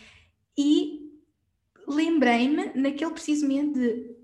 E 0.57 1.11
lembrei-me 1.87 2.71
naquele 2.73 3.11
preciso 3.11 3.47
momento 3.47 3.79
de 3.79 4.15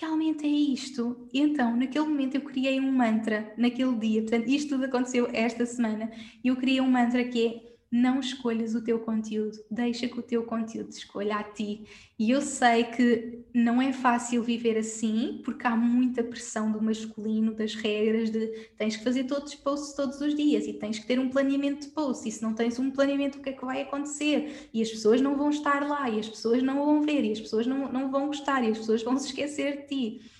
realmente 0.00 0.44
é 0.44 0.48
isto. 0.48 1.28
E 1.32 1.40
então, 1.40 1.76
naquele 1.76 2.04
momento, 2.04 2.34
eu 2.34 2.40
criei 2.40 2.80
um 2.80 2.90
mantra 2.90 3.54
naquele 3.56 3.94
dia. 3.94 4.22
Portanto, 4.22 4.48
isto 4.48 4.70
tudo 4.70 4.86
aconteceu 4.86 5.30
esta 5.32 5.64
semana. 5.64 6.10
E 6.42 6.48
eu 6.48 6.56
criei 6.56 6.80
um 6.80 6.90
mantra 6.90 7.22
que 7.24 7.46
é 7.46 7.73
não 7.94 8.18
escolhas 8.18 8.74
o 8.74 8.82
teu 8.82 8.98
conteúdo, 8.98 9.56
deixa 9.70 10.08
que 10.08 10.18
o 10.18 10.22
teu 10.22 10.42
conteúdo 10.42 10.90
escolha 10.90 11.36
a 11.36 11.44
ti. 11.44 11.84
E 12.18 12.32
eu 12.32 12.42
sei 12.42 12.82
que 12.82 13.44
não 13.54 13.80
é 13.80 13.92
fácil 13.92 14.42
viver 14.42 14.76
assim, 14.76 15.40
porque 15.44 15.64
há 15.64 15.76
muita 15.76 16.24
pressão 16.24 16.72
do 16.72 16.82
masculino, 16.82 17.54
das 17.54 17.76
regras 17.76 18.30
de 18.30 18.48
tens 18.76 18.96
que 18.96 19.04
fazer 19.04 19.24
todos 19.24 19.52
os 19.52 19.58
posts 19.60 19.94
todos 19.94 20.20
os 20.20 20.34
dias 20.34 20.66
e 20.66 20.72
tens 20.72 20.98
que 20.98 21.06
ter 21.06 21.20
um 21.20 21.30
planeamento 21.30 21.86
de 21.86 21.92
posts. 21.94 22.26
E 22.26 22.36
se 22.36 22.42
não 22.42 22.52
tens 22.52 22.80
um 22.80 22.90
planeamento, 22.90 23.38
o 23.38 23.40
que 23.40 23.50
é 23.50 23.52
que 23.52 23.64
vai 23.64 23.82
acontecer? 23.82 24.68
E 24.74 24.82
as 24.82 24.90
pessoas 24.90 25.20
não 25.20 25.36
vão 25.36 25.50
estar 25.50 25.86
lá, 25.86 26.10
e 26.10 26.18
as 26.18 26.28
pessoas 26.28 26.64
não 26.64 26.84
vão 26.84 27.00
ver, 27.00 27.24
e 27.24 27.30
as 27.30 27.40
pessoas 27.40 27.64
não, 27.64 27.92
não 27.92 28.10
vão 28.10 28.26
gostar, 28.26 28.64
e 28.64 28.72
as 28.72 28.78
pessoas 28.78 29.04
vão 29.04 29.16
se 29.16 29.26
esquecer 29.26 29.82
de 29.82 29.86
ti. 29.86 30.30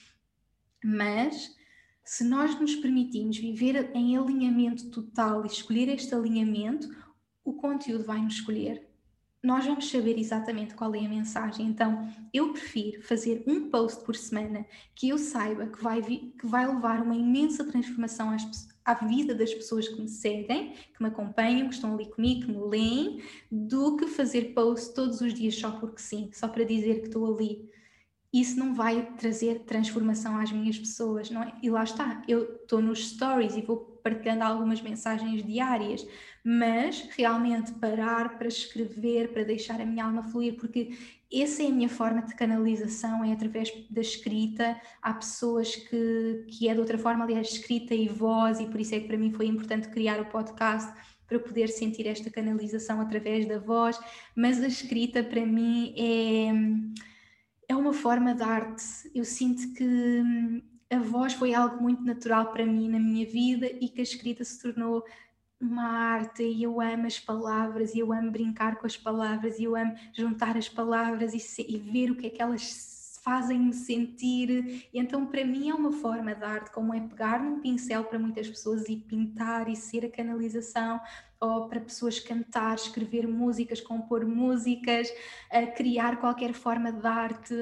Mas 0.83 1.55
se 2.05 2.25
nós 2.25 2.59
nos 2.61 2.75
permitimos 2.75 3.39
viver 3.39 3.93
em 3.95 4.17
alinhamento 4.17 4.91
total 4.91 5.45
e 5.45 5.47
escolher 5.47 5.89
este 5.89 6.13
alinhamento, 6.15 6.89
o 7.45 7.53
conteúdo 7.53 8.05
vai 8.05 8.21
nos 8.21 8.35
escolher. 8.35 8.89
Nós 9.43 9.67
vamos 9.67 9.91
saber 9.91 10.19
exatamente 10.19 10.75
qual 10.75 10.95
é 10.95 11.01
a 11.05 11.09
mensagem. 11.09 11.67
Então, 11.67 12.09
eu 12.33 12.53
prefiro 12.53 13.03
fazer 13.03 13.45
um 13.47 13.69
post 13.69 14.03
por 14.03 14.17
semana 14.17 14.65
que 14.95 15.11
eu 15.11 15.19
saiba 15.19 15.67
que 15.67 15.83
vai, 15.83 16.01
que 16.01 16.47
vai 16.47 16.67
levar 16.67 17.03
uma 17.03 17.15
imensa 17.15 17.63
transformação 17.63 18.31
às, 18.31 18.43
à 18.83 18.95
vida 18.95 19.35
das 19.35 19.53
pessoas 19.53 19.87
que 19.87 20.01
me 20.01 20.09
seguem, 20.09 20.73
que 20.73 21.03
me 21.03 21.09
acompanham, 21.09 21.69
que 21.69 21.75
estão 21.75 21.93
ali 21.93 22.07
comigo, 22.07 22.47
que 22.47 22.53
me 22.53 22.65
leem, 22.71 23.23
do 23.51 23.97
que 23.97 24.07
fazer 24.07 24.55
post 24.55 24.95
todos 24.95 25.21
os 25.21 25.35
dias 25.35 25.55
só 25.55 25.73
porque 25.73 26.01
sim, 26.01 26.31
só 26.33 26.49
para 26.49 26.65
dizer 26.65 27.01
que 27.01 27.09
estou 27.09 27.35
ali 27.35 27.69
isso 28.35 28.59
não 28.59 28.75
vai 28.75 29.01
trazer 29.17 29.61
transformação 29.61 30.37
às 30.37 30.51
minhas 30.51 30.77
pessoas, 30.77 31.31
não 31.31 31.41
é? 31.41 31.53
E 31.63 31.71
lá 31.71 31.85
está, 31.85 32.21
eu 32.27 32.57
estou 32.57 32.83
nos 32.83 33.11
stories 33.11 33.57
e 33.57 33.63
vou 33.63 33.77
partilhando 34.03 34.43
algumas 34.43 34.83
mensagens 34.83 35.47
diárias, 35.47 36.05
mas 36.43 37.09
realmente 37.17 37.73
parar 37.75 38.37
para 38.37 38.49
escrever, 38.49 39.33
para 39.33 39.45
deixar 39.45 39.81
a 39.81 39.87
minha 39.87 40.05
alma 40.05 40.25
fluir, 40.25 40.57
porque 40.57 40.91
essa 41.33 41.63
é 41.63 41.69
a 41.69 41.71
minha 41.71 41.89
forma 41.89 42.23
de 42.23 42.35
canalização, 42.35 43.23
é 43.23 43.33
através 43.33 43.73
da 43.89 44.01
escrita. 44.01 44.81
Há 45.01 45.15
pessoas 45.15 45.77
que, 45.77 46.45
que 46.49 46.69
é 46.69 46.75
de 46.75 46.81
outra 46.81 46.99
forma, 46.99 47.23
aliás, 47.23 47.53
escrita 47.53 47.95
e 47.95 48.09
voz, 48.09 48.59
e 48.59 48.67
por 48.67 48.81
isso 48.81 48.97
é 48.97 49.01
que 49.01 49.07
para 49.07 49.17
mim 49.17 49.33
foi 49.33 49.47
importante 49.47 49.89
criar 49.89 50.21
o 50.21 50.27
podcast 50.27 50.93
para 51.29 51.39
poder 51.39 51.69
sentir 51.69 52.09
esta 52.09 52.29
canalização 52.31 53.01
através 53.01 53.47
da 53.47 53.61
voz, 53.61 53.99
mas 54.35 54.61
a 54.61 54.67
escrita 54.67 55.23
para 55.23 55.47
mim 55.47 55.95
é 55.97 56.53
é 57.69 57.75
uma 57.75 57.93
forma 57.93 58.35
de 58.35 58.43
arte. 58.43 58.85
Eu 59.15 59.25
sinto 59.25 59.73
que 59.75 59.85
hum, 59.85 60.63
a 60.91 60.99
voz 60.99 61.35
foi 61.35 61.55
algo 61.55 61.83
muito 61.83 62.03
natural 62.03 62.53
para 62.53 62.67
mim 62.67 62.89
na 62.89 62.99
minha 62.99 63.27
vida 63.27 63.67
e 63.67 63.89
que 63.89 64.01
a 64.01 64.03
escrita 64.03 64.45
se 64.45 64.61
tornou 64.61 65.05
uma 65.61 65.85
arte 65.85 66.43
e 66.43 66.63
eu 66.63 66.81
amo 66.81 67.07
as 67.07 67.19
palavras 67.19 67.95
e 67.95 68.01
eu 68.01 68.13
amo 68.13 68.31
brincar 68.31 68.77
com 68.77 68.87
as 68.87 68.97
palavras 68.97 69.59
e 69.59 69.65
eu 69.65 69.75
amo 69.75 69.95
juntar 70.13 70.57
as 70.57 70.69
palavras 70.69 71.33
e, 71.33 71.41
se, 71.41 71.65
e 71.69 71.79
ver 71.79 72.11
o 72.11 72.17
que 72.17 72.27
é 72.27 72.31
que 72.31 72.43
elas 72.43 72.94
fazem-me 73.25 73.73
sentir. 73.73 74.87
E 74.93 74.99
então, 74.99 75.25
para 75.25 75.45
mim, 75.45 75.71
é 75.71 75.75
uma 75.75 75.91
forma 75.91 76.35
de 76.35 76.45
arte, 76.45 76.71
como 76.71 76.93
é 76.93 77.01
pegar 77.01 77.43
num 77.43 77.61
pincel 77.61 78.05
para 78.05 78.19
muitas 78.19 78.47
pessoas 78.47 78.87
e 78.89 78.97
pintar 78.97 79.69
e 79.69 79.75
ser 79.75 80.05
a 80.05 80.11
canalização, 80.11 81.01
ou 81.41 81.67
para 81.67 81.81
pessoas 81.81 82.21
cantar, 82.21 82.75
escrever 82.75 83.27
músicas, 83.27 83.81
compor 83.81 84.27
músicas, 84.27 85.09
criar 85.75 86.21
qualquer 86.21 86.53
forma 86.53 86.93
de 86.93 87.07
arte. 87.07 87.55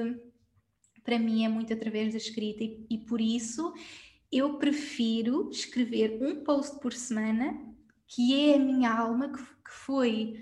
Para 1.01 1.17
mim, 1.17 1.45
é 1.45 1.49
muito 1.49 1.73
através 1.73 2.11
da 2.11 2.17
escrita, 2.17 2.63
e, 2.63 2.85
e 2.89 2.97
por 2.97 3.21
isso 3.21 3.73
eu 4.31 4.57
prefiro 4.57 5.49
escrever 5.49 6.19
um 6.21 6.43
post 6.43 6.79
por 6.79 6.91
semana, 6.91 7.57
que 8.07 8.49
é 8.49 8.55
a 8.55 8.59
minha 8.59 8.91
alma, 8.91 9.31
que, 9.31 9.41
que 9.41 9.71
foi 9.71 10.39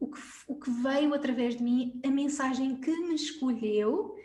o, 0.00 0.06
que, 0.08 0.20
o 0.48 0.58
que 0.58 0.70
veio 0.70 1.14
através 1.14 1.56
de 1.56 1.62
mim, 1.62 2.00
a 2.04 2.10
mensagem 2.10 2.76
que 2.76 2.90
me 2.90 3.14
escolheu 3.14 4.16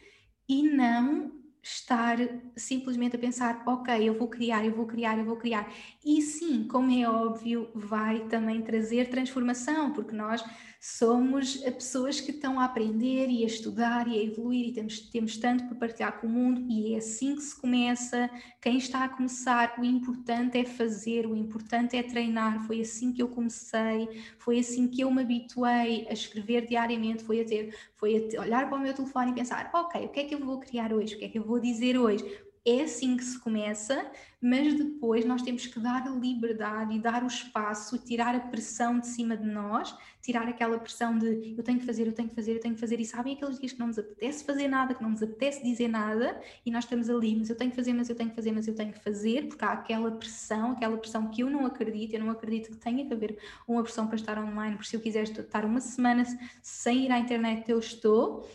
e 0.47 0.63
não 0.63 1.31
estar 1.61 2.17
simplesmente 2.55 3.15
a 3.15 3.19
pensar, 3.19 3.63
ok, 3.67 4.07
eu 4.07 4.17
vou 4.17 4.27
criar, 4.29 4.63
eu 4.65 4.75
vou 4.75 4.85
criar, 4.85 5.17
eu 5.17 5.25
vou 5.25 5.37
criar. 5.37 5.71
E 6.07 6.21
sim, 6.21 6.67
como 6.67 6.91
é 6.91 7.09
óbvio, 7.09 7.67
vai 7.73 8.27
também 8.27 8.61
trazer 8.61 9.09
transformação, 9.09 9.91
porque 9.91 10.15
nós 10.15 10.43
somos 10.79 11.57
pessoas 11.57 12.21
que 12.21 12.29
estão 12.29 12.59
a 12.59 12.65
aprender 12.65 13.27
e 13.27 13.43
a 13.43 13.47
estudar 13.47 14.07
e 14.07 14.19
a 14.19 14.23
evoluir 14.23 14.67
e 14.67 14.71
temos, 14.71 14.99
temos 15.09 15.35
tanto 15.37 15.65
para 15.65 15.75
partilhar 15.75 16.21
com 16.21 16.27
o 16.27 16.29
mundo 16.29 16.61
e 16.69 16.93
é 16.93 16.97
assim 16.97 17.35
que 17.35 17.41
se 17.41 17.59
começa. 17.59 18.29
Quem 18.61 18.77
está 18.77 19.03
a 19.03 19.09
começar, 19.09 19.79
o 19.79 19.83
importante 19.83 20.59
é 20.59 20.63
fazer, 20.63 21.25
o 21.25 21.35
importante 21.35 21.97
é 21.97 22.03
treinar. 22.03 22.63
Foi 22.67 22.81
assim 22.81 23.11
que 23.11 23.23
eu 23.23 23.27
comecei, 23.29 24.07
foi 24.37 24.59
assim 24.59 24.87
que 24.87 25.01
eu 25.01 25.09
me 25.09 25.23
habituei 25.23 26.07
a 26.07 26.13
escrever 26.13 26.67
diariamente, 26.67 27.23
foi 27.23 27.41
a 27.41 27.45
ter, 27.45 27.75
foi 27.95 28.15
a 28.17 28.27
ter, 28.29 28.39
olhar 28.39 28.69
para 28.69 28.77
o 28.77 28.81
meu 28.81 28.93
telefone 28.93 29.31
e 29.31 29.33
pensar, 29.35 29.71
ok, 29.73 30.05
o 30.05 30.09
que 30.09 30.19
é 30.19 30.23
que 30.25 30.35
eu 30.35 30.45
vou 30.45 30.59
criar 30.59 30.93
hoje? 30.93 31.15
O 31.15 31.17
que 31.17 31.25
é 31.25 31.29
que 31.29 31.39
eu 31.39 31.43
vou 31.43 31.59
dizer 31.59 31.97
hoje? 31.97 32.23
É 32.65 32.81
assim 32.81 33.15
que 33.15 33.23
se 33.23 33.37
começa, 33.37 34.11
mas 34.41 34.73
depois 34.73 35.23
nós 35.23 35.43
temos 35.43 35.67
que 35.67 35.79
dar 35.79 36.07
a 36.07 36.09
liberdade 36.09 36.95
e 36.95 36.99
dar 36.99 37.23
o 37.23 37.27
espaço, 37.27 37.97
tirar 37.99 38.35
a 38.35 38.39
pressão 38.39 38.99
de 38.99 39.07
cima 39.07 39.37
de 39.37 39.45
nós, 39.45 39.95
tirar 40.21 40.47
aquela 40.47 40.79
pressão 40.79 41.17
de 41.17 41.53
eu 41.55 41.63
tenho 41.63 41.79
que 41.79 41.85
fazer, 41.85 42.07
eu 42.07 42.13
tenho 42.13 42.27
que 42.27 42.35
fazer, 42.35 42.53
eu 42.53 42.59
tenho 42.59 42.73
que 42.73 42.79
fazer, 42.79 42.99
e 42.99 43.05
sabem 43.05 43.35
aqueles 43.35 43.59
dias 43.59 43.73
que 43.73 43.79
não 43.79 43.87
nos 43.87 43.99
apetece 43.99 44.43
fazer 44.43 44.67
nada, 44.67 44.95
que 44.95 45.03
não 45.03 45.11
nos 45.11 45.21
apetece 45.21 45.63
dizer 45.63 45.87
nada, 45.87 46.41
e 46.65 46.71
nós 46.71 46.85
estamos 46.85 47.07
ali, 47.07 47.35
mas 47.35 47.49
eu 47.49 47.55
tenho 47.55 47.69
que 47.69 47.75
fazer, 47.75 47.93
mas 47.93 48.09
eu 48.09 48.15
tenho 48.15 48.29
que 48.31 48.35
fazer, 48.35 48.51
mas 48.51 48.67
eu 48.67 48.73
tenho 48.73 48.93
que 48.93 48.99
fazer, 48.99 49.47
porque 49.47 49.63
há 49.63 49.71
aquela 49.73 50.11
pressão, 50.11 50.71
aquela 50.71 50.97
pressão 50.97 51.27
que 51.29 51.41
eu 51.41 51.49
não 51.49 51.65
acredito, 51.67 52.15
eu 52.15 52.19
não 52.19 52.31
acredito 52.31 52.71
que 52.71 52.77
tenha 52.77 53.05
que 53.05 53.13
haver 53.13 53.37
uma 53.67 53.83
pressão 53.83 54.07
para 54.07 54.15
estar 54.15 54.39
online, 54.39 54.75
porque 54.75 54.89
se 54.89 54.95
eu 54.95 54.99
quiser 54.99 55.23
estar 55.23 55.65
uma 55.65 55.79
semana 55.79 56.23
sem 56.63 57.05
ir 57.05 57.11
à 57.11 57.19
internet, 57.19 57.69
eu 57.69 57.77
estou 57.77 58.47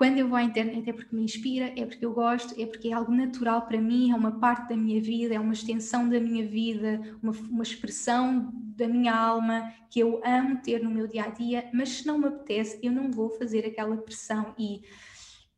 quando 0.00 0.16
eu 0.16 0.26
vou 0.26 0.38
à 0.38 0.42
internet 0.42 0.88
é 0.88 0.94
porque 0.94 1.14
me 1.14 1.22
inspira, 1.22 1.74
é 1.76 1.84
porque 1.84 2.06
eu 2.06 2.14
gosto, 2.14 2.58
é 2.58 2.64
porque 2.64 2.88
é 2.88 2.92
algo 2.94 3.12
natural 3.12 3.66
para 3.66 3.78
mim, 3.78 4.10
é 4.10 4.14
uma 4.14 4.40
parte 4.40 4.70
da 4.70 4.74
minha 4.74 4.98
vida, 4.98 5.34
é 5.34 5.38
uma 5.38 5.52
extensão 5.52 6.08
da 6.08 6.18
minha 6.18 6.42
vida, 6.48 7.02
uma, 7.22 7.32
uma 7.32 7.62
expressão 7.62 8.50
da 8.54 8.88
minha 8.88 9.14
alma 9.14 9.70
que 9.90 10.00
eu 10.00 10.22
amo 10.24 10.62
ter 10.62 10.82
no 10.82 10.88
meu 10.88 11.06
dia 11.06 11.24
a 11.24 11.28
dia, 11.28 11.68
mas 11.74 11.90
se 11.90 12.06
não 12.06 12.16
me 12.16 12.28
apetece, 12.28 12.78
eu 12.82 12.90
não 12.90 13.10
vou 13.10 13.28
fazer 13.28 13.66
aquela 13.66 13.94
pressão. 13.98 14.54
E 14.58 14.80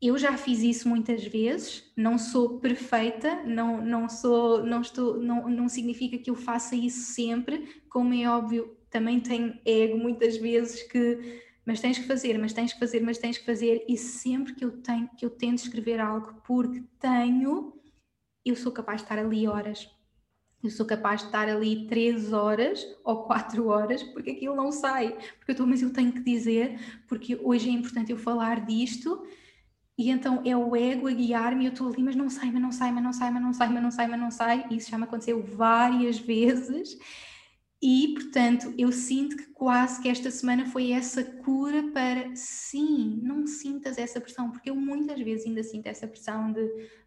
eu 0.01 0.19
já 0.19 0.37
fiz 0.37 0.61
isso 0.61 0.89
muitas 0.89 1.25
vezes, 1.25 1.85
não 1.97 2.19
sou 2.19 2.59
perfeita, 2.59 3.45
não, 3.45 3.81
não 3.81 4.09
sou, 4.09 4.67
não 4.67 4.81
estou, 4.81 5.23
não, 5.23 5.49
não 5.49 5.69
significa 5.69 6.19
que 6.19 6.31
eu 6.31 6.35
faça 6.35 6.75
isso 6.75 7.13
sempre, 7.13 7.81
como 7.89 8.13
é 8.13 8.29
óbvio, 8.29 8.77
também 8.91 9.21
tenho 9.21 9.57
ego 9.65 9.97
muitas 9.97 10.37
vezes 10.37 10.83
que 10.83 11.41
mas 11.65 11.81
tens 11.81 11.99
que 11.99 12.07
fazer, 12.07 12.39
mas 12.39 12.53
tens 12.53 12.73
que 12.73 12.79
fazer, 12.79 13.01
mas 13.01 13.19
tens 13.19 13.39
que 13.39 13.45
fazer, 13.45 13.85
e 13.89 13.97
sempre 13.97 14.55
que 14.55 14.65
eu 14.65 14.83
tenho, 14.83 15.09
que 15.17 15.25
eu 15.25 15.31
tento 15.31 15.59
escrever 15.59 16.01
algo 16.01 16.35
porque 16.45 16.83
tenho, 16.99 17.75
eu 18.45 18.57
sou 18.57 18.73
capaz 18.73 18.99
de 18.99 19.05
estar 19.05 19.19
ali 19.19 19.47
horas. 19.47 19.89
Eu 20.63 20.71
sou 20.71 20.87
capaz 20.87 21.21
de 21.21 21.27
estar 21.27 21.49
ali 21.49 21.87
três 21.89 22.33
horas 22.33 22.87
ou 23.05 23.25
quatro 23.25 23.67
horas 23.67 24.03
porque 24.03 24.31
aquilo 24.31 24.55
não 24.55 24.71
sai. 24.71 25.11
Porque 25.37 25.51
eu 25.51 25.53
estou, 25.53 25.67
mas 25.67 25.83
eu 25.83 25.93
tenho 25.93 26.13
que 26.13 26.21
dizer, 26.21 26.79
porque 27.09 27.37
hoje 27.43 27.69
é 27.69 27.73
importante 27.73 28.13
eu 28.13 28.19
falar 28.19 28.65
disto, 28.65 29.27
e 29.99 30.11
então 30.11 30.41
é 30.45 30.57
o 30.57 30.75
ego 30.75 31.09
a 31.09 31.13
guiar-me, 31.13 31.67
eu 31.67 31.73
estou 31.73 31.89
ali, 31.89 32.03
mas 32.03 32.17
não 32.17 32.31
sai, 32.31 32.51
mas 32.51 32.63
não 32.63 32.73
sai, 32.73 32.93
mas 32.93 33.03
não 33.03 33.13
sai, 33.13 33.31
mas 33.31 33.43
não 33.43 33.53
sai, 33.53 33.69
mas 33.69 33.83
não 33.83 33.91
sai, 33.91 34.07
mas 34.07 34.21
não 34.21 34.31
sai, 34.31 34.67
e 34.71 34.77
isso 34.77 34.91
já 34.91 34.99
me 34.99 35.05
aconteceu 35.05 35.43
várias 35.43 36.19
vezes. 36.21 36.97
E, 37.83 38.15
portanto, 38.15 38.73
eu 38.79 38.93
sinto 38.93 39.37
que 39.37 39.47
quase 39.47 40.01
que 40.01 40.09
esta 40.09 40.31
semana 40.31 40.65
foi 40.67 40.93
essa 40.93 41.25
cura 41.25 41.83
para 41.93 42.31
sim, 42.37 43.19
não 43.23 43.45
sintas 43.45 43.99
essa 43.99 44.21
pressão, 44.21 44.53
porque 44.53 44.71
eu 44.71 44.77
muitas 44.77 45.21
vezes 45.21 45.47
ainda 45.47 45.65
sinto 45.65 45.89
essa 45.89 46.07
pressão 46.07 46.53
de 46.53 46.63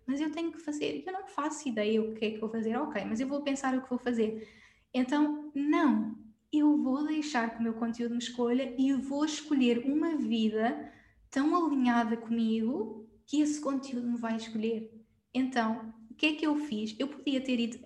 mas 0.06 0.22
eu 0.22 0.32
tenho 0.32 0.52
que 0.52 0.60
fazer, 0.60 1.04
eu 1.06 1.14
não 1.14 1.26
faço 1.26 1.68
ideia 1.68 2.02
o 2.02 2.14
que 2.14 2.26
é 2.26 2.32
que 2.32 2.40
vou 2.40 2.50
fazer, 2.50 2.76
ok, 2.78 3.04
mas 3.06 3.20
eu 3.20 3.28
vou 3.28 3.42
pensar 3.42 3.76
o 3.76 3.82
que 3.82 3.90
vou 3.90 3.98
fazer. 3.98 4.48
Então, 4.94 5.52
não, 5.56 6.16
eu 6.52 6.78
vou 6.78 7.06
deixar 7.08 7.50
que 7.50 7.60
o 7.60 7.64
meu 7.64 7.74
conteúdo 7.74 8.12
me 8.12 8.20
escolha 8.20 8.76
e 8.78 8.94
vou 8.94 9.26
escolher 9.26 9.80
uma 9.80 10.16
vida 10.16 10.92
tão 11.32 11.56
alinhada 11.56 12.16
comigo 12.16 13.10
que 13.26 13.42
esse 13.42 13.60
conteúdo 13.60 14.08
me 14.08 14.18
vai 14.18 14.36
escolher. 14.36 14.92
Então, 15.34 15.94
o 16.10 16.14
que 16.14 16.28
é 16.28 16.34
que 16.34 16.46
eu 16.46 16.56
fiz? 16.56 16.96
Eu 17.00 17.08
podia 17.08 17.42
ter 17.42 17.60
ido 17.60 17.80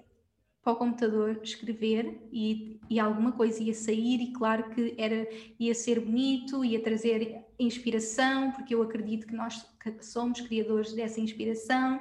para 0.62 0.74
o 0.74 0.76
computador 0.76 1.40
escrever 1.42 2.28
e, 2.32 2.79
e 2.90 3.00
alguma 3.00 3.32
coisa 3.32 3.62
ia 3.62 3.74
sair 3.74 4.22
e 4.22 4.32
claro 4.34 4.70
que 4.72 4.96
era 4.98 5.28
ia 5.60 5.76
ser 5.76 6.00
bonito, 6.00 6.66
ia 6.66 6.82
trazer 6.82 7.46
inspiração, 7.60 8.52
porque 8.52 8.74
eu 8.74 8.82
acredito 8.82 9.28
que 9.28 9.36
nós 9.36 9.66
somos 10.02 10.42
criadores 10.42 10.94
dessa 10.94 11.22
inspiração, 11.22 12.00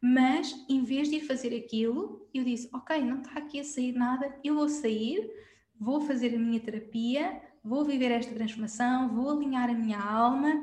mas 0.00 0.54
em 0.68 0.84
vez 0.84 1.08
de 1.08 1.16
ir 1.16 1.20
fazer 1.20 1.56
aquilo, 1.56 2.28
eu 2.32 2.44
disse, 2.44 2.68
ok, 2.72 3.00
não 3.00 3.20
está 3.20 3.38
aqui 3.38 3.58
a 3.58 3.64
sair 3.64 3.92
nada, 3.92 4.32
eu 4.44 4.54
vou 4.54 4.68
sair, 4.68 5.30
vou 5.78 6.00
fazer 6.00 6.34
a 6.34 6.38
minha 6.38 6.60
terapia, 6.60 7.40
vou 7.64 7.84
viver 7.84 8.10
esta 8.10 8.34
transformação, 8.34 9.08
vou 9.14 9.30
alinhar 9.30 9.70
a 9.70 9.74
minha 9.74 9.98
alma 9.98 10.62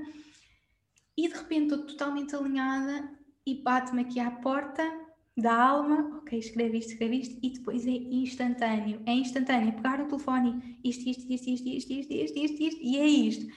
e 1.17 1.27
de 1.27 1.33
repente 1.33 1.73
estou 1.73 1.85
totalmente 1.85 2.35
alinhada 2.35 3.09
e 3.45 3.55
bate-me 3.55 4.01
aqui 4.01 4.19
à 4.19 4.29
porta 4.29 5.04
da 5.37 5.53
alma, 5.53 6.17
ok, 6.17 6.39
escreve 6.39 6.77
isto, 6.77 6.91
escreve 6.93 7.17
isto, 7.17 7.39
e 7.43 7.49
depois 7.49 7.85
é 7.85 7.91
instantâneo. 7.91 9.01
É 9.05 9.11
instantâneo, 9.13 9.73
pegar 9.73 9.99
o 10.01 10.07
telefone, 10.07 10.79
isto, 10.83 11.09
isto, 11.09 11.31
isto, 11.31 11.49
isto, 11.49 11.69
isto, 11.69 11.93
isto, 11.93 12.13
isto, 12.13 12.39
isto, 12.39 12.63
isto, 12.63 12.81
e 12.81 12.97
é 12.97 13.07
isto. 13.07 13.47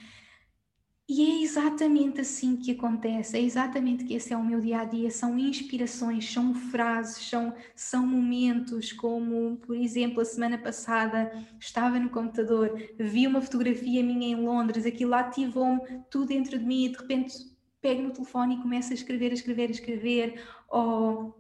E 1.11 1.25
é 1.25 1.43
exatamente 1.43 2.21
assim 2.21 2.57
que 2.57 2.73
acontece, 2.73 3.39
é 3.39 3.41
exatamente 3.41 4.05
que 4.05 4.13
esse 4.13 4.31
é 4.31 4.37
o 4.37 4.45
meu 4.45 4.61
dia 4.61 4.81
a 4.81 4.85
dia. 4.85 5.11
São 5.11 5.39
inspirações, 5.39 6.31
são 6.31 6.53
frases, 6.55 7.31
são, 7.31 7.55
são 7.75 8.07
momentos, 8.07 8.93
como 8.93 9.57
por 9.59 9.75
exemplo, 9.75 10.21
a 10.21 10.25
semana 10.25 10.59
passada 10.59 11.33
estava 11.59 11.99
no 11.99 12.11
computador, 12.11 12.77
vi 12.99 13.27
uma 13.27 13.41
fotografia 13.41 14.03
minha 14.03 14.29
em 14.29 14.35
Londres, 14.35 14.85
aquilo 14.85 15.15
ativou-me 15.15 15.81
tudo 16.11 16.27
dentro 16.27 16.59
de 16.59 16.65
mim 16.67 16.85
e 16.85 16.89
de 16.91 16.99
repente 16.99 17.33
pego 17.81 18.03
no 18.03 18.11
telefone 18.11 18.57
e 18.57 18.63
começo 18.63 18.91
a 18.91 18.95
escrever, 18.95 19.31
a 19.31 19.35
escrever, 19.35 19.69
a 19.69 19.73
escrever, 19.73 20.45
ou 20.69 21.38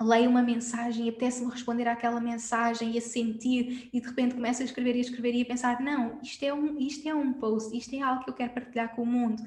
leio 0.00 0.28
uma 0.28 0.42
mensagem 0.42 1.06
e 1.06 1.08
apetece-me 1.08 1.50
responder 1.50 1.86
àquela 1.86 2.20
mensagem 2.20 2.92
e 2.92 2.98
a 2.98 3.00
sentir 3.00 3.88
e 3.92 4.00
de 4.00 4.06
repente 4.06 4.34
começo 4.34 4.62
a 4.62 4.64
escrever 4.64 4.96
e 4.96 4.98
a 4.98 5.02
escrever 5.02 5.34
e 5.34 5.42
a 5.42 5.46
pensar 5.46 5.80
não, 5.80 6.20
isto 6.22 6.42
é 6.44 6.52
um, 6.52 6.78
isto 6.78 7.08
é 7.08 7.14
um 7.14 7.32
post, 7.32 7.76
isto 7.76 7.94
é 7.94 8.00
algo 8.00 8.24
que 8.24 8.30
eu 8.30 8.34
quero 8.34 8.52
partilhar 8.52 8.94
com 8.94 9.02
o 9.02 9.06
mundo. 9.06 9.42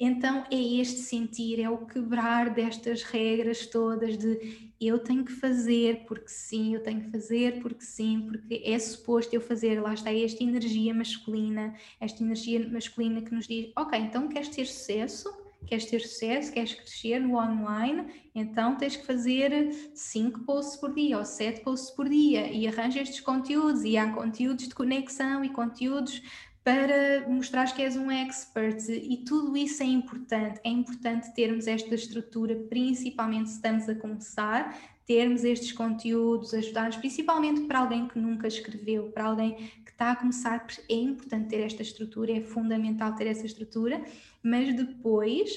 Então 0.00 0.44
é 0.50 0.56
este 0.80 1.00
sentir, 1.00 1.60
é 1.60 1.68
o 1.68 1.78
quebrar 1.78 2.50
destas 2.50 3.02
regras 3.02 3.66
todas 3.66 4.16
de 4.16 4.70
eu 4.80 5.00
tenho 5.00 5.24
que 5.24 5.32
fazer 5.32 6.04
porque 6.06 6.28
sim, 6.28 6.74
eu 6.74 6.82
tenho 6.82 7.00
que 7.00 7.10
fazer 7.10 7.60
porque 7.60 7.84
sim, 7.84 8.28
porque 8.28 8.62
é 8.64 8.78
suposto 8.78 9.34
eu 9.34 9.40
fazer, 9.40 9.80
lá 9.80 9.94
está 9.94 10.12
esta 10.14 10.44
energia 10.44 10.94
masculina, 10.94 11.74
esta 12.00 12.22
energia 12.22 12.68
masculina 12.68 13.20
que 13.22 13.34
nos 13.34 13.48
diz, 13.48 13.72
ok, 13.74 13.98
então 13.98 14.28
queres 14.28 14.48
ter 14.50 14.66
sucesso? 14.66 15.47
Queres 15.66 15.86
ter 15.86 16.00
sucesso, 16.00 16.52
queres 16.52 16.74
crescer 16.74 17.18
no 17.18 17.36
online, 17.36 18.06
então 18.34 18.76
tens 18.76 18.96
que 18.96 19.04
fazer 19.04 19.72
5 19.94 20.40
posts 20.40 20.76
por 20.76 20.94
dia 20.94 21.18
ou 21.18 21.24
7 21.24 21.60
posts 21.60 21.90
por 21.90 22.08
dia 22.08 22.50
e 22.50 22.66
arranja 22.66 23.00
estes 23.00 23.20
conteúdos. 23.20 23.84
E 23.84 23.96
há 23.96 24.10
conteúdos 24.12 24.68
de 24.68 24.74
conexão 24.74 25.44
e 25.44 25.50
conteúdos 25.50 26.22
para 26.64 27.26
mostrar 27.28 27.74
que 27.74 27.82
és 27.82 27.96
um 27.96 28.10
expert. 28.10 28.90
E 28.90 29.24
tudo 29.24 29.56
isso 29.56 29.82
é 29.82 29.86
importante. 29.86 30.60
É 30.62 30.68
importante 30.68 31.32
termos 31.34 31.66
esta 31.66 31.94
estrutura, 31.94 32.54
principalmente 32.68 33.48
se 33.48 33.56
estamos 33.56 33.88
a 33.88 33.94
começar, 33.94 34.78
termos 35.06 35.44
estes 35.44 35.72
conteúdos, 35.72 36.52
ajudar-nos, 36.52 36.96
principalmente 36.96 37.62
para 37.62 37.78
alguém 37.78 38.06
que 38.06 38.18
nunca 38.18 38.46
escreveu, 38.46 39.10
para 39.10 39.24
alguém 39.24 39.72
está 39.98 40.12
a 40.12 40.16
começar, 40.16 40.64
é 40.88 40.94
importante 40.94 41.48
ter 41.48 41.60
esta 41.60 41.82
estrutura, 41.82 42.30
é 42.30 42.40
fundamental 42.40 43.16
ter 43.16 43.26
essa 43.26 43.44
estrutura, 43.44 44.00
mas 44.40 44.72
depois 44.76 45.50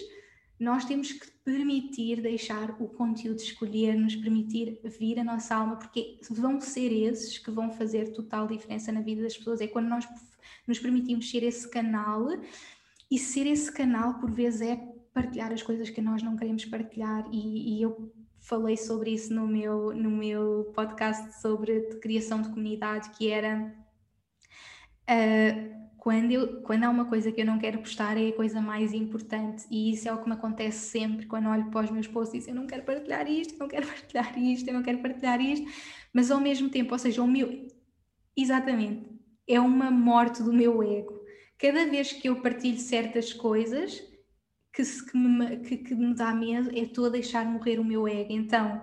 nós 0.60 0.84
temos 0.84 1.12
que 1.12 1.30
permitir 1.46 2.22
deixar 2.22 2.72
o 2.82 2.88
conteúdo 2.88 3.38
escolher, 3.38 3.96
nos 3.96 4.16
permitir 4.16 4.80
vir 4.84 5.20
a 5.20 5.24
nossa 5.24 5.56
alma, 5.56 5.76
porque 5.76 6.20
vão 6.32 6.60
ser 6.60 6.92
esses 6.92 7.38
que 7.38 7.52
vão 7.52 7.72
fazer 7.72 8.14
total 8.14 8.48
diferença 8.48 8.92
na 8.92 9.02
vida 9.02 9.22
das 9.22 9.38
pessoas. 9.38 9.62
É 9.62 9.68
quando 9.68 9.88
nós 9.88 10.08
nos 10.68 10.80
permitimos 10.80 11.30
ser 11.30 11.44
esse 11.44 11.70
canal 11.70 12.28
e 13.12 13.20
ser 13.20 13.46
esse 13.46 13.72
canal, 13.72 14.16
por 14.16 14.32
vezes, 14.32 14.62
é 14.62 14.76
partilhar 15.14 15.52
as 15.52 15.62
coisas 15.62 15.90
que 15.90 16.02
nós 16.02 16.24
não 16.24 16.36
queremos 16.36 16.66
partilhar. 16.66 17.28
E, 17.32 17.78
e 17.78 17.82
eu 17.82 18.12
falei 18.40 18.76
sobre 18.76 19.12
isso 19.12 19.32
no 19.34 19.48
meu, 19.48 19.94
no 19.94 20.10
meu 20.10 20.72
podcast 20.74 21.40
sobre 21.42 21.82
criação 22.02 22.42
de 22.42 22.50
comunidade, 22.50 23.12
que 23.12 23.30
era. 23.30 23.81
Uh, 25.12 25.72
quando, 25.98 26.32
eu, 26.32 26.62
quando 26.62 26.86
há 26.86 26.90
uma 26.90 27.06
coisa 27.06 27.32
que 27.32 27.42
eu 27.42 27.46
não 27.46 27.60
quero 27.60 27.80
postar 27.80 28.18
é 28.18 28.30
a 28.30 28.34
coisa 28.34 28.62
mais 28.62 28.94
importante 28.94 29.66
e 29.70 29.92
isso 29.92 30.08
é 30.08 30.14
o 30.14 30.18
que 30.18 30.28
me 30.28 30.34
acontece 30.34 30.90
sempre 30.90 31.26
quando 31.26 31.50
olho 31.50 31.70
para 31.70 31.86
os 31.86 31.92
meus 31.92 32.08
posts 32.08 32.34
e 32.34 32.40
digo, 32.40 32.52
eu 32.52 32.56
não 32.56 32.66
quero 32.66 32.84
partilhar 32.84 33.30
isto, 33.30 33.54
eu 33.54 33.60
não 33.60 33.68
quero 33.68 33.86
partilhar 33.88 34.40
isto, 34.40 34.68
eu 34.68 34.74
não 34.74 34.82
quero 34.82 35.00
partilhar 35.00 35.42
isto, 35.42 35.68
mas 36.14 36.32
ao 36.32 36.40
mesmo 36.40 36.70
tempo, 36.70 36.94
ou 36.94 36.98
seja, 36.98 37.22
o 37.22 37.28
meu, 37.28 37.68
exatamente, 38.36 39.06
é 39.48 39.60
uma 39.60 39.92
morte 39.92 40.42
do 40.42 40.54
meu 40.54 40.82
ego. 40.82 41.22
Cada 41.60 41.86
vez 41.86 42.14
que 42.14 42.30
eu 42.30 42.42
partilho 42.42 42.80
certas 42.80 43.34
coisas 43.34 44.02
que, 44.74 44.84
que, 44.84 45.18
me, 45.18 45.58
que, 45.58 45.78
que 45.78 45.94
me 45.94 46.16
dá 46.16 46.34
medo, 46.34 46.72
é 46.72 46.80
estou 46.80 47.06
a 47.06 47.10
deixar 47.10 47.46
morrer 47.46 47.80
o 47.80 47.86
meu 47.86 48.08
ego. 48.08 48.32
Então, 48.32 48.82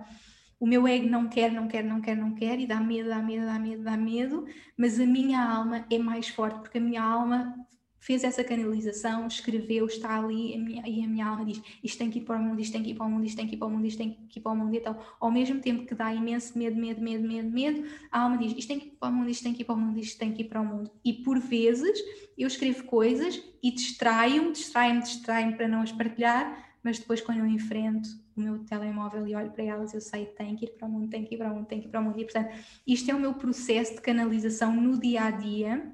o 0.59 0.67
meu 0.67 0.87
ego 0.87 1.07
não 1.07 1.27
quer, 1.27 1.51
não 1.51 1.67
quer, 1.67 1.83
não 1.83 2.01
quer, 2.01 2.17
não 2.17 2.35
quer, 2.35 2.59
e 2.59 2.67
dá 2.67 2.79
medo, 2.79 3.09
dá 3.09 3.21
medo, 3.21 3.45
dá 3.45 3.57
medo, 3.57 3.83
dá 3.83 3.97
medo, 3.97 4.45
mas 4.77 4.99
a 4.99 5.05
minha 5.05 5.41
alma 5.41 5.85
é 5.89 5.97
mais 5.97 6.27
forte, 6.27 6.59
porque 6.59 6.77
a 6.77 6.81
minha 6.81 7.01
alma 7.01 7.55
fez 7.99 8.23
essa 8.23 8.43
canalização, 8.43 9.27
escreveu, 9.27 9.85
está 9.85 10.17
ali, 10.17 10.55
a 10.55 10.57
minha, 10.57 10.87
e 10.87 11.03
a 11.03 11.07
minha 11.07 11.27
alma 11.27 11.45
diz: 11.45 11.61
isto 11.83 11.97
tem 11.97 12.09
que 12.09 12.19
ir 12.19 12.23
para 12.23 12.37
o 12.37 12.41
mundo, 12.41 12.59
isto 12.59 12.71
tem 12.71 12.83
que 12.83 12.91
ir 12.91 12.95
para 12.95 13.05
o 13.05 13.09
mundo, 13.09 13.25
isto 13.25 13.37
tem 13.37 13.47
que 13.47 13.55
ir 13.55 13.57
para 13.57 13.67
o 13.67 13.71
mundo, 13.71 13.85
isto 13.85 13.97
tem 13.97 14.11
que 14.29 14.39
ir 14.39 14.41
para 14.41 14.51
o 14.51 14.55
mundo. 14.55 14.75
Então, 14.75 14.97
ao 15.19 15.31
mesmo 15.31 15.59
tempo 15.59 15.85
que 15.85 15.93
dá 15.93 16.13
imenso 16.13 16.57
medo, 16.57 16.79
medo, 16.79 17.01
medo, 17.01 17.27
medo, 17.27 17.49
medo, 17.49 17.83
a 18.11 18.21
alma 18.21 18.37
diz: 18.37 18.53
isto 18.57 18.67
tem 18.67 18.79
que 18.79 18.87
ir 18.87 18.97
para 18.99 19.09
o 19.09 19.13
mundo, 19.13 19.29
isto 19.29 19.43
tem 19.43 19.53
que 19.53 19.61
ir 19.61 19.65
para 19.65 19.75
o 19.75 19.77
mundo, 19.77 19.99
isto 19.99 20.17
tem 20.17 20.33
que 20.33 20.41
ir 20.41 20.45
para 20.45 20.61
o 20.61 20.65
mundo. 20.65 20.91
E 21.03 21.13
por 21.13 21.39
vezes 21.39 21.99
eu 22.37 22.47
escrevo 22.47 22.83
coisas 22.85 23.41
e 23.61 23.71
distraio-me, 23.71 24.51
distraio-me, 24.53 25.01
distraio-me 25.01 25.55
para 25.55 25.67
não 25.67 25.81
as 25.81 25.91
partilhar, 25.91 26.69
mas 26.83 26.99
depois 26.99 27.21
quando 27.21 27.39
eu 27.39 27.45
enfrento 27.45 28.09
o 28.39 28.43
meu 28.43 28.59
telemóvel 28.59 29.27
e 29.27 29.35
olho 29.35 29.51
para 29.51 29.63
elas, 29.63 29.93
eu 29.93 30.01
sei, 30.01 30.25
tem 30.25 30.55
que 30.55 30.65
ir 30.65 30.69
para 30.69 30.87
o 30.87 30.91
mundo, 30.91 31.09
tem 31.09 31.23
que 31.23 31.35
ir 31.35 31.37
para 31.37 31.51
o 31.51 31.55
mundo, 31.55 31.67
tem 31.67 31.79
que 31.79 31.87
ir 31.87 31.89
para 31.89 31.99
o 31.99 32.03
mundo. 32.03 32.19
E 32.19 32.23
portanto, 32.23 32.49
isto 32.87 33.11
é 33.11 33.13
o 33.13 33.19
meu 33.19 33.33
processo 33.33 33.95
de 33.95 34.01
canalização 34.01 34.75
no 34.75 34.99
dia 34.99 35.23
a 35.23 35.31
dia, 35.31 35.93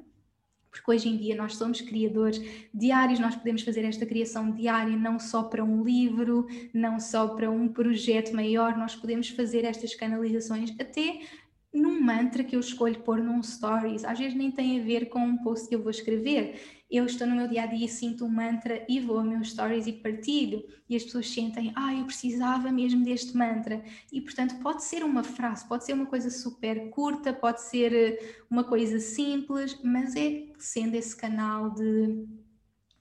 porque 0.70 0.92
hoje 0.92 1.08
em 1.08 1.18
dia 1.18 1.36
nós 1.36 1.56
somos 1.56 1.80
criadores 1.82 2.42
diários, 2.74 3.20
nós 3.20 3.36
podemos 3.36 3.62
fazer 3.62 3.86
esta 3.86 4.06
criação 4.06 4.52
diária 4.52 4.96
não 4.98 5.18
só 5.20 5.44
para 5.44 5.64
um 5.64 5.84
livro, 5.84 6.48
não 6.74 7.00
só 7.00 7.30
para 7.30 7.50
um 7.50 7.68
projeto 7.68 8.34
maior, 8.34 8.78
nós 8.78 8.96
podemos 8.96 9.30
fazer 9.30 9.64
estas 9.64 9.96
canalizações 9.96 10.76
até 10.80 11.22
num 11.74 12.02
mantra 12.02 12.44
que 12.44 12.56
eu 12.56 12.60
escolho 12.60 13.00
pôr 13.02 13.22
num 13.22 13.42
stories, 13.44 14.06
às 14.06 14.18
vezes 14.18 14.36
nem 14.36 14.50
tem 14.52 14.80
a 14.80 14.84
ver 14.84 15.08
com 15.08 15.20
um 15.20 15.38
post 15.38 15.68
que 15.68 15.76
eu 15.76 15.82
vou 15.82 15.92
escrever. 15.92 16.60
Eu 16.90 17.06
estou 17.06 17.26
no 17.26 17.36
meu 17.36 17.48
dia 17.48 17.64
a 17.64 17.66
dia, 17.66 17.88
sinto 17.88 18.26
um 18.26 18.30
mantra 18.30 18.86
e 18.88 19.00
vou 19.00 19.18
a 19.18 19.24
meus 19.24 19.50
stories 19.52 19.88
e 19.88 19.94
partilho, 19.94 20.64
e 20.88 20.96
as 20.96 21.04
pessoas 21.04 21.30
sentem, 21.30 21.74
ah, 21.76 21.94
eu 21.94 22.06
precisava 22.06 22.72
mesmo 22.72 23.04
deste 23.04 23.36
mantra. 23.36 23.84
E 24.12 24.22
portanto, 24.22 24.56
pode 24.62 24.84
ser 24.84 25.04
uma 25.04 25.24
frase, 25.24 25.68
pode 25.68 25.84
ser 25.84 25.94
uma 25.94 26.06
coisa 26.06 26.30
super 26.30 26.90
curta, 26.92 27.34
pode 27.34 27.62
ser 27.62 27.94
eh, 27.94 28.36
uma 28.50 28.64
coisa 28.64 29.00
simples, 29.00 29.80
mas 29.84 30.16
é 30.16 30.46
sendo 30.60 30.96
esse 30.96 31.16
canal 31.16 31.72
de 31.72 32.26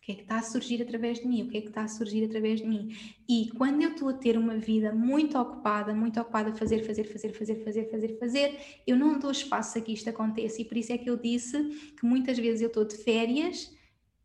que 0.04 0.12
é 0.12 0.14
que 0.16 0.22
está 0.22 0.36
a 0.36 0.42
surgir 0.42 0.82
através 0.82 1.18
de 1.18 1.26
mim? 1.26 1.42
O 1.42 1.48
que 1.48 1.56
é 1.56 1.60
que 1.62 1.68
está 1.68 1.82
a 1.82 1.88
surgir 1.88 2.24
através 2.24 2.60
de 2.60 2.66
mim? 2.66 2.94
E 3.28 3.50
quando 3.56 3.82
eu 3.82 3.90
estou 3.90 4.08
a 4.10 4.12
ter 4.12 4.36
uma 4.36 4.56
vida 4.56 4.92
muito 4.92 5.38
ocupada, 5.38 5.94
muito 5.94 6.20
ocupada 6.20 6.50
a 6.50 6.54
fazer, 6.54 6.84
fazer, 6.84 7.04
fazer, 7.04 7.32
fazer, 7.32 7.64
fazer, 7.64 7.90
fazer, 7.90 8.18
fazer, 8.18 8.60
eu 8.86 8.96
não 8.96 9.18
dou 9.18 9.30
espaço 9.30 9.78
a 9.78 9.80
que 9.80 9.92
isto 9.92 10.10
aconteça. 10.10 10.60
E 10.60 10.64
por 10.64 10.76
isso 10.76 10.92
é 10.92 10.98
que 10.98 11.08
eu 11.08 11.16
disse 11.16 11.58
que 11.98 12.04
muitas 12.04 12.38
vezes 12.38 12.60
eu 12.60 12.68
estou 12.68 12.84
de 12.84 12.96
férias 12.96 13.74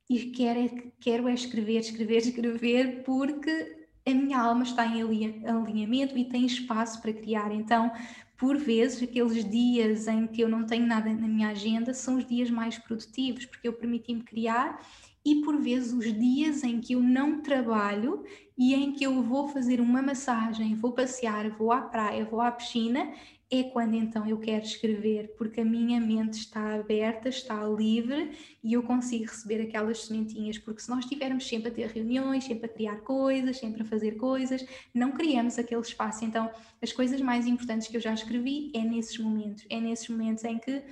e 0.09 0.31
quero 0.31 0.59
é, 0.59 0.91
quero 0.99 1.27
é 1.29 1.33
escrever, 1.33 1.79
escrever, 1.79 2.17
escrever, 2.27 3.03
porque 3.03 3.77
a 4.05 4.13
minha 4.13 4.37
alma 4.37 4.63
está 4.63 4.85
em 4.85 5.01
alinhamento 5.01 6.17
e 6.17 6.25
tem 6.25 6.45
espaço 6.45 7.01
para 7.01 7.13
criar. 7.13 7.53
Então, 7.53 7.89
por 8.37 8.57
vezes, 8.57 9.03
aqueles 9.03 9.49
dias 9.49 10.07
em 10.07 10.27
que 10.27 10.41
eu 10.41 10.49
não 10.49 10.65
tenho 10.65 10.85
nada 10.85 11.13
na 11.13 11.27
minha 11.27 11.49
agenda 11.49 11.93
são 11.93 12.17
os 12.17 12.25
dias 12.25 12.49
mais 12.49 12.77
produtivos, 12.77 13.45
porque 13.45 13.67
eu 13.67 13.73
permiti-me 13.73 14.23
criar 14.23 14.81
e 15.25 15.41
por 15.41 15.57
vezes 15.57 15.93
os 15.93 16.13
dias 16.13 16.63
em 16.63 16.79
que 16.79 16.93
eu 16.93 17.01
não 17.01 17.41
trabalho 17.41 18.23
e 18.57 18.73
em 18.73 18.91
que 18.93 19.05
eu 19.05 19.21
vou 19.21 19.47
fazer 19.47 19.79
uma 19.79 20.01
massagem, 20.01 20.75
vou 20.75 20.91
passear, 20.91 21.49
vou 21.51 21.71
à 21.71 21.81
praia, 21.81 22.25
vou 22.25 22.41
à 22.41 22.51
piscina, 22.51 23.13
é 23.51 23.63
quando 23.63 23.95
então 23.95 24.27
eu 24.27 24.37
quero 24.37 24.63
escrever, 24.63 25.33
porque 25.35 25.61
a 25.61 25.65
minha 25.65 25.99
mente 25.99 26.35
está 26.35 26.75
aberta, 26.75 27.29
está 27.29 27.65
livre 27.65 28.31
e 28.63 28.73
eu 28.73 28.83
consigo 28.83 29.25
receber 29.25 29.61
aquelas 29.61 30.05
sementinhas, 30.05 30.59
porque 30.59 30.81
se 30.81 30.89
nós 30.89 31.03
estivermos 31.03 31.47
sempre 31.47 31.69
a 31.69 31.73
ter 31.73 31.87
reuniões, 31.87 32.43
sempre 32.43 32.67
a 32.67 32.69
criar 32.69 32.97
coisas, 32.97 33.57
sempre 33.57 33.81
a 33.81 33.85
fazer 33.85 34.17
coisas, 34.17 34.63
não 34.93 35.11
criamos 35.13 35.57
aquele 35.57 35.81
espaço. 35.81 36.23
Então, 36.23 36.51
as 36.81 36.93
coisas 36.93 37.19
mais 37.21 37.47
importantes 37.47 37.87
que 37.87 37.97
eu 37.97 38.01
já 38.01 38.13
escrevi 38.13 38.71
é 38.75 38.81
nesses 38.81 39.17
momentos, 39.17 39.65
é 39.67 39.81
nesses 39.81 40.07
momentos 40.09 40.43
em 40.43 40.59
que 40.59 40.83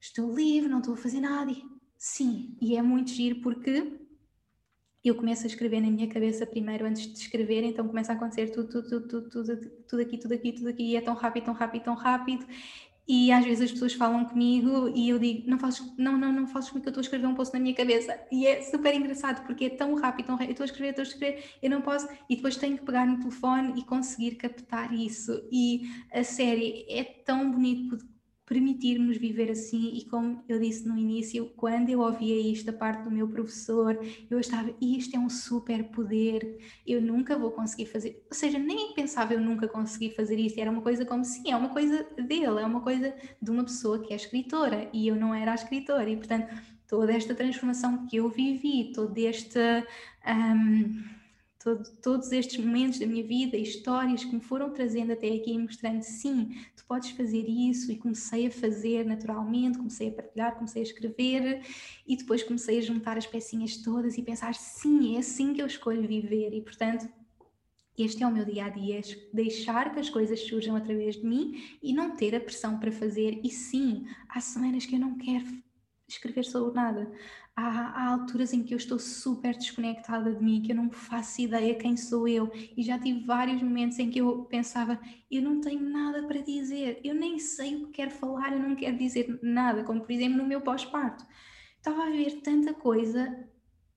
estou 0.00 0.34
livre, 0.34 0.70
não 0.70 0.78
estou 0.78 0.94
a 0.94 0.96
fazer 0.96 1.20
nada 1.20 1.52
Sim, 2.06 2.54
e 2.60 2.76
é 2.76 2.82
muito 2.82 3.10
giro 3.10 3.40
porque 3.40 3.98
eu 5.02 5.14
começo 5.14 5.44
a 5.44 5.46
escrever 5.46 5.80
na 5.80 5.90
minha 5.90 6.08
cabeça 6.08 6.46
primeiro 6.46 6.86
antes 6.86 7.06
de 7.06 7.18
escrever, 7.18 7.62
então 7.62 7.86
começa 7.86 8.12
a 8.12 8.16
acontecer 8.16 8.48
tudo, 8.50 8.68
tudo, 8.68 8.88
tudo, 8.88 9.28
tudo, 9.28 9.30
tudo, 9.30 9.70
tudo 9.88 10.02
aqui, 10.02 10.18
tudo 10.18 10.32
aqui, 10.34 10.52
tudo 10.52 10.68
aqui, 10.68 10.82
e 10.92 10.96
é 10.96 11.00
tão 11.00 11.14
rápido, 11.14 11.44
tão 11.44 11.54
rápido, 11.54 11.82
tão 11.84 11.94
rápido. 11.94 12.46
E 13.06 13.30
às 13.32 13.44
vezes 13.44 13.64
as 13.66 13.72
pessoas 13.72 13.92
falam 13.94 14.24
comigo 14.24 14.88
e 14.94 15.10
eu 15.10 15.18
digo, 15.18 15.48
não 15.48 15.58
fazes, 15.58 15.82
não, 15.98 16.16
não, 16.18 16.32
não 16.32 16.46
fazes 16.46 16.70
comigo 16.70 16.84
que 16.84 16.88
eu 16.88 16.90
estou 16.92 17.00
a 17.02 17.04
escrever 17.04 17.26
um 17.26 17.34
post 17.34 17.52
na 17.54 17.60
minha 17.60 17.74
cabeça. 17.74 18.18
E 18.32 18.46
é 18.46 18.62
super 18.62 18.94
engraçado 18.94 19.46
porque 19.46 19.66
é 19.66 19.70
tão 19.70 19.94
rápido, 19.94 20.26
tão 20.26 20.36
rápido, 20.36 20.50
eu 20.50 20.52
estou 20.52 20.64
a 20.64 20.66
escrever, 20.66 20.90
estou 20.90 21.02
a 21.02 21.06
escrever, 21.08 21.44
eu 21.62 21.70
não 21.70 21.82
posso, 21.82 22.08
e 22.30 22.36
depois 22.36 22.56
tenho 22.56 22.78
que 22.78 22.84
pegar 22.84 23.06
no 23.06 23.18
telefone 23.18 23.78
e 23.78 23.84
conseguir 23.84 24.36
captar 24.36 24.92
isso. 24.94 25.32
E 25.52 25.82
a 26.12 26.24
série 26.24 26.86
é 26.88 27.04
tão 27.04 27.50
bonito 27.50 27.98
permitirmos 28.46 29.16
viver 29.16 29.50
assim. 29.50 29.94
E 29.94 30.04
como 30.04 30.44
eu 30.48 30.58
disse 30.58 30.86
no 30.86 30.96
início, 30.96 31.50
quando 31.56 31.88
eu 31.88 32.00
ouvia 32.00 32.38
isto 32.40 32.66
da 32.66 32.72
parte 32.72 33.04
do 33.04 33.10
meu 33.10 33.28
professor, 33.28 33.98
eu 34.30 34.38
estava, 34.38 34.74
isto 34.80 35.16
é 35.16 35.18
um 35.18 35.30
super 35.30 35.84
poder, 35.84 36.58
eu 36.86 37.00
nunca 37.00 37.38
vou 37.38 37.50
conseguir 37.50 37.86
fazer, 37.86 38.22
ou 38.30 38.36
seja, 38.36 38.58
nem 38.58 38.94
pensava 38.94 39.34
eu 39.34 39.40
nunca 39.40 39.66
conseguir 39.68 40.10
fazer 40.10 40.38
isto, 40.38 40.58
era 40.58 40.70
uma 40.70 40.82
coisa 40.82 41.04
como 41.04 41.24
sim, 41.24 41.50
é 41.50 41.56
uma 41.56 41.70
coisa 41.70 42.06
dele, 42.16 42.60
é 42.60 42.66
uma 42.66 42.80
coisa 42.80 43.14
de 43.40 43.50
uma 43.50 43.64
pessoa 43.64 44.00
que 44.00 44.12
é 44.12 44.16
escritora. 44.16 44.88
E 44.92 45.08
eu 45.08 45.16
não 45.16 45.34
era 45.34 45.52
a 45.52 45.54
escritora. 45.54 46.08
E 46.08 46.16
portanto 46.16 46.54
toda 46.86 47.12
esta 47.12 47.34
transformação 47.34 48.06
que 48.06 48.16
eu 48.16 48.28
vivi, 48.28 48.92
todo 48.92 49.16
este 49.18 49.58
um, 50.26 51.13
todo, 51.64 51.82
todos 52.02 52.30
estes 52.30 52.62
momentos 52.62 52.98
da 52.98 53.06
minha 53.06 53.24
vida, 53.24 53.56
histórias 53.56 54.22
que 54.22 54.34
me 54.34 54.40
foram 54.40 54.70
trazendo 54.70 55.12
até 55.14 55.28
aqui, 55.28 55.56
mostrando 55.56 56.02
sim, 56.02 56.54
tu 56.76 56.84
podes 56.84 57.10
fazer 57.10 57.48
isso, 57.48 57.90
e 57.90 57.96
comecei 57.96 58.48
a 58.48 58.50
fazer 58.50 59.06
naturalmente, 59.06 59.78
comecei 59.78 60.10
a 60.10 60.12
partilhar, 60.12 60.54
comecei 60.56 60.82
a 60.82 60.84
escrever, 60.84 61.62
e 62.06 62.16
depois 62.18 62.42
comecei 62.42 62.78
a 62.78 62.82
juntar 62.82 63.16
as 63.16 63.26
pecinhas 63.26 63.78
todas 63.78 64.18
e 64.18 64.22
pensar, 64.22 64.54
sim, 64.54 65.16
é 65.16 65.20
assim 65.20 65.54
que 65.54 65.62
eu 65.62 65.66
escolho 65.66 66.06
viver, 66.06 66.52
e 66.52 66.60
portanto. 66.60 67.08
Este 67.96 68.24
é 68.24 68.26
o 68.26 68.32
meu 68.32 68.44
dia 68.44 68.64
a 68.64 68.68
dia, 68.70 69.00
deixar 69.32 69.94
que 69.94 70.00
as 70.00 70.10
coisas 70.10 70.40
surjam 70.40 70.74
através 70.74 71.14
de 71.14 71.24
mim 71.24 71.62
e 71.80 71.92
não 71.92 72.16
ter 72.16 72.34
a 72.34 72.40
pressão 72.40 72.80
para 72.80 72.90
fazer. 72.90 73.40
E 73.44 73.50
sim, 73.50 74.04
há 74.28 74.40
semanas 74.40 74.84
que 74.84 74.96
eu 74.96 74.98
não 74.98 75.16
quero 75.16 75.46
escrever 76.08 76.44
sobre 76.44 76.74
nada. 76.74 77.08
Há, 77.56 77.68
há, 77.68 78.12
alturas 78.12 78.52
em 78.52 78.64
que 78.64 78.74
eu 78.74 78.78
estou 78.78 78.98
super 78.98 79.56
desconectada 79.56 80.34
de 80.34 80.42
mim, 80.42 80.60
que 80.60 80.72
eu 80.72 80.76
não 80.76 80.90
faço 80.90 81.40
ideia 81.40 81.76
quem 81.76 81.96
sou 81.96 82.26
eu, 82.26 82.50
e 82.76 82.82
já 82.82 82.98
tive 82.98 83.24
vários 83.24 83.62
momentos 83.62 83.98
em 83.98 84.10
que 84.10 84.20
eu 84.20 84.44
pensava: 84.46 85.00
eu 85.30 85.40
não 85.40 85.60
tenho 85.60 85.80
nada 85.88 86.26
para 86.26 86.40
dizer, 86.40 87.00
eu 87.04 87.14
nem 87.14 87.38
sei 87.38 87.76
o 87.76 87.86
que 87.86 87.92
quero 87.92 88.10
falar, 88.10 88.52
eu 88.52 88.58
não 88.58 88.74
quero 88.74 88.98
dizer 88.98 89.38
nada, 89.42 89.84
como 89.84 90.00
por 90.00 90.10
exemplo 90.10 90.38
no 90.38 90.46
meu 90.46 90.60
pós-parto. 90.62 91.24
Estava 91.76 92.04
a 92.06 92.10
ver 92.10 92.40
tanta 92.42 92.74
coisa 92.74 93.48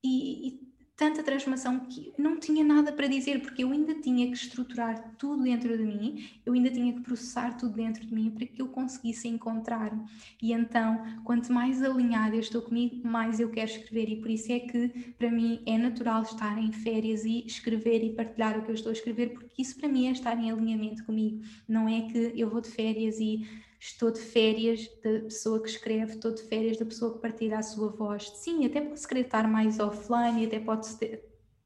e, 0.03 0.49
e 0.49 0.66
tanta 0.97 1.21
transformação 1.21 1.81
que 1.81 2.11
não 2.17 2.39
tinha 2.39 2.63
nada 2.63 2.91
para 2.91 3.05
dizer, 3.07 3.39
porque 3.39 3.63
eu 3.63 3.71
ainda 3.71 3.93
tinha 3.93 4.25
que 4.25 4.33
estruturar 4.33 5.13
tudo 5.15 5.43
dentro 5.43 5.77
de 5.77 5.83
mim, 5.83 6.27
eu 6.43 6.53
ainda 6.53 6.71
tinha 6.71 6.91
que 6.91 7.01
processar 7.01 7.55
tudo 7.55 7.75
dentro 7.75 8.03
de 8.03 8.13
mim 8.13 8.31
para 8.31 8.47
que 8.47 8.59
eu 8.59 8.67
conseguisse 8.67 9.27
encontrar. 9.27 9.95
E 10.41 10.51
então, 10.51 11.05
quanto 11.23 11.53
mais 11.53 11.83
alinhada 11.83 12.35
eu 12.35 12.39
estou 12.39 12.63
comigo, 12.63 13.07
mais 13.07 13.39
eu 13.39 13.51
quero 13.51 13.69
escrever. 13.69 14.09
E 14.09 14.15
por 14.15 14.31
isso 14.31 14.51
é 14.51 14.59
que, 14.59 15.13
para 15.19 15.29
mim, 15.29 15.61
é 15.67 15.77
natural 15.77 16.23
estar 16.23 16.57
em 16.57 16.71
férias 16.71 17.23
e 17.23 17.45
escrever 17.45 18.03
e 18.03 18.13
partilhar 18.13 18.57
o 18.57 18.63
que 18.63 18.71
eu 18.71 18.75
estou 18.75 18.89
a 18.89 18.93
escrever, 18.93 19.33
porque 19.33 19.61
isso 19.61 19.77
para 19.77 19.87
mim 19.87 20.07
é 20.07 20.11
estar 20.11 20.35
em 20.35 20.49
alinhamento 20.49 21.05
comigo. 21.05 21.43
Não 21.67 21.87
é 21.87 22.01
que 22.09 22.33
eu 22.35 22.49
vou 22.49 22.59
de 22.59 22.69
férias 22.69 23.19
e 23.19 23.47
estou 23.79 24.11
de 24.11 24.19
férias 24.19 24.87
da 25.03 25.21
pessoa 25.21 25.61
que 25.61 25.69
escreve, 25.69 26.13
estou 26.13 26.33
de 26.33 26.43
férias 26.43 26.77
da 26.77 26.85
pessoa 26.85 27.13
que 27.13 27.19
partilha 27.19 27.59
a 27.59 27.63
sua 27.63 27.89
voz. 27.89 28.29
Sim, 28.35 28.65
até 28.65 28.81
posso 28.81 29.07
querer 29.07 29.21
estar 29.21 29.47
mais 29.47 29.79
offline, 29.79 30.45
até 30.45 30.59
pode, 30.59 30.87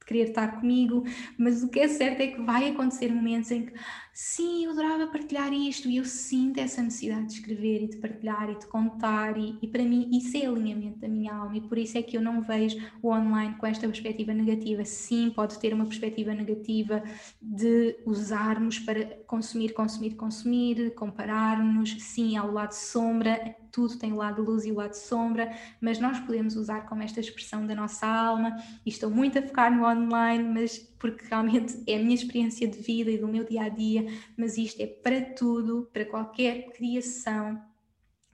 querer 0.05 0.29
estar 0.29 0.59
comigo, 0.59 1.03
mas 1.37 1.63
o 1.63 1.69
que 1.69 1.79
é 1.79 1.87
certo 1.87 2.21
é 2.21 2.27
que 2.27 2.41
vai 2.41 2.69
acontecer 2.69 3.09
momentos 3.13 3.49
em 3.51 3.65
que 3.65 3.73
sim, 4.13 4.65
eu 4.65 4.71
adorava 4.71 5.07
partilhar 5.07 5.53
isto 5.53 5.89
e 5.89 5.97
eu 5.97 6.05
sinto 6.05 6.59
essa 6.59 6.81
necessidade 6.81 7.27
de 7.27 7.33
escrever 7.33 7.83
e 7.83 7.87
de 7.87 7.97
partilhar 7.97 8.49
e 8.49 8.57
de 8.57 8.67
contar 8.67 9.37
e, 9.37 9.57
e 9.61 9.67
para 9.67 9.83
mim 9.83 10.09
isso 10.11 10.35
é 10.37 10.45
alinhamento 10.45 10.99
da 10.99 11.07
minha 11.07 11.33
alma 11.33 11.57
e 11.57 11.61
por 11.61 11.77
isso 11.77 11.97
é 11.97 12.03
que 12.03 12.17
eu 12.17 12.21
não 12.21 12.41
vejo 12.41 12.77
o 13.01 13.09
online 13.09 13.55
com 13.55 13.65
esta 13.65 13.87
perspectiva 13.87 14.33
negativa. 14.33 14.83
Sim, 14.83 15.31
pode 15.33 15.59
ter 15.59 15.73
uma 15.73 15.85
perspectiva 15.85 16.33
negativa 16.33 17.03
de 17.41 17.97
usarmos 18.05 18.79
para 18.79 19.05
consumir, 19.27 19.73
consumir, 19.73 20.15
consumir, 20.15 20.93
comparar-nos, 20.95 21.95
sim, 22.01 22.35
ao 22.35 22.51
lado 22.51 22.73
sombra, 22.73 23.55
tudo 23.71 23.97
tem 23.97 24.11
o 24.11 24.17
lado 24.17 24.43
luz 24.43 24.65
e 24.65 24.71
o 24.71 24.75
lado 24.75 24.93
sombra, 24.93 25.51
mas 25.79 25.99
nós 25.99 26.19
podemos 26.19 26.55
usar 26.55 26.81
como 26.81 27.01
esta 27.01 27.19
expressão 27.19 27.65
da 27.65 27.73
nossa 27.73 28.05
alma 28.05 28.55
e 28.85 28.89
estou 28.89 29.09
muito 29.09 29.39
a 29.39 29.41
focar 29.41 29.73
no 29.73 29.85
online, 29.85 30.43
mas 30.43 30.77
porque 30.99 31.25
realmente 31.27 31.81
é 31.87 31.95
a 31.95 31.99
minha 31.99 32.13
experiência 32.13 32.67
de 32.67 32.77
vida 32.77 33.09
e 33.09 33.17
do 33.17 33.27
meu 33.27 33.43
dia 33.43 33.63
a 33.63 33.69
dia, 33.69 34.00
mas 34.37 34.57
isto 34.57 34.81
é 34.81 34.87
para 34.87 35.21
tudo, 35.21 35.89
para 35.91 36.05
qualquer 36.05 36.71
criação, 36.71 37.61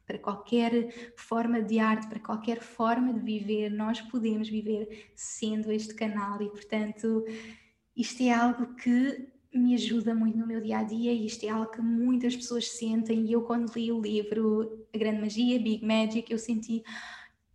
para 0.05 0.17
qualquer 0.17 1.13
forma 1.15 1.61
de 1.61 1.79
arte, 1.79 2.07
para 2.07 2.19
qualquer 2.19 2.61
forma 2.61 3.13
de 3.13 3.19
viver, 3.19 3.69
nós 3.69 3.99
podemos 3.99 4.47
viver 4.47 5.09
sendo 5.13 5.71
este 5.71 5.93
canal 5.93 6.41
e, 6.41 6.49
portanto, 6.49 7.25
isto 7.95 8.23
é 8.23 8.31
algo 8.31 8.75
que 8.75 9.27
me 9.53 9.73
ajuda 9.73 10.13
muito 10.13 10.37
no 10.37 10.47
meu 10.47 10.61
dia 10.61 10.79
a 10.79 10.83
dia 10.83 11.11
e 11.11 11.25
isto 11.25 11.45
é 11.45 11.49
algo 11.49 11.71
que 11.71 11.81
muitas 11.81 12.35
pessoas 12.35 12.69
sentem. 12.69 13.25
E 13.25 13.33
eu, 13.33 13.41
quando 13.41 13.73
li 13.75 13.91
o 13.91 13.99
livro 13.99 14.87
A 14.93 14.97
Grande 14.97 15.21
Magia, 15.21 15.59
Big 15.59 15.85
Magic, 15.85 16.31
eu 16.31 16.37
senti 16.37 16.83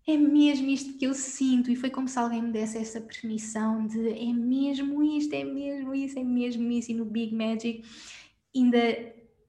é 0.07 0.17
mesmo 0.17 0.69
isto 0.69 0.99
que 0.99 1.05
eu 1.05 1.15
sinto, 1.15 1.71
e 1.71 1.77
foi 1.77 1.89
como 1.89 2.09
se 2.09 2.19
alguém 2.19 2.43
me 2.43 2.53
desse 2.53 2.77
essa 2.79 3.01
permissão 3.01 3.87
de 3.87 4.09
é 4.09 4.33
mesmo 4.33 5.03
isto, 5.03 5.33
é 5.33 5.45
mesmo 5.45 5.95
isso, 5.95 6.19
é 6.19 6.25
mesmo 6.25 6.71
isso, 6.71 6.91
e 6.91 6.95
no 6.95 7.05
Big 7.05 7.35
Magic 7.35 7.85
ainda, 8.55 8.79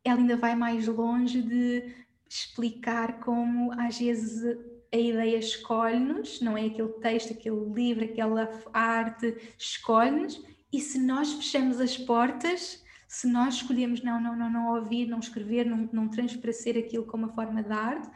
ela 0.04 0.20
ainda 0.20 0.38
vai 0.38 0.56
mais 0.56 0.88
longe 0.88 1.41
de 1.41 1.95
explicar 2.30 3.20
como 3.20 3.72
às 3.74 3.97
vezes 3.97 4.58
a 4.93 4.97
ideia 4.97 5.38
escolhe-nos, 5.38 6.39
não 6.39 6.56
é 6.56 6.66
aquele 6.66 6.93
texto, 6.93 7.34
aquele 7.34 7.66
livro, 7.74 8.06
aquela 8.06 8.47
arte 8.72 9.36
escolhe-nos, 9.58 10.39
e 10.72 10.80
se 10.80 10.99
nós 10.99 11.34
fechamos 11.34 11.80
as 11.80 11.97
portas, 11.97 12.84
se 13.08 13.28
nós 13.28 13.56
escolhemos 13.56 14.04
não, 14.04 14.22
não, 14.22 14.36
não, 14.36 14.49
não 14.49 14.76
ouvir, 14.76 15.08
não 15.08 15.20
escrever, 15.20 15.66
não, 15.66 15.89
não 15.91 16.08
transparecer 16.08 16.78
aquilo 16.78 17.06
como 17.06 17.26
uma 17.26 17.34
forma 17.34 17.62
de 17.62 17.72
arte, 17.72 18.10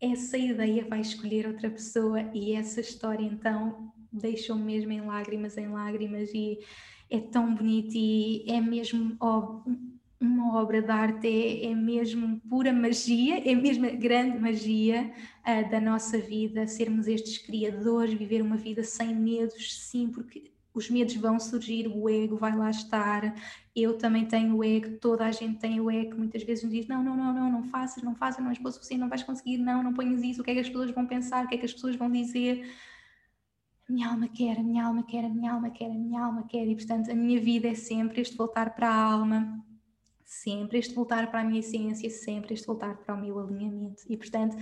essa 0.00 0.36
ideia 0.36 0.84
vai 0.84 1.00
escolher 1.00 1.46
outra 1.46 1.70
pessoa 1.70 2.20
e 2.34 2.52
essa 2.52 2.80
história 2.80 3.24
então 3.24 3.92
deixou-me 4.12 4.64
mesmo 4.64 4.92
em 4.92 5.00
lágrimas, 5.00 5.56
em 5.56 5.68
lágrimas 5.68 6.30
e 6.32 6.58
é 7.10 7.20
tão 7.20 7.54
bonito 7.54 7.94
e 7.94 8.44
é 8.48 8.60
mesmo 8.60 9.16
uma 10.20 10.60
obra 10.60 10.80
de 10.80 10.90
arte, 10.90 11.26
é, 11.26 11.66
é 11.66 11.74
mesmo 11.74 12.40
pura 12.48 12.72
magia, 12.72 13.38
é 13.38 13.54
mesmo 13.54 13.86
grande 13.98 14.38
magia 14.38 15.12
uh, 15.40 15.70
da 15.70 15.80
nossa 15.80 16.18
vida, 16.18 16.66
sermos 16.66 17.06
estes 17.06 17.38
criadores, 17.38 18.14
viver 18.14 18.40
uma 18.40 18.56
vida 18.56 18.82
sem 18.82 19.14
medos, 19.14 19.80
sim, 19.80 20.10
porque 20.10 20.52
os 20.74 20.90
medos 20.90 21.14
vão 21.14 21.38
surgir, 21.38 21.86
o 21.86 22.08
ego 22.10 22.36
vai 22.36 22.54
lá 22.54 22.68
estar, 22.68 23.34
eu 23.74 23.96
também 23.96 24.26
tenho 24.26 24.56
o 24.56 24.64
ego, 24.64 24.98
toda 24.98 25.24
a 25.24 25.30
gente 25.30 25.60
tem 25.60 25.80
o 25.80 25.88
ego, 25.88 26.16
muitas 26.16 26.42
vezes 26.42 26.64
nos 26.64 26.72
diz, 26.72 26.88
não, 26.88 27.02
não, 27.02 27.16
não, 27.16 27.32
não, 27.32 27.52
não 27.52 27.62
faças, 27.62 28.02
não 28.02 28.14
faças, 28.14 28.42
não 28.42 28.50
és 28.50 28.58
bom 28.58 28.70
suficiente, 28.70 29.00
não 29.00 29.08
vais 29.08 29.22
conseguir, 29.22 29.58
não, 29.58 29.82
não 29.84 29.94
ponhas 29.94 30.20
isso, 30.22 30.42
o 30.42 30.44
que 30.44 30.50
é 30.50 30.54
que 30.54 30.60
as 30.60 30.68
pessoas 30.68 30.90
vão 30.90 31.06
pensar, 31.06 31.44
o 31.44 31.48
que 31.48 31.54
é 31.54 31.58
que 31.58 31.64
as 31.64 31.72
pessoas 31.72 31.94
vão 31.94 32.10
dizer, 32.10 32.68
a 33.88 33.92
minha 33.92 34.08
alma 34.08 34.28
quer, 34.28 34.58
a 34.58 34.62
minha 34.62 34.84
alma 34.84 35.04
quer, 35.04 35.24
a 35.24 35.28
minha 35.28 35.52
alma 35.52 35.70
quer, 35.70 35.90
a 35.90 35.94
minha 35.94 36.20
alma 36.20 36.44
quer, 36.48 36.66
e 36.66 36.74
portanto 36.74 37.10
a 37.10 37.14
minha 37.14 37.40
vida 37.40 37.68
é 37.68 37.74
sempre 37.74 38.20
este 38.20 38.36
voltar 38.36 38.74
para 38.74 38.88
a 38.88 38.96
alma, 38.96 39.64
sempre 40.24 40.78
este 40.78 40.92
voltar 40.92 41.30
para 41.30 41.40
a 41.40 41.44
minha 41.44 41.60
essência, 41.60 42.10
sempre 42.10 42.54
este 42.54 42.66
voltar 42.66 42.96
para 42.96 43.14
o 43.14 43.20
meu 43.20 43.38
alinhamento, 43.38 44.02
e 44.08 44.16
portanto 44.16 44.56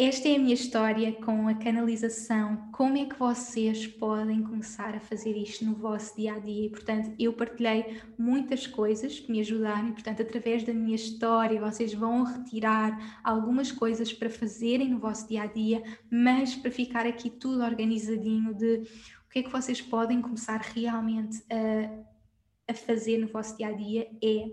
esta 0.00 0.28
é 0.28 0.36
a 0.36 0.38
minha 0.38 0.54
história 0.54 1.12
com 1.12 1.48
a 1.48 1.54
canalização. 1.54 2.70
Como 2.70 2.96
é 2.96 3.04
que 3.04 3.18
vocês 3.18 3.84
podem 3.84 4.44
começar 4.44 4.94
a 4.94 5.00
fazer 5.00 5.36
isto 5.36 5.64
no 5.64 5.74
vosso 5.74 6.14
dia 6.14 6.34
a 6.34 6.38
dia? 6.38 6.66
E, 6.66 6.70
portanto, 6.70 7.12
eu 7.18 7.32
partilhei 7.32 8.00
muitas 8.16 8.64
coisas 8.64 9.18
que 9.18 9.28
me 9.28 9.40
ajudaram, 9.40 9.88
e, 9.88 9.92
portanto, 9.92 10.22
através 10.22 10.62
da 10.62 10.72
minha 10.72 10.94
história, 10.94 11.60
vocês 11.60 11.92
vão 11.92 12.22
retirar 12.22 13.20
algumas 13.24 13.72
coisas 13.72 14.12
para 14.12 14.30
fazerem 14.30 14.88
no 14.88 15.00
vosso 15.00 15.26
dia 15.26 15.42
a 15.42 15.46
dia, 15.46 15.82
mas 16.08 16.54
para 16.54 16.70
ficar 16.70 17.04
aqui 17.04 17.28
tudo 17.28 17.64
organizadinho 17.64 18.54
de 18.54 18.84
o 19.26 19.30
que 19.30 19.40
é 19.40 19.42
que 19.42 19.50
vocês 19.50 19.82
podem 19.82 20.22
começar 20.22 20.60
realmente 20.60 21.42
a, 21.50 22.70
a 22.70 22.74
fazer 22.74 23.18
no 23.18 23.26
vosso 23.26 23.56
dia 23.56 23.66
a 23.66 23.72
dia 23.72 24.08
é 24.22 24.48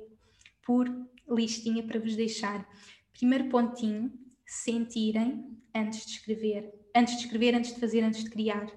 por 0.64 0.92
listinha 1.30 1.84
para 1.84 2.00
vos 2.00 2.16
deixar. 2.16 2.68
Primeiro 3.14 3.48
pontinho 3.48 4.25
sentirem 4.46 5.58
antes 5.74 6.06
de 6.06 6.14
escrever, 6.14 6.74
antes 6.96 7.16
de 7.18 7.24
escrever, 7.24 7.56
antes 7.56 7.74
de 7.74 7.80
fazer, 7.80 8.04
antes 8.04 8.24
de 8.24 8.30
criar. 8.30 8.68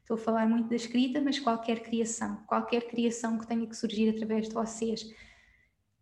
Estou 0.00 0.14
a 0.16 0.18
falar 0.18 0.48
muito 0.48 0.68
da 0.68 0.76
escrita, 0.76 1.20
mas 1.20 1.38
qualquer 1.38 1.80
criação, 1.80 2.42
qualquer 2.46 2.88
criação 2.88 3.38
que 3.38 3.46
tenha 3.46 3.66
que 3.66 3.76
surgir 3.76 4.08
através 4.08 4.48
de 4.48 4.54
vocês 4.54 5.04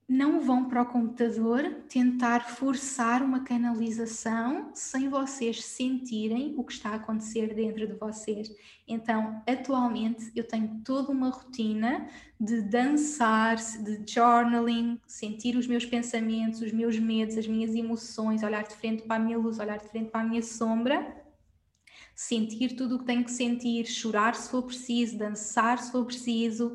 não 0.08 0.40
vão 0.40 0.68
para 0.68 0.82
o 0.82 0.86
computador 0.86 1.82
tentar 1.88 2.44
forçar 2.44 3.22
uma 3.22 3.40
canalização 3.40 4.70
sem 4.72 5.08
vocês 5.08 5.64
sentirem 5.64 6.54
o 6.56 6.62
que 6.62 6.74
está 6.74 6.90
a 6.90 6.94
acontecer 6.94 7.52
dentro 7.54 7.86
de 7.88 7.94
vocês. 7.94 8.54
Então, 8.86 9.42
atualmente, 9.44 10.30
eu 10.36 10.46
tenho 10.46 10.80
toda 10.84 11.10
uma 11.10 11.30
rotina 11.30 12.08
de 12.40 12.62
dançar, 12.62 13.56
de 13.56 14.00
journaling, 14.06 15.00
sentir 15.08 15.56
os 15.56 15.66
meus 15.66 15.84
pensamentos, 15.84 16.60
os 16.60 16.72
meus 16.72 16.96
medos, 16.98 17.36
as 17.36 17.48
minhas 17.48 17.74
emoções, 17.74 18.44
olhar 18.44 18.62
de 18.62 18.76
frente 18.76 19.02
para 19.02 19.16
a 19.16 19.24
minha 19.24 19.38
luz, 19.38 19.58
olhar 19.58 19.78
de 19.78 19.88
frente 19.88 20.10
para 20.10 20.20
a 20.20 20.24
minha 20.24 20.42
sombra 20.42 21.26
sentir 22.14 22.74
tudo 22.74 22.96
o 22.96 22.98
que 23.00 23.04
tenho 23.04 23.22
que 23.22 23.30
sentir, 23.30 23.84
chorar 23.84 24.34
se 24.34 24.50
for 24.50 24.62
preciso, 24.62 25.18
dançar 25.18 25.78
se 25.78 25.92
for 25.92 26.06
preciso, 26.06 26.74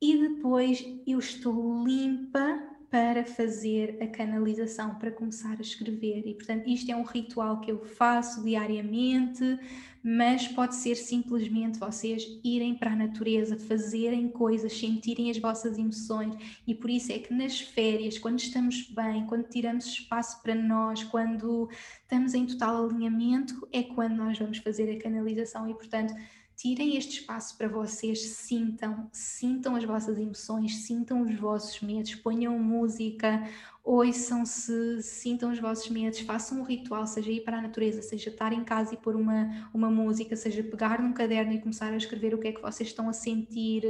e 0.00 0.16
depois 0.16 0.84
eu 1.06 1.18
estou 1.18 1.84
limpa 1.84 2.74
para 2.94 3.24
fazer 3.24 3.98
a 4.00 4.06
canalização, 4.06 4.94
para 4.94 5.10
começar 5.10 5.56
a 5.58 5.60
escrever. 5.60 6.28
E 6.28 6.34
portanto, 6.34 6.68
isto 6.68 6.92
é 6.92 6.94
um 6.94 7.02
ritual 7.02 7.60
que 7.60 7.72
eu 7.72 7.84
faço 7.84 8.44
diariamente, 8.44 9.58
mas 10.00 10.46
pode 10.46 10.76
ser 10.76 10.94
simplesmente 10.94 11.76
vocês 11.76 12.24
irem 12.44 12.76
para 12.76 12.92
a 12.92 12.96
natureza, 12.96 13.58
fazerem 13.58 14.28
coisas, 14.28 14.78
sentirem 14.78 15.28
as 15.28 15.38
vossas 15.38 15.76
emoções. 15.76 16.36
E 16.64 16.72
por 16.72 16.88
isso 16.88 17.10
é 17.10 17.18
que 17.18 17.34
nas 17.34 17.58
férias, 17.58 18.16
quando 18.16 18.38
estamos 18.38 18.82
bem, 18.82 19.26
quando 19.26 19.48
tiramos 19.48 19.86
espaço 19.86 20.40
para 20.40 20.54
nós, 20.54 21.02
quando 21.02 21.68
estamos 22.02 22.32
em 22.32 22.46
total 22.46 22.84
alinhamento, 22.84 23.66
é 23.72 23.82
quando 23.82 24.14
nós 24.14 24.38
vamos 24.38 24.58
fazer 24.58 24.88
a 24.94 25.02
canalização. 25.02 25.68
E 25.68 25.74
portanto, 25.74 26.14
tirem 26.56 26.96
este 26.96 27.20
espaço 27.20 27.56
para 27.56 27.68
vocês, 27.68 28.20
sintam, 28.20 29.08
sintam 29.12 29.76
as 29.76 29.84
vossas 29.84 30.18
emoções, 30.18 30.76
sintam 30.76 31.22
os 31.22 31.34
vossos 31.38 31.80
medos, 31.80 32.14
ponham 32.14 32.58
música, 32.58 33.42
ouçam-se, 33.82 35.02
sintam 35.02 35.52
os 35.52 35.58
vossos 35.58 35.90
medos, 35.90 36.20
façam 36.20 36.60
um 36.60 36.62
ritual, 36.62 37.06
seja 37.06 37.30
ir 37.30 37.42
para 37.42 37.58
a 37.58 37.60
natureza, 37.60 38.00
seja 38.00 38.30
estar 38.30 38.52
em 38.52 38.64
casa 38.64 38.94
e 38.94 38.96
pôr 38.96 39.14
uma, 39.14 39.68
uma 39.74 39.90
música, 39.90 40.34
seja 40.36 40.62
pegar 40.62 41.02
num 41.02 41.12
caderno 41.12 41.52
e 41.52 41.60
começar 41.60 41.92
a 41.92 41.96
escrever 41.96 42.34
o 42.34 42.38
que 42.38 42.48
é 42.48 42.52
que 42.52 42.62
vocês 42.62 42.88
estão 42.88 43.08
a 43.08 43.12
sentir, 43.12 43.82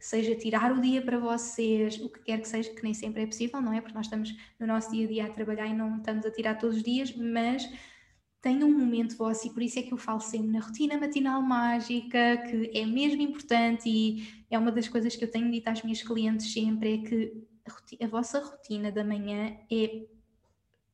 seja 0.00 0.34
tirar 0.34 0.72
o 0.72 0.80
dia 0.80 1.00
para 1.00 1.18
vocês, 1.18 2.00
o 2.00 2.08
que 2.08 2.20
quer 2.20 2.40
que 2.40 2.48
seja, 2.48 2.70
que 2.70 2.82
nem 2.82 2.92
sempre 2.92 3.22
é 3.22 3.26
possível, 3.26 3.60
não 3.60 3.72
é? 3.72 3.80
Porque 3.80 3.94
nós 3.94 4.06
estamos 4.06 4.34
no 4.58 4.66
nosso 4.66 4.90
dia 4.90 5.04
a 5.04 5.08
dia 5.08 5.26
a 5.26 5.30
trabalhar 5.30 5.66
e 5.68 5.74
não 5.74 5.98
estamos 5.98 6.26
a 6.26 6.30
tirar 6.30 6.56
todos 6.56 6.78
os 6.78 6.82
dias, 6.82 7.14
mas 7.14 7.70
tenham 8.40 8.68
um 8.68 8.78
momento 8.78 9.16
vosso 9.16 9.46
e 9.46 9.50
por 9.50 9.62
isso 9.62 9.78
é 9.78 9.82
que 9.82 9.92
eu 9.92 9.98
falo 9.98 10.20
sempre 10.20 10.48
na 10.48 10.60
rotina 10.60 10.98
matinal 10.98 11.42
mágica, 11.42 12.36
que 12.48 12.70
é 12.74 12.86
mesmo 12.86 13.22
importante 13.22 13.88
e 13.88 14.44
é 14.50 14.58
uma 14.58 14.70
das 14.70 14.88
coisas 14.88 15.16
que 15.16 15.24
eu 15.24 15.30
tenho 15.30 15.50
dito 15.50 15.68
às 15.68 15.82
minhas 15.82 16.02
clientes 16.02 16.52
sempre, 16.52 16.94
é 16.94 16.98
que 16.98 17.46
a, 17.66 17.72
rotina, 17.72 18.04
a 18.04 18.08
vossa 18.08 18.40
rotina 18.40 18.92
da 18.92 19.04
manhã 19.04 19.56
é 19.70 20.06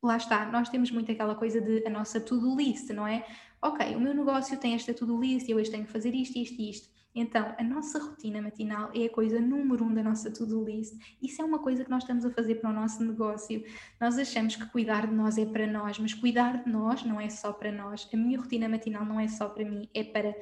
lá 0.03 0.17
está, 0.17 0.51
nós 0.51 0.69
temos 0.69 0.91
muito 0.91 1.13
aquela 1.13 1.35
coisa 1.35 1.61
de 1.61 1.87
a 1.87 1.91
nossa 1.91 2.21
to-do 2.21 2.57
list, 2.57 2.91
não 2.91 3.07
é? 3.07 3.25
Ok, 3.61 3.95
o 3.95 4.01
meu 4.01 4.15
negócio 4.15 4.59
tem 4.59 4.75
esta 4.75 4.93
to-do 4.93 5.21
list 5.21 5.49
eu 5.49 5.57
hoje 5.57 5.71
tenho 5.71 5.85
que 5.85 5.93
fazer 5.93 6.15
isto, 6.15 6.37
isto 6.39 6.61
e 6.61 6.71
isto. 6.71 7.02
Então, 7.15 7.55
a 7.59 7.63
nossa 7.63 7.99
rotina 7.99 8.41
matinal 8.41 8.91
é 8.95 9.05
a 9.05 9.11
coisa 9.11 9.39
número 9.39 9.85
um 9.85 9.93
da 9.93 10.03
nossa 10.03 10.31
to-do 10.31 10.65
list. 10.65 10.95
Isso 11.21 11.43
é 11.43 11.45
uma 11.45 11.59
coisa 11.59 11.85
que 11.85 11.91
nós 11.91 12.03
estamos 12.05 12.25
a 12.25 12.31
fazer 12.31 12.57
para 12.57 12.71
o 12.71 12.73
nosso 12.73 13.05
negócio. 13.05 13.63
Nós 14.01 14.19
achamos 14.19 14.57
que 14.57 14.65
cuidar 14.71 15.07
de 15.07 15.15
nós 15.15 15.37
é 15.37 15.45
para 15.45 15.67
nós, 15.67 15.99
mas 15.99 16.15
cuidar 16.15 16.65
de 16.65 16.71
nós 16.71 17.05
não 17.05 17.21
é 17.21 17.29
só 17.29 17.53
para 17.53 17.71
nós. 17.71 18.09
A 18.13 18.17
minha 18.17 18.41
rotina 18.41 18.69
matinal 18.69 19.05
não 19.05 19.21
é 19.21 19.29
só 19.29 19.49
para 19.49 19.65
mim, 19.65 19.89
é 19.93 20.03
para 20.03 20.35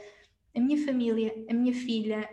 a 0.55 0.61
minha 0.61 0.85
família, 0.85 1.35
a 1.49 1.55
minha 1.55 1.75
filha, 1.75 2.29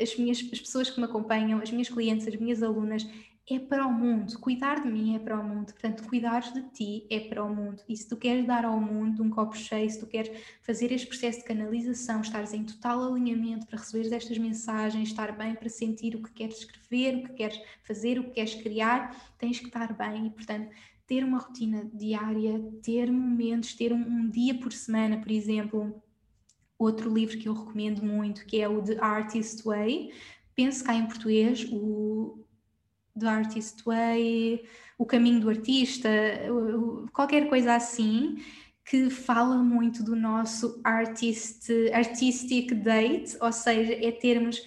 as, 0.00 0.16
minhas, 0.16 0.38
as 0.52 0.60
pessoas 0.60 0.90
que 0.90 0.98
me 0.98 1.06
acompanham, 1.06 1.60
as 1.60 1.70
minhas 1.70 1.88
clientes, 1.88 2.28
as 2.28 2.36
minhas 2.36 2.62
alunas. 2.62 3.06
É 3.50 3.58
para 3.58 3.86
o 3.86 3.92
mundo. 3.92 4.38
Cuidar 4.38 4.82
de 4.82 4.88
mim 4.88 5.16
é 5.16 5.18
para 5.18 5.38
o 5.38 5.44
mundo. 5.44 5.72
Portanto, 5.72 6.06
cuidar 6.08 6.40
de 6.52 6.62
ti 6.70 7.06
é 7.10 7.20
para 7.20 7.44
o 7.44 7.54
mundo. 7.54 7.82
E 7.88 7.96
se 7.96 8.08
tu 8.08 8.16
queres 8.16 8.46
dar 8.46 8.64
ao 8.64 8.80
mundo 8.80 9.22
um 9.22 9.30
copo 9.30 9.56
cheio, 9.56 9.90
se 9.90 9.98
tu 9.98 10.06
queres 10.06 10.30
fazer 10.62 10.92
este 10.92 11.06
processo 11.08 11.40
de 11.40 11.44
canalização, 11.44 12.20
estares 12.20 12.52
em 12.52 12.64
total 12.64 13.12
alinhamento 13.12 13.66
para 13.66 13.78
receber 13.78 14.12
estas 14.14 14.38
mensagens, 14.38 15.08
estar 15.08 15.36
bem 15.36 15.54
para 15.54 15.68
sentir 15.68 16.14
o 16.14 16.22
que 16.22 16.32
queres 16.32 16.58
escrever, 16.58 17.16
o 17.16 17.22
que 17.24 17.34
queres 17.34 17.60
fazer, 17.82 18.18
o 18.18 18.24
que 18.24 18.30
queres 18.30 18.54
criar, 18.54 19.34
tens 19.38 19.58
que 19.58 19.66
estar 19.66 19.92
bem. 19.92 20.26
E, 20.26 20.30
portanto, 20.30 20.70
ter 21.06 21.24
uma 21.24 21.38
rotina 21.38 21.90
diária, 21.92 22.60
ter 22.82 23.10
momentos, 23.10 23.74
ter 23.74 23.92
um, 23.92 24.00
um 24.00 24.30
dia 24.30 24.54
por 24.54 24.72
semana, 24.72 25.18
por 25.18 25.30
exemplo. 25.30 26.00
Outro 26.78 27.12
livro 27.12 27.38
que 27.38 27.48
eu 27.48 27.54
recomendo 27.54 28.02
muito, 28.02 28.44
que 28.44 28.60
é 28.60 28.68
o 28.68 28.82
The 28.82 28.98
Artist 28.98 29.62
Way, 29.62 30.12
penso 30.54 30.82
cá 30.84 30.94
em 30.94 31.06
português, 31.06 31.64
o 31.70 32.41
The 33.18 33.26
Artist 33.26 33.82
Way, 33.84 34.64
O 34.98 35.04
Caminho 35.04 35.40
do 35.40 35.50
Artista, 35.50 36.08
qualquer 37.12 37.48
coisa 37.48 37.74
assim, 37.74 38.36
que 38.84 39.10
fala 39.10 39.56
muito 39.56 40.02
do 40.02 40.16
nosso 40.16 40.80
artist, 40.82 41.70
artistic 41.92 42.72
date, 42.74 43.36
ou 43.40 43.52
seja, 43.52 43.92
é 43.92 44.10
termos 44.10 44.62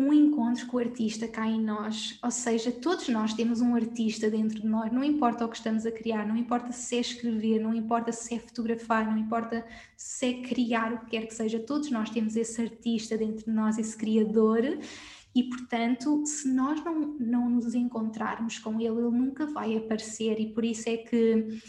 um 0.00 0.14
encontro 0.14 0.66
com 0.66 0.78
o 0.78 0.80
artista 0.80 1.28
cá 1.28 1.46
em 1.46 1.60
nós, 1.60 2.18
ou 2.22 2.30
seja, 2.30 2.72
todos 2.72 3.06
nós 3.08 3.34
temos 3.34 3.60
um 3.60 3.74
artista 3.74 4.30
dentro 4.30 4.58
de 4.58 4.66
nós, 4.66 4.90
não 4.90 5.04
importa 5.04 5.44
o 5.44 5.48
que 5.48 5.56
estamos 5.56 5.84
a 5.84 5.92
criar, 5.92 6.26
não 6.26 6.36
importa 6.36 6.72
se 6.72 6.96
é 6.96 7.00
escrever, 7.00 7.60
não 7.60 7.74
importa 7.74 8.10
se 8.10 8.34
é 8.34 8.38
fotografar, 8.38 9.04
não 9.10 9.18
importa 9.18 9.62
se 9.94 10.26
é 10.26 10.42
criar 10.42 10.94
o 10.94 10.98
que 11.00 11.10
quer 11.10 11.26
que 11.26 11.34
seja, 11.34 11.60
todos 11.60 11.90
nós 11.90 12.08
temos 12.08 12.34
esse 12.34 12.62
artista 12.62 13.18
dentro 13.18 13.44
de 13.44 13.50
nós, 13.50 13.76
esse 13.76 13.94
criador, 13.94 14.62
e 15.34 15.44
portanto, 15.44 16.24
se 16.26 16.52
nós 16.52 16.84
não, 16.84 17.16
não 17.18 17.50
nos 17.50 17.74
encontrarmos 17.74 18.58
com 18.58 18.80
ele, 18.80 18.98
ele 18.98 19.10
nunca 19.10 19.46
vai 19.46 19.76
aparecer, 19.76 20.40
e 20.40 20.52
por 20.52 20.64
isso 20.64 20.88
é 20.88 20.96
que, 20.96 21.60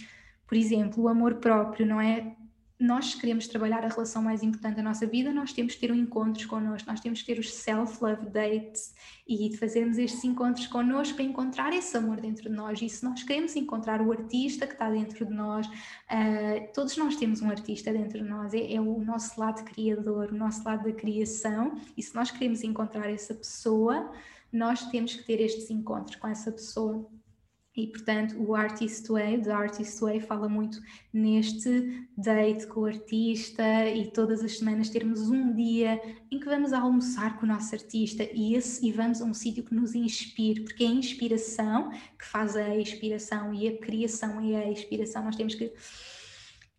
por 0.48 0.58
exemplo, 0.58 1.04
o 1.04 1.08
amor 1.08 1.36
próprio, 1.36 1.86
não 1.86 2.02
é? 2.02 2.36
Nós 2.82 3.14
queremos 3.14 3.48
trabalhar 3.48 3.86
a 3.86 3.88
relação 3.88 4.24
mais 4.24 4.42
importante 4.42 4.78
da 4.78 4.82
nossa 4.82 5.06
vida, 5.06 5.32
nós 5.32 5.54
temos 5.54 5.76
que 5.76 5.82
ter 5.82 5.92
um 5.92 5.96
encontros 5.96 6.48
connosco, 6.48 6.90
nós 6.90 7.00
temos 7.00 7.22
que 7.22 7.28
ter 7.28 7.40
os 7.40 7.54
self-love 7.54 8.26
dates 8.32 8.96
e 9.28 9.56
fazermos 9.56 10.00
estes 10.00 10.24
encontros 10.24 10.66
connosco 10.66 11.14
para 11.14 11.24
encontrar 11.24 11.72
esse 11.74 11.96
amor 11.96 12.20
dentro 12.20 12.50
de 12.50 12.56
nós. 12.56 12.82
E 12.82 12.90
se 12.90 13.04
nós 13.04 13.22
queremos 13.22 13.56
encontrar 13.56 14.02
o 14.02 14.12
artista 14.12 14.66
que 14.66 14.74
está 14.74 14.90
dentro 14.90 15.28
de 15.28 15.32
nós, 15.32 15.68
uh, 15.68 16.74
todos 16.74 16.98
nós 16.98 17.16
temos 17.16 17.40
um 17.44 17.52
artista 17.52 17.94
dentro 17.94 18.18
de 18.18 18.28
nós, 18.28 18.52
é, 18.52 18.74
é, 18.74 18.82
o 18.82 19.00
nosso 19.00 19.40
lado 19.40 19.64
criador, 19.64 20.32
o 20.32 20.36
nosso 20.36 20.64
lado 20.66 20.84
da 20.86 20.92
criação. 20.92 21.80
E 21.96 22.02
se 22.02 22.16
nós 22.16 22.32
queremos 22.32 22.64
encontrar 22.64 23.08
essa 23.12 23.36
pessoa, 23.36 24.12
nós 24.52 24.90
temos 24.90 25.16
que 25.16 25.24
ter 25.24 25.40
estes 25.40 25.70
encontros 25.70 26.16
com 26.16 26.28
essa 26.28 26.52
pessoa. 26.52 27.08
E, 27.76 27.88
portanto, 27.88 28.36
o 28.38 28.54
Artist 28.54 29.08
Way, 29.08 29.44
The 29.44 29.52
Artist 29.52 30.02
Way, 30.02 30.20
fala 30.20 30.50
muito 30.50 30.82
neste 31.14 32.06
date 32.18 32.68
com 32.68 32.82
o 32.82 32.86
artista 32.86 33.64
e 33.88 34.12
todas 34.12 34.44
as 34.44 34.58
semanas 34.58 34.90
termos 34.90 35.30
um 35.30 35.54
dia 35.54 36.02
em 36.30 36.38
que 36.38 36.46
vamos 36.46 36.74
almoçar 36.74 37.40
com 37.40 37.46
o 37.46 37.50
nosso 37.50 37.74
artista 37.74 38.28
e, 38.34 38.56
esse, 38.56 38.86
e 38.86 38.92
vamos 38.92 39.22
a 39.22 39.26
um 39.26 39.34
sítio 39.34 39.64
que 39.64 39.74
nos 39.74 39.96
inspire, 39.96 40.66
porque 40.66 40.84
é 40.84 40.88
a 40.88 40.92
inspiração 40.92 41.92
que 41.92 42.26
faz 42.26 42.58
a 42.58 42.76
inspiração 42.76 43.54
e 43.54 43.70
a 43.70 43.78
criação 43.78 44.42
é 44.42 44.64
a 44.64 44.68
inspiração. 44.70 45.24
Nós 45.24 45.38
temos 45.38 45.56
que 45.56 45.72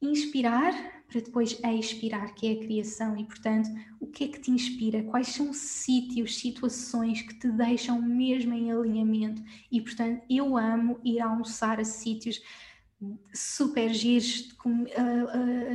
inspirar 0.02 0.72
para 1.12 1.20
depois 1.20 1.60
expirar, 1.62 2.34
que 2.34 2.46
é 2.46 2.52
a 2.52 2.64
criação. 2.64 3.16
E, 3.18 3.24
portanto, 3.24 3.68
o 4.00 4.06
que 4.06 4.24
é 4.24 4.28
que 4.28 4.40
te 4.40 4.50
inspira? 4.50 5.02
Quais 5.02 5.28
são 5.28 5.52
sítios, 5.52 6.38
situações 6.38 7.20
que 7.20 7.38
te 7.38 7.48
deixam 7.48 8.00
mesmo 8.00 8.54
em 8.54 8.72
alinhamento? 8.72 9.42
E, 9.70 9.80
portanto, 9.80 10.22
eu 10.28 10.56
amo 10.56 10.98
ir 11.04 11.20
almoçar 11.20 11.78
a 11.78 11.84
sítios 11.84 12.40
super 13.34 13.92
giros, 13.92 14.52
com, 14.52 14.86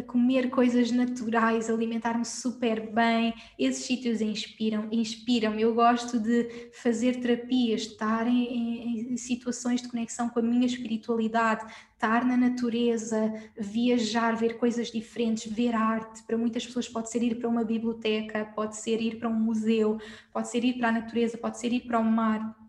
comer 0.07 0.49
coisas 0.49 0.91
naturais, 0.91 1.69
alimentar-me 1.69 2.23
super 2.23 2.91
bem. 2.91 3.33
Esses 3.59 3.85
sítios 3.85 4.21
inspiram, 4.21 4.87
inspiram. 4.91 5.59
Eu 5.59 5.73
gosto 5.73 6.19
de 6.19 6.69
fazer 6.73 7.19
terapias, 7.19 7.81
estar 7.81 8.27
em, 8.27 8.45
em, 8.45 9.13
em, 9.13 9.17
situações 9.17 9.81
de 9.81 9.89
conexão 9.89 10.29
com 10.29 10.39
a 10.39 10.43
minha 10.43 10.65
espiritualidade, 10.65 11.65
estar 11.93 12.23
na 12.23 12.37
natureza, 12.37 13.33
viajar, 13.57 14.35
ver 14.35 14.57
coisas 14.57 14.89
diferentes, 14.89 15.51
ver 15.51 15.75
arte. 15.75 16.23
Para 16.23 16.37
muitas 16.37 16.65
pessoas 16.65 16.87
pode 16.87 17.09
ser 17.09 17.21
ir 17.23 17.35
para 17.35 17.49
uma 17.49 17.63
biblioteca, 17.63 18.45
pode 18.55 18.77
ser 18.77 19.01
ir 19.01 19.17
para 19.17 19.27
um 19.27 19.39
museu, 19.39 19.97
pode 20.31 20.49
ser 20.49 20.63
ir 20.63 20.77
para 20.77 20.89
a 20.89 20.91
natureza, 20.93 21.37
pode 21.37 21.59
ser 21.59 21.73
ir 21.73 21.81
para 21.81 21.99
o 21.99 22.05
mar 22.05 22.66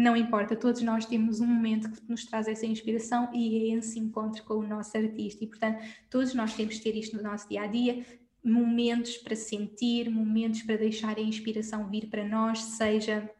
não 0.00 0.16
importa, 0.16 0.56
todos 0.56 0.80
nós 0.80 1.04
temos 1.04 1.40
um 1.40 1.46
momento 1.46 1.90
que 1.90 2.00
nos 2.08 2.24
traz 2.24 2.48
essa 2.48 2.64
inspiração 2.64 3.30
e 3.34 3.72
é 3.72 3.76
esse 3.76 3.98
encontro 3.98 4.42
com 4.44 4.54
o 4.54 4.66
nosso 4.66 4.96
artista. 4.96 5.44
E, 5.44 5.46
portanto, 5.46 5.84
todos 6.08 6.32
nós 6.32 6.54
temos 6.54 6.78
que 6.78 6.82
ter 6.82 6.96
isto 6.96 7.16
no 7.16 7.22
nosso 7.22 7.48
dia 7.48 7.62
a 7.62 7.66
dia 7.66 8.04
momentos 8.42 9.18
para 9.18 9.36
sentir, 9.36 10.10
momentos 10.10 10.62
para 10.62 10.76
deixar 10.76 11.18
a 11.18 11.20
inspiração 11.20 11.86
vir 11.86 12.08
para 12.08 12.26
nós, 12.26 12.60
seja 12.60 13.30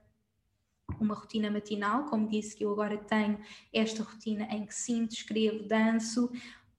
uma 1.00 1.14
rotina 1.14 1.50
matinal, 1.50 2.04
como 2.04 2.28
disse 2.28 2.54
que 2.54 2.64
eu 2.64 2.72
agora 2.72 2.98
tenho 2.98 3.38
esta 3.72 4.02
rotina 4.02 4.44
em 4.50 4.66
que 4.66 4.74
sinto, 4.74 5.12
escrevo, 5.12 5.66
danço, 5.66 6.30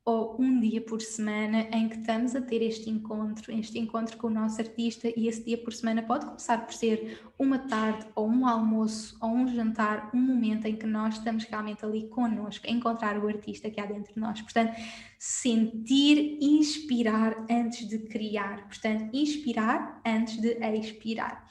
ou 0.04 0.36
um 0.40 0.60
dia 0.60 0.82
por 0.82 1.00
semana 1.00 1.62
em 1.72 1.88
que 1.88 1.98
estamos 1.98 2.36
a 2.36 2.42
ter 2.42 2.64
este 2.64 2.90
encontro, 2.90 3.52
este 3.52 3.78
encontro 3.78 4.18
com 4.18 4.28
o 4.28 4.32
nosso 4.32 4.60
artista 4.60 5.08
e 5.16 5.28
esse 5.28 5.44
dia 5.44 5.58
por 5.58 5.72
semana 5.74 6.02
pode 6.02 6.26
começar 6.26 6.66
por 6.66 6.74
ser 6.74 7.22
uma 7.38 7.60
tarde 7.60 8.08
ou 8.16 8.28
um 8.28 8.48
almoço 8.48 9.16
ou 9.22 9.30
um 9.30 9.48
jantar, 9.48 10.10
um 10.12 10.20
momento 10.20 10.66
em 10.66 10.76
que 10.76 10.88
nós 10.88 11.16
estamos 11.18 11.44
realmente 11.44 11.86
ali 11.86 12.08
connosco, 12.08 12.66
a 12.68 12.72
encontrar 12.72 13.24
o 13.24 13.28
artista 13.28 13.70
que 13.70 13.80
há 13.80 13.86
dentro 13.86 14.12
de 14.14 14.20
nós. 14.20 14.42
Portanto, 14.42 14.74
sentir, 15.20 16.40
inspirar 16.42 17.46
antes 17.48 17.88
de 17.88 18.00
criar. 18.00 18.68
Portanto, 18.68 19.08
inspirar 19.14 20.02
antes 20.04 20.38
de 20.42 20.58
expirar. 20.78 21.48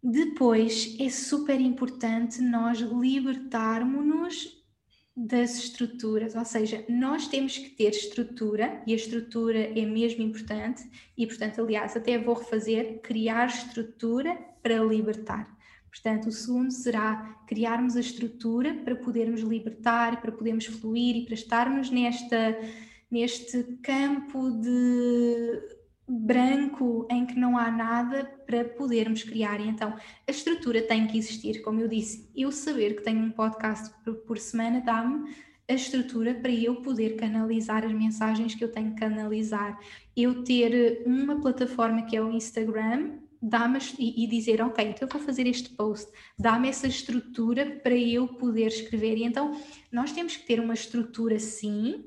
Depois 0.00 0.96
é 1.00 1.10
super 1.10 1.60
importante 1.60 2.40
nós 2.40 2.78
libertarmos-nos 2.78 4.57
das 5.18 5.58
estruturas, 5.58 6.36
ou 6.36 6.44
seja, 6.44 6.84
nós 6.88 7.26
temos 7.26 7.58
que 7.58 7.70
ter 7.70 7.90
estrutura 7.90 8.80
e 8.86 8.92
a 8.92 8.96
estrutura 8.96 9.58
é 9.58 9.84
mesmo 9.84 10.22
importante 10.22 10.88
e, 11.16 11.26
portanto, 11.26 11.60
aliás, 11.60 11.96
até 11.96 12.16
vou 12.16 12.36
refazer 12.36 13.00
criar 13.02 13.48
estrutura 13.48 14.38
para 14.62 14.78
libertar. 14.84 15.58
Portanto, 15.90 16.28
o 16.28 16.32
segundo 16.32 16.70
será 16.70 17.42
criarmos 17.48 17.96
a 17.96 18.00
estrutura 18.00 18.74
para 18.84 18.94
podermos 18.94 19.40
libertar, 19.40 20.20
para 20.20 20.30
podermos 20.30 20.66
fluir 20.66 21.16
e 21.16 21.24
para 21.24 21.34
estarmos 21.34 21.90
nesta, 21.90 22.56
neste 23.10 23.64
campo 23.82 24.52
de 24.52 25.77
branco 26.08 27.06
em 27.10 27.26
que 27.26 27.38
não 27.38 27.58
há 27.58 27.70
nada 27.70 28.24
para 28.46 28.64
podermos 28.64 29.22
criar. 29.22 29.60
Então 29.60 29.94
a 30.26 30.30
estrutura 30.30 30.82
tem 30.82 31.06
que 31.06 31.18
existir, 31.18 31.62
como 31.62 31.80
eu 31.80 31.88
disse. 31.88 32.30
Eu 32.34 32.50
saber 32.50 32.96
que 32.96 33.02
tenho 33.02 33.20
um 33.20 33.30
podcast 33.30 33.94
por, 34.04 34.14
por 34.14 34.38
semana 34.38 34.80
dá-me 34.80 35.30
a 35.68 35.74
estrutura 35.74 36.34
para 36.34 36.50
eu 36.50 36.76
poder 36.76 37.16
canalizar 37.16 37.84
as 37.84 37.92
mensagens 37.92 38.54
que 38.54 38.64
eu 38.64 38.72
tenho 38.72 38.94
que 38.94 39.00
canalizar. 39.00 39.78
Eu 40.16 40.42
ter 40.42 41.02
uma 41.04 41.40
plataforma 41.40 42.02
que 42.02 42.16
é 42.16 42.22
o 42.22 42.32
Instagram 42.32 43.18
dá-me 43.40 43.78
e, 43.98 44.24
e 44.24 44.26
dizer, 44.26 44.60
ok, 44.60 44.84
então 44.84 45.06
eu 45.06 45.12
vou 45.12 45.20
fazer 45.20 45.46
este 45.46 45.70
post, 45.70 46.10
dá-me 46.38 46.68
essa 46.68 46.86
estrutura 46.86 47.80
para 47.82 47.94
eu 47.94 48.26
poder 48.26 48.66
escrever. 48.66 49.16
E 49.16 49.24
então 49.24 49.60
nós 49.92 50.12
temos 50.12 50.36
que 50.36 50.46
ter 50.46 50.60
uma 50.60 50.74
estrutura 50.74 51.38
sim, 51.38 52.04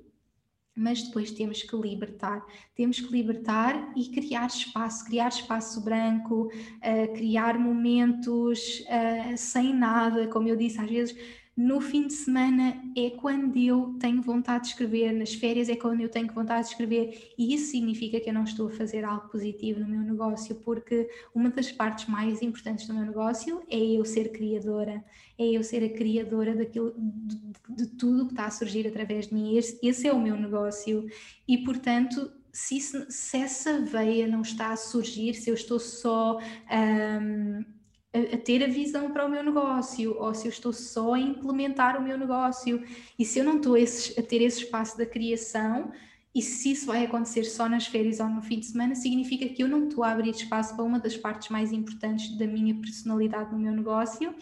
mas 0.75 1.03
depois 1.03 1.31
temos 1.31 1.63
que 1.63 1.75
libertar, 1.75 2.45
temos 2.75 2.99
que 2.99 3.11
libertar 3.11 3.91
e 3.95 4.09
criar 4.09 4.47
espaço, 4.47 5.05
criar 5.05 5.29
espaço 5.29 5.81
branco, 5.81 6.47
uh, 6.47 7.13
criar 7.13 7.59
momentos 7.59 8.79
uh, 8.81 9.37
sem 9.37 9.73
nada, 9.73 10.27
como 10.27 10.47
eu 10.47 10.55
disse, 10.55 10.79
às 10.79 10.89
vezes 10.89 11.15
no 11.55 11.81
fim 11.81 12.07
de 12.07 12.13
semana 12.13 12.81
é 12.95 13.09
quando 13.09 13.57
eu 13.57 13.95
tenho 13.99 14.21
vontade 14.21 14.63
de 14.63 14.69
escrever, 14.69 15.11
nas 15.11 15.33
férias 15.33 15.67
é 15.67 15.75
quando 15.75 15.99
eu 15.99 16.09
tenho 16.09 16.31
vontade 16.33 16.63
de 16.63 16.71
escrever, 16.71 17.33
e 17.37 17.53
isso 17.53 17.71
significa 17.71 18.19
que 18.19 18.29
eu 18.29 18.33
não 18.33 18.45
estou 18.45 18.67
a 18.67 18.71
fazer 18.71 19.03
algo 19.03 19.27
positivo 19.27 19.81
no 19.81 19.87
meu 19.87 20.01
negócio, 20.01 20.55
porque 20.55 21.09
uma 21.35 21.49
das 21.49 21.71
partes 21.71 22.07
mais 22.07 22.41
importantes 22.41 22.87
do 22.87 22.93
meu 22.93 23.05
negócio 23.05 23.61
é 23.69 23.77
eu 23.77 24.05
ser 24.05 24.31
criadora, 24.31 25.03
é 25.41 25.57
eu 25.57 25.63
ser 25.63 25.83
a 25.83 25.89
criadora 25.89 26.55
daquilo, 26.55 26.93
de, 26.97 27.37
de 27.69 27.87
tudo 27.97 28.27
que 28.27 28.33
está 28.33 28.45
a 28.45 28.51
surgir 28.51 28.87
através 28.87 29.27
de 29.27 29.33
mim. 29.33 29.57
Esse, 29.57 29.79
esse 29.81 30.07
é 30.07 30.13
o 30.13 30.21
meu 30.21 30.35
negócio, 30.37 31.07
e 31.47 31.57
portanto 31.59 32.31
se, 32.51 32.79
se, 32.79 33.37
essa 33.37 33.79
veia 33.79 34.27
não 34.27 34.41
está 34.41 34.71
a 34.71 34.75
surgir, 34.75 35.33
se 35.33 35.49
eu 35.49 35.53
estou 35.53 35.79
só 35.79 36.37
um, 36.37 37.65
a, 38.13 38.35
a, 38.35 38.37
ter 38.37 38.63
a 38.63 38.67
visão 38.67 39.11
para 39.11 39.25
o 39.25 39.29
meu 39.29 39.43
negócio, 39.43 40.15
ou 40.17 40.33
se 40.33 40.47
eu 40.47 40.49
estou 40.49 40.73
só 40.73 41.13
a 41.13 41.19
implementar 41.19 41.97
o 41.97 42.03
meu 42.03 42.17
negócio, 42.17 42.83
e 43.17 43.23
se 43.23 43.39
eu 43.39 43.45
não 43.45 43.57
estou 43.57 43.77
esse, 43.77 44.19
a 44.19 44.23
ter 44.23 44.41
esse 44.41 44.63
espaço 44.63 44.97
da 44.97 45.05
criação, 45.05 45.91
e 46.33 46.41
se 46.41 46.71
isso 46.71 46.85
vai 46.85 47.05
acontecer 47.05 47.43
só 47.43 47.67
nas 47.67 47.87
férias 47.87 48.21
ou 48.21 48.27
no 48.27 48.41
fim 48.41 48.59
de 48.59 48.65
semana, 48.65 48.95
significa 48.95 49.47
que 49.49 49.63
eu 49.63 49.67
não 49.67 49.87
estou 49.87 50.03
a 50.03 50.11
abrir 50.11 50.29
espaço 50.29 50.75
para 50.75 50.85
uma 50.85 50.99
das 50.99 51.17
partes 51.17 51.49
mais 51.49 51.73
importantes 51.73 52.37
da 52.37 52.47
minha 52.47 52.73
personalidade 52.75 53.51
no 53.51 53.59
meu 53.59 53.73
negócio, 53.73 54.33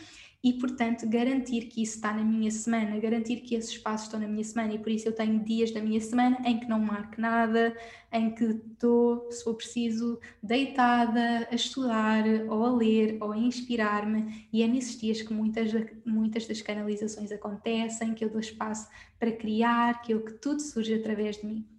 e, 0.41 0.53
portanto, 0.53 1.07
garantir 1.07 1.65
que 1.65 1.81
isso 1.83 1.95
está 1.95 2.13
na 2.13 2.23
minha 2.23 2.49
semana, 2.49 2.97
garantir 2.97 3.41
que 3.41 3.55
esses 3.55 3.71
espaços 3.71 4.07
estão 4.07 4.19
na 4.19 4.27
minha 4.27 4.43
semana 4.43 4.73
e 4.73 4.79
por 4.79 4.89
isso 4.89 5.07
eu 5.07 5.13
tenho 5.13 5.43
dias 5.43 5.71
da 5.71 5.81
minha 5.81 5.99
semana 5.99 6.37
em 6.45 6.57
que 6.57 6.67
não 6.67 6.79
marco 6.79 7.19
nada, 7.19 7.75
em 8.09 8.33
que 8.33 8.45
estou, 8.45 9.29
se 9.29 9.43
for 9.43 9.55
preciso, 9.55 10.17
deitada 10.41 11.45
a 11.51 11.55
estudar 11.55 12.23
ou 12.47 12.63
a 12.63 12.71
ler 12.71 13.17
ou 13.19 13.33
a 13.33 13.37
inspirar-me. 13.37 14.47
E 14.53 14.63
é 14.63 14.67
nesses 14.67 14.97
dias 14.97 15.21
que 15.21 15.33
muitas, 15.33 15.71
muitas 16.05 16.47
das 16.47 16.61
canalizações 16.61 17.31
acontecem, 17.33 18.13
que 18.13 18.23
eu 18.23 18.29
dou 18.29 18.39
espaço 18.39 18.87
para 19.19 19.33
criar, 19.33 20.01
que, 20.01 20.13
eu, 20.13 20.23
que 20.23 20.33
tudo 20.33 20.61
surge 20.61 20.93
através 20.93 21.35
de 21.37 21.45
mim 21.47 21.78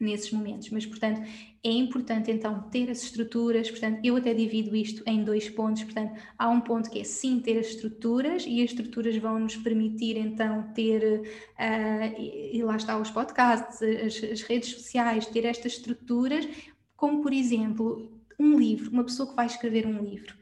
nesses 0.00 0.32
momentos. 0.32 0.70
Mas, 0.70 0.86
portanto, 0.86 1.20
é 1.62 1.70
importante 1.70 2.30
então 2.30 2.62
ter 2.70 2.90
as 2.90 3.02
estruturas. 3.02 3.70
Portanto, 3.70 4.00
eu 4.02 4.16
até 4.16 4.32
divido 4.32 4.74
isto 4.74 5.02
em 5.06 5.22
dois 5.22 5.48
pontos. 5.50 5.84
Portanto, 5.84 6.18
há 6.38 6.48
um 6.48 6.60
ponto 6.60 6.90
que 6.90 7.00
é 7.00 7.04
sim 7.04 7.38
ter 7.38 7.58
as 7.58 7.66
estruturas, 7.66 8.44
e 8.46 8.62
as 8.62 8.70
estruturas 8.70 9.16
vão 9.16 9.38
nos 9.38 9.56
permitir 9.56 10.16
então 10.16 10.72
ter, 10.74 11.20
uh, 11.20 12.20
e, 12.20 12.62
lá 12.62 12.76
está 12.76 12.98
os 12.98 13.10
podcasts, 13.10 13.82
as, 13.82 14.24
as 14.24 14.42
redes 14.42 14.70
sociais, 14.70 15.26
ter 15.26 15.44
estas 15.44 15.72
estruturas, 15.74 16.48
como 16.96 17.22
por 17.22 17.32
exemplo, 17.32 18.10
um 18.38 18.58
livro, 18.58 18.90
uma 18.90 19.04
pessoa 19.04 19.28
que 19.28 19.36
vai 19.36 19.46
escrever 19.46 19.86
um 19.86 20.02
livro. 20.02 20.34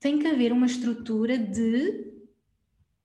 Tem 0.00 0.18
que 0.18 0.26
haver 0.26 0.52
uma 0.52 0.66
estrutura 0.66 1.36
de 1.36 2.19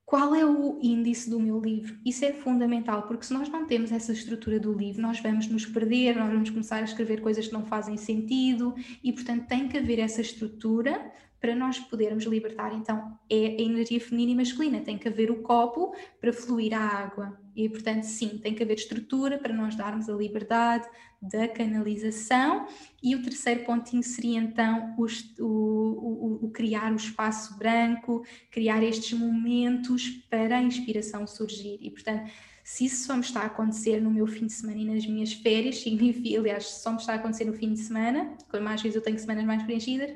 qual 0.06 0.36
é 0.36 0.46
o 0.46 0.78
índice 0.80 1.28
do 1.28 1.40
meu 1.40 1.58
livro? 1.58 1.98
Isso 2.04 2.24
é 2.24 2.32
fundamental, 2.32 3.08
porque 3.08 3.26
se 3.26 3.34
nós 3.34 3.48
não 3.48 3.66
temos 3.66 3.90
essa 3.90 4.12
estrutura 4.12 4.60
do 4.60 4.72
livro, 4.72 5.02
nós 5.02 5.18
vamos 5.18 5.48
nos 5.48 5.66
perder, 5.66 6.14
nós 6.14 6.32
vamos 6.32 6.48
começar 6.48 6.76
a 6.76 6.84
escrever 6.84 7.20
coisas 7.20 7.48
que 7.48 7.52
não 7.52 7.66
fazem 7.66 7.96
sentido 7.96 8.72
e, 9.02 9.12
portanto, 9.12 9.48
tem 9.48 9.66
que 9.66 9.76
haver 9.76 9.98
essa 9.98 10.20
estrutura 10.20 11.12
para 11.40 11.56
nós 11.56 11.80
podermos 11.80 12.22
libertar. 12.24 12.72
Então, 12.72 13.18
é 13.28 13.46
a 13.46 13.60
energia 13.60 14.00
feminina 14.00 14.30
e 14.30 14.36
masculina, 14.36 14.80
tem 14.80 14.96
que 14.96 15.08
haver 15.08 15.28
o 15.28 15.42
copo 15.42 15.92
para 16.20 16.32
fluir 16.32 16.72
a 16.72 16.80
água. 16.80 17.36
E, 17.56 17.70
portanto, 17.70 18.04
sim, 18.04 18.38
tem 18.38 18.54
que 18.54 18.62
haver 18.62 18.76
estrutura 18.76 19.38
para 19.38 19.54
nós 19.54 19.74
darmos 19.74 20.10
a 20.10 20.12
liberdade 20.12 20.86
da 21.22 21.48
canalização. 21.48 22.66
E 23.02 23.14
o 23.14 23.22
terceiro 23.22 23.64
pontinho 23.64 24.02
seria 24.02 24.38
então 24.38 24.94
o, 24.98 25.06
o, 25.42 26.44
o, 26.44 26.50
criar 26.50 26.92
o 26.92 26.96
espaço 26.96 27.56
branco, 27.56 28.24
criar 28.50 28.82
estes 28.82 29.18
momentos 29.18 30.06
para 30.28 30.58
a 30.58 30.62
inspiração 30.62 31.26
surgir. 31.26 31.78
E, 31.80 31.90
portanto, 31.90 32.30
se 32.62 32.84
isso 32.84 33.06
só 33.06 33.14
me 33.14 33.20
está 33.20 33.40
a 33.40 33.46
acontecer 33.46 34.02
no 34.02 34.10
meu 34.10 34.26
fim 34.26 34.46
de 34.46 34.52
semana 34.52 34.78
e 34.78 34.84
nas 34.84 35.06
minhas 35.06 35.32
férias, 35.32 35.80
significa, 35.80 36.38
aliás, 36.38 36.66
só 36.66 36.90
me 36.90 36.98
está 36.98 37.14
a 37.14 37.16
acontecer 37.16 37.46
no 37.46 37.54
fim 37.54 37.72
de 37.72 37.80
semana, 37.80 38.36
como 38.50 38.62
mais 38.62 38.82
vezes 38.82 38.96
eu 38.96 39.02
tenho 39.02 39.18
semanas 39.18 39.44
mais 39.46 39.62
preenchidas, 39.62 40.12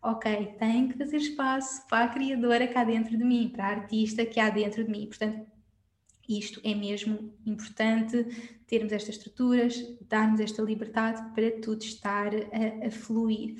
ok, 0.00 0.54
tenho 0.58 0.90
que 0.90 0.98
fazer 0.98 1.16
espaço 1.16 1.88
para 1.88 2.04
a 2.04 2.08
criadora 2.08 2.68
cá 2.68 2.84
dentro 2.84 3.16
de 3.16 3.24
mim, 3.24 3.50
para 3.52 3.64
a 3.64 3.70
artista 3.70 4.24
que 4.24 4.38
há 4.38 4.50
dentro 4.50 4.84
de 4.84 4.90
mim. 4.90 5.06
Portanto, 5.06 5.53
isto 6.28 6.60
é 6.64 6.74
mesmo 6.74 7.32
importante, 7.46 8.26
termos 8.66 8.92
estas 8.92 9.16
estruturas, 9.16 9.74
darmos 10.08 10.40
esta 10.40 10.62
liberdade 10.62 11.22
para 11.34 11.50
tudo 11.60 11.82
estar 11.82 12.32
a, 12.34 12.86
a 12.86 12.90
fluir. 12.90 13.56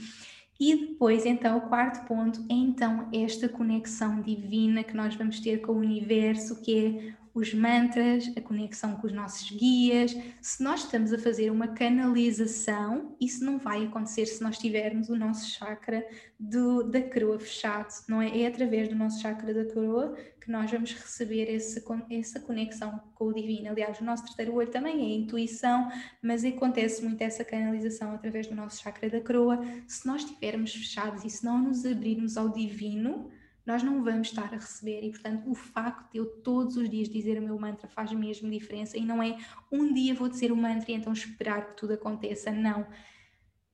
E 0.58 0.74
depois, 0.76 1.26
então, 1.26 1.58
o 1.58 1.68
quarto 1.68 2.06
ponto 2.06 2.40
é 2.48 2.54
então 2.54 3.08
esta 3.12 3.48
conexão 3.48 4.22
divina 4.22 4.84
que 4.84 4.94
nós 4.94 5.14
vamos 5.14 5.40
ter 5.40 5.60
com 5.60 5.72
o 5.72 5.78
universo, 5.78 6.62
que 6.62 6.86
é 6.86 7.23
os 7.34 7.52
mantras, 7.52 8.30
a 8.36 8.40
conexão 8.40 8.94
com 8.96 9.08
os 9.08 9.12
nossos 9.12 9.50
guias. 9.50 10.16
Se 10.40 10.62
nós 10.62 10.84
estamos 10.84 11.12
a 11.12 11.18
fazer 11.18 11.50
uma 11.50 11.68
canalização, 11.68 13.16
isso 13.20 13.44
não 13.44 13.58
vai 13.58 13.84
acontecer 13.84 14.24
se 14.26 14.40
nós 14.40 14.56
tivermos 14.56 15.08
o 15.08 15.16
nosso 15.16 15.50
chakra 15.50 16.06
do, 16.38 16.84
da 16.84 17.02
coroa 17.02 17.38
fechado, 17.40 17.92
não 18.08 18.22
é? 18.22 18.42
É 18.42 18.46
através 18.46 18.88
do 18.88 18.94
nosso 18.94 19.20
chakra 19.20 19.52
da 19.52 19.64
coroa 19.64 20.16
que 20.40 20.50
nós 20.50 20.70
vamos 20.70 20.92
receber 20.92 21.50
esse, 21.50 21.82
essa 22.10 22.38
conexão 22.38 23.00
com 23.14 23.26
o 23.26 23.34
divino. 23.34 23.70
Aliás, 23.70 23.98
o 23.98 24.04
nosso 24.04 24.24
terceiro 24.24 24.54
olho 24.54 24.70
também 24.70 25.00
é 25.00 25.16
intuição, 25.16 25.88
mas 26.22 26.44
acontece 26.44 27.02
muito 27.02 27.20
essa 27.20 27.42
canalização 27.42 28.12
através 28.12 28.46
do 28.46 28.54
nosso 28.54 28.80
chakra 28.80 29.10
da 29.10 29.20
coroa. 29.20 29.60
Se 29.88 30.06
nós 30.06 30.22
estivermos 30.22 30.72
fechados 30.72 31.24
e 31.24 31.30
se 31.30 31.44
não 31.44 31.58
nos 31.58 31.84
abrirmos 31.84 32.36
ao 32.36 32.50
divino, 32.50 33.30
nós 33.66 33.82
não 33.82 34.02
vamos 34.02 34.28
estar 34.28 34.52
a 34.52 34.56
receber. 34.56 35.02
E, 35.02 35.10
portanto, 35.10 35.50
o 35.50 35.54
facto 35.54 36.12
de 36.12 36.18
eu 36.18 36.26
todos 36.26 36.76
os 36.76 36.88
dias 36.88 37.08
dizer 37.08 37.38
o 37.38 37.42
meu 37.42 37.58
mantra 37.58 37.88
faz 37.88 38.12
mesmo 38.12 38.50
diferença. 38.50 38.96
E 38.96 39.04
não 39.04 39.22
é 39.22 39.36
um 39.72 39.92
dia 39.92 40.14
vou 40.14 40.28
dizer 40.28 40.52
o 40.52 40.56
mantra 40.56 40.90
e 40.90 40.94
então 40.94 41.12
esperar 41.12 41.68
que 41.68 41.76
tudo 41.76 41.94
aconteça, 41.94 42.50
não. 42.50 42.86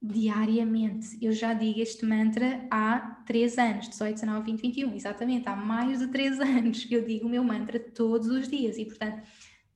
Diariamente, 0.03 1.19
eu 1.21 1.31
já 1.33 1.53
digo 1.53 1.81
este 1.81 2.07
mantra 2.07 2.67
há 2.71 3.23
3 3.27 3.59
anos, 3.59 3.89
18, 3.91 4.15
19, 4.15 4.53
20, 4.53 4.63
21, 4.63 4.95
exatamente, 4.95 5.49
há 5.49 5.55
mais 5.55 5.99
de 5.99 6.07
3 6.07 6.41
anos 6.41 6.87
eu 6.91 7.05
digo 7.05 7.27
o 7.27 7.31
meu 7.31 7.45
mantra 7.45 7.79
todos 7.79 8.29
os 8.29 8.49
dias. 8.49 8.79
E, 8.79 8.85
portanto, 8.87 9.23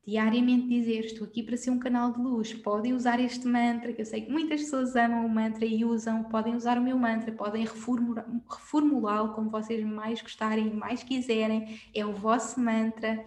diariamente 0.07 0.69
dizer 0.69 1.07
estou 1.07 1.27
aqui 1.27 1.43
para 1.43 1.57
ser 1.57 1.71
um 1.71 1.79
canal 1.79 2.13
de 2.13 2.21
luz, 2.21 2.53
podem 2.53 2.93
usar 2.93 3.19
este 3.21 3.47
mantra, 3.47 3.93
que 3.93 4.03
eu 4.03 4.07
sei 4.07 4.23
que 4.23 4.31
muitas 4.31 4.61
pessoas 4.63 4.95
amam 4.95 5.25
o 5.25 5.29
mantra 5.29 5.65
e 5.65 5.85
usam, 5.85 6.25
podem 6.25 6.55
usar 6.55 6.79
o 6.79 6.83
meu 6.83 6.99
mantra, 6.99 7.33
podem 7.33 7.65
reformulá-lo 7.65 9.35
como 9.35 9.51
vocês 9.51 9.85
mais 9.85 10.21
gostarem, 10.21 10.75
mais 10.75 11.03
quiserem, 11.03 11.81
é 11.95 12.05
o 12.05 12.13
vosso 12.13 12.61
mantra. 12.61 13.25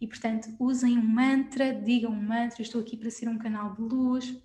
E 0.00 0.06
portanto, 0.06 0.48
usem 0.58 0.98
um 0.98 1.02
mantra, 1.02 1.72
digam 1.72 2.10
um 2.10 2.22
mantra, 2.22 2.60
estou 2.60 2.80
aqui 2.80 2.96
para 2.96 3.10
ser 3.10 3.28
um 3.28 3.38
canal 3.38 3.74
de 3.74 3.80
luz, 3.80 4.36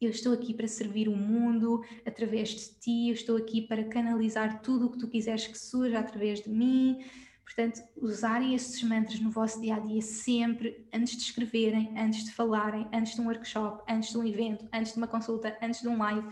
eu 0.00 0.10
estou 0.10 0.34
aqui 0.34 0.52
para 0.52 0.68
servir 0.68 1.08
o 1.08 1.16
mundo 1.16 1.82
através 2.04 2.50
de 2.50 2.78
ti, 2.78 3.08
eu 3.08 3.14
estou 3.14 3.36
aqui 3.36 3.62
para 3.62 3.84
canalizar 3.84 4.60
tudo 4.60 4.86
o 4.86 4.90
que 4.90 4.98
tu 4.98 5.08
quiseres 5.08 5.46
que 5.46 5.58
surja 5.58 5.98
através 5.98 6.42
de 6.42 6.50
mim. 6.50 6.98
Portanto, 7.46 7.80
usarem 7.96 8.56
estes 8.56 8.82
mantras 8.82 9.20
no 9.20 9.30
vosso 9.30 9.60
dia 9.60 9.76
a 9.76 9.78
dia 9.78 10.02
sempre, 10.02 10.84
antes 10.92 11.16
de 11.16 11.22
escreverem, 11.22 11.94
antes 11.96 12.24
de 12.24 12.32
falarem, 12.32 12.88
antes 12.92 13.14
de 13.14 13.20
um 13.20 13.26
workshop, 13.26 13.84
antes 13.88 14.10
de 14.10 14.18
um 14.18 14.26
evento, 14.26 14.68
antes 14.72 14.92
de 14.92 14.98
uma 14.98 15.06
consulta, 15.06 15.56
antes 15.62 15.80
de 15.80 15.86
um 15.86 15.96
live, 15.96 16.26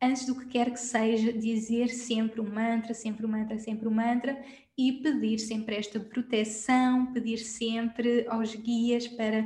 antes 0.00 0.24
do 0.24 0.36
que 0.36 0.46
quer 0.46 0.70
que 0.70 0.78
seja, 0.78 1.32
dizer 1.32 1.88
sempre 1.88 2.40
um 2.40 2.48
mantra, 2.48 2.94
sempre 2.94 3.26
um 3.26 3.28
mantra, 3.28 3.58
sempre 3.58 3.88
um 3.88 3.90
mantra 3.90 4.40
e 4.78 4.92
pedir 4.92 5.40
sempre 5.40 5.74
esta 5.74 5.98
proteção, 5.98 7.12
pedir 7.12 7.38
sempre 7.38 8.24
aos 8.28 8.54
guias 8.54 9.08
para 9.08 9.44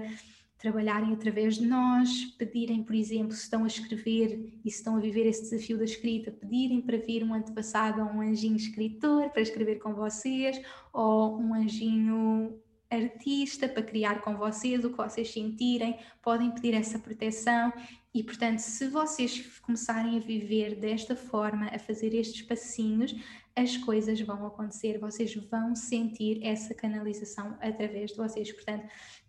trabalharem 0.59 1.13
através 1.13 1.57
de 1.57 1.67
nós, 1.67 2.25
pedirem, 2.39 2.83
por 2.83 2.95
exemplo, 2.95 3.33
se 3.33 3.43
estão 3.43 3.65
a 3.65 3.67
escrever 3.67 4.59
e 4.65 4.71
se 4.71 4.79
estão 4.79 4.97
a 4.97 5.01
viver 5.01 5.27
esse 5.27 5.43
desafio 5.43 5.79
da 5.79 5.85
escrita, 5.85 6.31
pedirem 6.31 6.81
para 6.81 6.97
vir 6.97 7.23
um 7.23 7.35
antepassado 7.35 8.01
ou 8.01 8.09
um 8.09 8.21
anjinho 8.21 8.57
escritor 8.57 9.31
para 9.31 9.43
escrever 9.43 9.77
com 9.77 9.95
vocês, 9.95 10.61
ou 10.93 11.39
um 11.39 11.55
anjinho 11.55 12.59
artista 12.91 13.69
para 13.69 13.83
criar 13.83 14.23
com 14.23 14.37
vocês 14.37 14.85
o 14.85 14.91
que 14.91 14.97
vocês 14.97 15.31
sentirem, 15.31 15.99
podem 16.23 16.51
pedir 16.53 16.75
essa 16.75 16.99
proteção 16.99 17.73
e, 18.15 18.23
portanto, 18.23 18.61
se 18.61 18.89
vocês 18.89 19.59
começarem 19.59 20.17
a 20.17 20.21
viver 20.21 20.77
desta 20.77 21.15
forma, 21.15 21.67
a 21.67 21.79
fazer 21.79 22.15
estes 22.15 22.43
passinhos, 22.43 23.15
as 23.55 23.77
coisas 23.77 24.21
vão 24.21 24.47
acontecer, 24.47 24.99
vocês 24.99 25.35
vão 25.35 25.75
sentir 25.75 26.41
essa 26.43 26.75
canalização 26.75 27.57
através 27.61 28.11
de 28.13 28.17
vocês. 28.17 28.53
Portanto, 28.53 28.87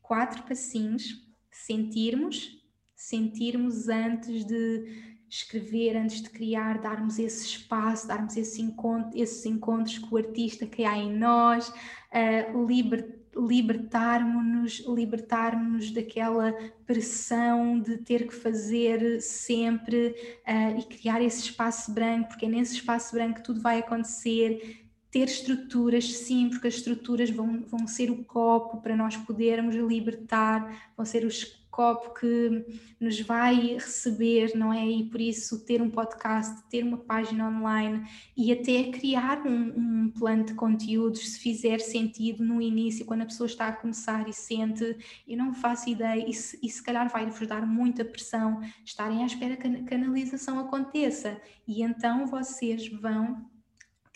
quatro 0.07 0.43
passinhos, 0.43 1.27
sentirmos, 1.51 2.57
sentirmos 2.95 3.89
antes 3.89 4.45
de 4.45 5.17
escrever, 5.29 5.97
antes 5.97 6.21
de 6.21 6.29
criar, 6.29 6.79
darmos 6.79 7.19
esse 7.19 7.45
espaço, 7.45 8.07
darmos 8.07 8.37
esse 8.37 8.61
encontro, 8.61 9.11
esses 9.19 9.45
encontros 9.45 9.97
com 9.99 10.15
o 10.15 10.17
artista 10.17 10.65
que 10.65 10.85
há 10.85 10.97
em 10.97 11.13
nós, 11.17 11.67
uh, 11.67 12.65
liber, 12.65 13.17
libertarmos-nos 13.35 14.85
libertarmos 14.87 15.91
daquela 15.91 16.53
pressão 16.85 17.79
de 17.79 17.97
ter 17.97 18.25
que 18.25 18.33
fazer 18.33 19.21
sempre 19.21 20.15
uh, 20.47 20.79
e 20.79 20.83
criar 20.83 21.21
esse 21.21 21.41
espaço 21.41 21.93
branco, 21.93 22.29
porque 22.29 22.45
é 22.45 22.49
nesse 22.49 22.75
espaço 22.75 23.13
branco 23.13 23.35
que 23.35 23.43
tudo 23.43 23.61
vai 23.61 23.79
acontecer, 23.79 24.86
ter 25.11 25.25
estruturas, 25.25 26.13
sim, 26.13 26.49
porque 26.49 26.67
as 26.67 26.75
estruturas 26.75 27.29
vão, 27.29 27.63
vão 27.63 27.87
ser 27.87 28.11
o 28.11 28.23
copo 28.23 28.81
para 28.81 28.95
nós 28.95 29.15
podermos 29.15 29.75
libertar, 29.75 30.91
vão 30.95 31.05
ser 31.05 31.25
os 31.25 31.57
copo 31.77 32.11
que 32.19 32.65
nos 32.99 33.21
vai 33.21 33.75
receber, 33.75 34.55
não 34.55 34.73
é? 34.73 34.83
E 34.83 35.03
por 35.03 35.21
isso 35.21 35.63
ter 35.63 35.79
um 35.79 35.91
podcast, 35.91 36.67
ter 36.71 36.83
uma 36.83 36.97
página 36.97 37.47
online 37.47 38.03
e 38.35 38.51
até 38.51 38.85
criar 38.85 39.45
um, 39.45 40.05
um 40.05 40.09
plano 40.09 40.43
de 40.43 40.55
conteúdos, 40.55 41.33
se 41.33 41.39
fizer 41.39 41.77
sentido 41.77 42.43
no 42.43 42.59
início, 42.59 43.05
quando 43.05 43.21
a 43.21 43.25
pessoa 43.27 43.45
está 43.45 43.67
a 43.67 43.71
começar 43.71 44.27
e 44.27 44.33
sente, 44.33 44.97
eu 45.27 45.37
não 45.37 45.53
faço 45.53 45.87
ideia, 45.87 46.27
e 46.27 46.33
se, 46.33 46.57
e 46.63 46.67
se 46.67 46.81
calhar 46.81 47.07
vai-vos 47.11 47.47
dar 47.47 47.63
muita 47.63 48.03
pressão, 48.03 48.59
estarem 48.83 49.21
à 49.21 49.27
espera 49.27 49.55
que 49.55 49.67
a 49.67 49.83
canalização 49.83 50.57
aconteça. 50.57 51.39
E 51.67 51.83
então 51.83 52.25
vocês 52.25 52.87
vão 52.87 53.45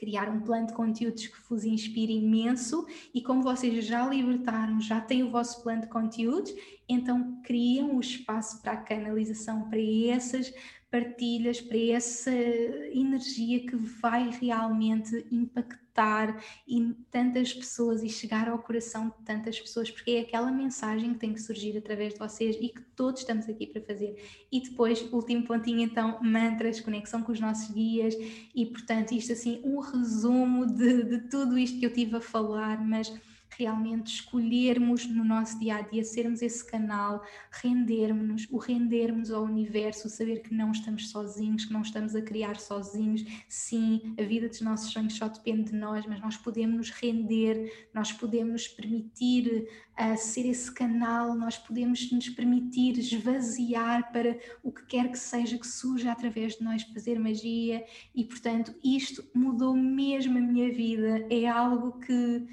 criar 0.01 0.27
um 0.29 0.41
plano 0.41 0.65
de 0.65 0.73
conteúdos 0.73 1.27
que 1.27 1.37
vos 1.47 1.63
inspire 1.63 2.11
imenso 2.11 2.87
e 3.13 3.21
como 3.21 3.43
vocês 3.43 3.85
já 3.85 4.03
libertaram, 4.07 4.81
já 4.81 4.99
têm 4.99 5.21
o 5.21 5.29
vosso 5.29 5.61
plano 5.61 5.81
de 5.81 5.89
conteúdos, 5.89 6.51
então 6.89 7.39
criam 7.43 7.95
o 7.95 7.99
espaço 7.99 8.59
para 8.63 8.71
a 8.71 8.77
canalização 8.77 9.69
para 9.69 9.79
essas 9.79 10.51
partilhas, 10.91 11.61
para 11.61 11.77
essa 11.77 12.29
energia 12.29 13.65
que 13.65 13.77
vai 13.77 14.29
realmente 14.29 15.25
impactar 15.31 16.43
em 16.67 16.93
tantas 17.09 17.53
pessoas 17.53 18.03
e 18.03 18.09
chegar 18.09 18.49
ao 18.49 18.59
coração 18.59 19.07
de 19.07 19.25
tantas 19.25 19.57
pessoas, 19.57 19.89
porque 19.89 20.11
é 20.11 20.19
aquela 20.19 20.51
mensagem 20.51 21.13
que 21.13 21.19
tem 21.19 21.33
que 21.33 21.41
surgir 21.41 21.77
através 21.77 22.13
de 22.13 22.19
vocês 22.19 22.57
e 22.59 22.67
que 22.67 22.81
todos 22.93 23.21
estamos 23.21 23.47
aqui 23.47 23.65
para 23.67 23.81
fazer. 23.81 24.21
E 24.51 24.59
depois, 24.59 25.01
último 25.13 25.45
pontinho, 25.45 25.79
então, 25.79 26.19
mantras, 26.21 26.81
conexão 26.81 27.23
com 27.23 27.31
os 27.31 27.39
nossos 27.39 27.73
guias, 27.73 28.13
e 28.53 28.65
portanto, 28.65 29.13
isto 29.13 29.31
assim, 29.31 29.61
um 29.63 29.79
resumo 29.79 30.65
de, 30.65 31.03
de 31.03 31.29
tudo 31.29 31.57
isto 31.57 31.79
que 31.79 31.85
eu 31.85 31.93
tive 31.93 32.17
a 32.17 32.21
falar, 32.21 32.85
mas 32.85 33.09
realmente 33.57 34.13
escolhermos 34.13 35.05
no 35.07 35.23
nosso 35.23 35.59
dia 35.59 35.77
a 35.77 35.81
dia, 35.81 36.03
sermos 36.03 36.41
esse 36.41 36.65
canal, 36.65 37.23
rendermos-nos, 37.51 38.47
o 38.49 38.57
rendermos 38.57 39.31
ao 39.31 39.43
universo, 39.43 40.09
saber 40.09 40.41
que 40.41 40.53
não 40.53 40.71
estamos 40.71 41.09
sozinhos, 41.09 41.65
que 41.65 41.73
não 41.73 41.81
estamos 41.81 42.15
a 42.15 42.21
criar 42.21 42.57
sozinhos. 42.59 43.23
Sim, 43.47 44.15
a 44.19 44.23
vida 44.23 44.47
dos 44.47 44.61
nossos 44.61 44.91
sonhos 44.91 45.15
só 45.15 45.27
depende 45.27 45.71
de 45.71 45.77
nós, 45.77 46.05
mas 46.05 46.19
nós 46.21 46.37
podemos 46.37 46.77
nos 46.77 46.89
render, 46.89 47.89
nós 47.93 48.11
podemos 48.11 48.67
permitir 48.67 49.67
uh, 49.99 50.17
ser 50.17 50.47
esse 50.47 50.71
canal, 50.73 51.35
nós 51.35 51.57
podemos 51.57 52.11
nos 52.11 52.29
permitir 52.29 52.97
esvaziar 52.97 54.11
para 54.11 54.37
o 54.63 54.71
que 54.71 54.85
quer 54.85 55.11
que 55.11 55.19
seja 55.19 55.57
que 55.57 55.67
surja 55.67 56.11
através 56.11 56.57
de 56.57 56.63
nós 56.63 56.83
fazer 56.83 57.19
magia 57.19 57.83
e, 58.15 58.23
portanto, 58.23 58.73
isto 58.83 59.23
mudou 59.33 59.75
mesmo 59.75 60.37
a 60.37 60.41
minha 60.41 60.71
vida. 60.71 61.25
É 61.29 61.47
algo 61.47 61.99
que 61.99 62.47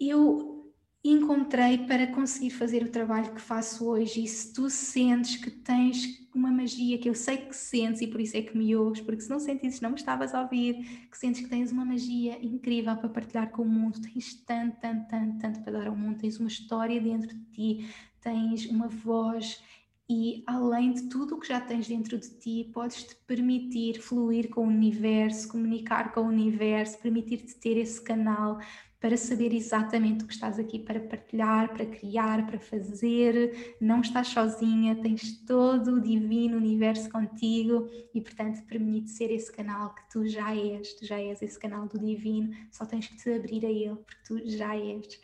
eu 0.00 0.56
encontrei 1.04 1.78
para 1.78 2.06
conseguir 2.08 2.50
fazer 2.50 2.82
o 2.82 2.90
trabalho 2.90 3.32
que 3.32 3.40
faço 3.40 3.86
hoje. 3.86 4.24
E 4.24 4.28
se 4.28 4.52
tu 4.52 4.68
sentes 4.68 5.36
que 5.36 5.50
tens 5.50 6.26
uma 6.34 6.50
magia, 6.50 6.98
que 6.98 7.08
eu 7.08 7.14
sei 7.14 7.38
que 7.38 7.54
sentes 7.54 8.02
e 8.02 8.06
por 8.06 8.20
isso 8.20 8.36
é 8.36 8.42
que 8.42 8.56
me 8.56 8.74
ouves, 8.76 9.00
porque 9.00 9.22
se 9.22 9.30
não 9.30 9.38
sentires, 9.38 9.80
não 9.80 9.90
me 9.90 9.96
estavas 9.96 10.34
a 10.34 10.42
ouvir, 10.42 11.08
que 11.10 11.16
sentes 11.16 11.40
que 11.42 11.48
tens 11.48 11.72
uma 11.72 11.84
magia 11.84 12.38
incrível 12.44 12.96
para 12.96 13.08
partilhar 13.08 13.50
com 13.50 13.62
o 13.62 13.68
mundo, 13.68 14.00
tens 14.00 14.34
tanto, 14.44 14.76
tanto, 14.80 15.08
tanto, 15.08 15.38
tanto 15.38 15.60
para 15.62 15.72
dar 15.72 15.86
ao 15.86 15.96
mundo, 15.96 16.18
tens 16.18 16.38
uma 16.38 16.48
história 16.48 17.00
dentro 17.00 17.28
de 17.28 17.44
ti, 17.52 17.90
tens 18.20 18.66
uma 18.66 18.88
voz 18.88 19.62
e 20.08 20.44
além 20.46 20.92
de 20.92 21.08
tudo 21.08 21.34
o 21.34 21.40
que 21.40 21.48
já 21.48 21.60
tens 21.60 21.88
dentro 21.88 22.16
de 22.16 22.30
ti, 22.38 22.70
podes 22.72 23.02
te 23.02 23.16
permitir 23.26 24.00
fluir 24.00 24.48
com 24.48 24.60
o 24.60 24.68
universo, 24.68 25.48
comunicar 25.48 26.12
com 26.12 26.20
o 26.20 26.28
universo, 26.28 26.98
permitir-te 26.98 27.56
ter 27.56 27.76
esse 27.76 28.00
canal 28.00 28.58
para 29.00 29.16
saber 29.16 29.52
exatamente 29.52 30.24
o 30.24 30.26
que 30.26 30.32
estás 30.32 30.58
aqui 30.58 30.78
para 30.78 31.00
partilhar, 31.00 31.72
para 31.72 31.86
criar, 31.86 32.46
para 32.46 32.58
fazer. 32.58 33.76
Não 33.80 34.00
estás 34.00 34.28
sozinha, 34.28 34.96
tens 34.96 35.44
todo 35.44 35.96
o 35.96 36.00
divino 36.00 36.56
universo 36.56 37.10
contigo 37.10 37.88
e, 38.14 38.20
portanto, 38.20 38.64
permite 38.66 39.10
ser 39.10 39.30
esse 39.30 39.52
canal 39.52 39.94
que 39.94 40.10
tu 40.10 40.26
já 40.26 40.54
és. 40.54 40.94
Tu 40.94 41.06
já 41.06 41.20
és 41.20 41.42
esse 41.42 41.58
canal 41.58 41.86
do 41.86 41.98
divino, 41.98 42.54
só 42.70 42.84
tens 42.84 43.06
que 43.06 43.16
te 43.16 43.32
abrir 43.34 43.64
a 43.66 43.70
ele, 43.70 43.96
porque 43.96 44.22
tu 44.26 44.48
já 44.48 44.76
és. 44.76 45.20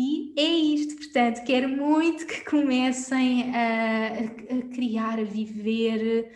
E 0.00 0.32
é 0.38 0.48
isto, 0.48 0.94
portanto, 0.94 1.44
quero 1.44 1.68
muito 1.68 2.24
que 2.24 2.44
comecem 2.44 3.52
a, 3.52 4.10
a, 4.56 4.62
criar, 4.72 5.18
a 5.18 5.24
viver, 5.24 6.30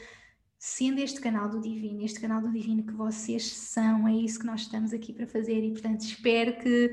sendo 0.65 1.01
este 1.01 1.21
canal 1.21 1.49
do 1.49 1.61
Divino, 1.61 2.05
este 2.05 2.21
canal 2.21 2.41
do 2.41 2.49
Divino 2.49 2.85
que 2.85 2.93
vocês 2.93 3.51
são, 3.51 4.07
é 4.07 4.15
isso 4.15 4.39
que 4.39 4.47
nós 4.47 4.61
estamos 4.61 4.93
aqui 4.93 5.13
para 5.13 5.27
fazer 5.27 5.61
e, 5.61 5.73
portanto, 5.73 6.03
espero 6.03 6.57
que 6.57 6.93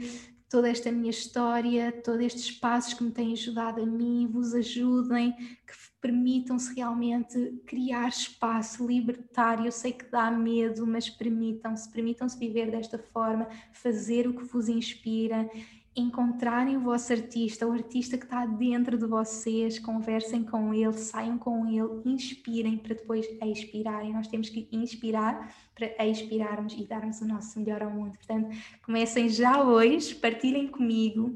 toda 0.49 0.67
esta 0.67 0.91
minha 0.91 1.11
história, 1.11 1.91
todos 1.91 2.19
estes 2.19 2.49
passos 2.49 2.95
que 2.95 3.03
me 3.03 3.11
têm 3.11 3.31
ajudado 3.33 3.83
a 3.83 3.85
mim, 3.85 4.25
vos 4.25 4.55
ajudem, 4.55 5.33
que 5.33 5.73
permitam-se 6.01 6.73
realmente 6.73 7.61
criar 7.67 8.09
espaço, 8.09 8.87
libertar. 8.87 9.63
Eu 9.63 9.71
sei 9.71 9.91
que 9.91 10.05
dá 10.05 10.31
medo, 10.31 10.87
mas 10.87 11.07
permitam-se, 11.07 11.91
permitam-se 11.91 12.39
viver 12.39 12.71
desta 12.71 12.97
forma, 12.97 13.47
fazer 13.71 14.27
o 14.27 14.33
que 14.33 14.45
vos 14.45 14.67
inspira 14.67 15.47
encontrarem 15.95 16.77
o 16.77 16.81
vosso 16.81 17.11
artista, 17.11 17.67
o 17.67 17.71
artista 17.71 18.17
que 18.17 18.25
está 18.25 18.45
dentro 18.45 18.97
de 18.97 19.05
vocês, 19.05 19.79
conversem 19.79 20.43
com 20.43 20.73
ele, 20.73 20.93
saiam 20.93 21.37
com 21.37 21.65
ele, 21.65 22.01
inspirem 22.05 22.77
para 22.77 22.95
depois 22.95 23.25
expirarem. 23.41 24.13
Nós 24.13 24.27
temos 24.27 24.49
que 24.49 24.67
inspirar 24.71 25.53
para 25.75 26.05
expirarmos 26.05 26.73
e 26.73 26.85
darmos 26.85 27.21
o 27.21 27.27
nosso 27.27 27.59
melhor 27.59 27.81
ao 27.81 27.91
mundo. 27.91 28.17
Portanto, 28.17 28.55
comecem 28.85 29.29
já 29.29 29.63
hoje, 29.63 30.15
partilhem 30.15 30.67
comigo 30.67 31.33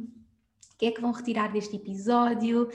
o 0.74 0.78
que 0.78 0.88
é 0.88 0.91
que 0.91 1.01
vão 1.01 1.12
retirar 1.12 1.51
deste 1.51 1.76
episódio, 1.76 2.68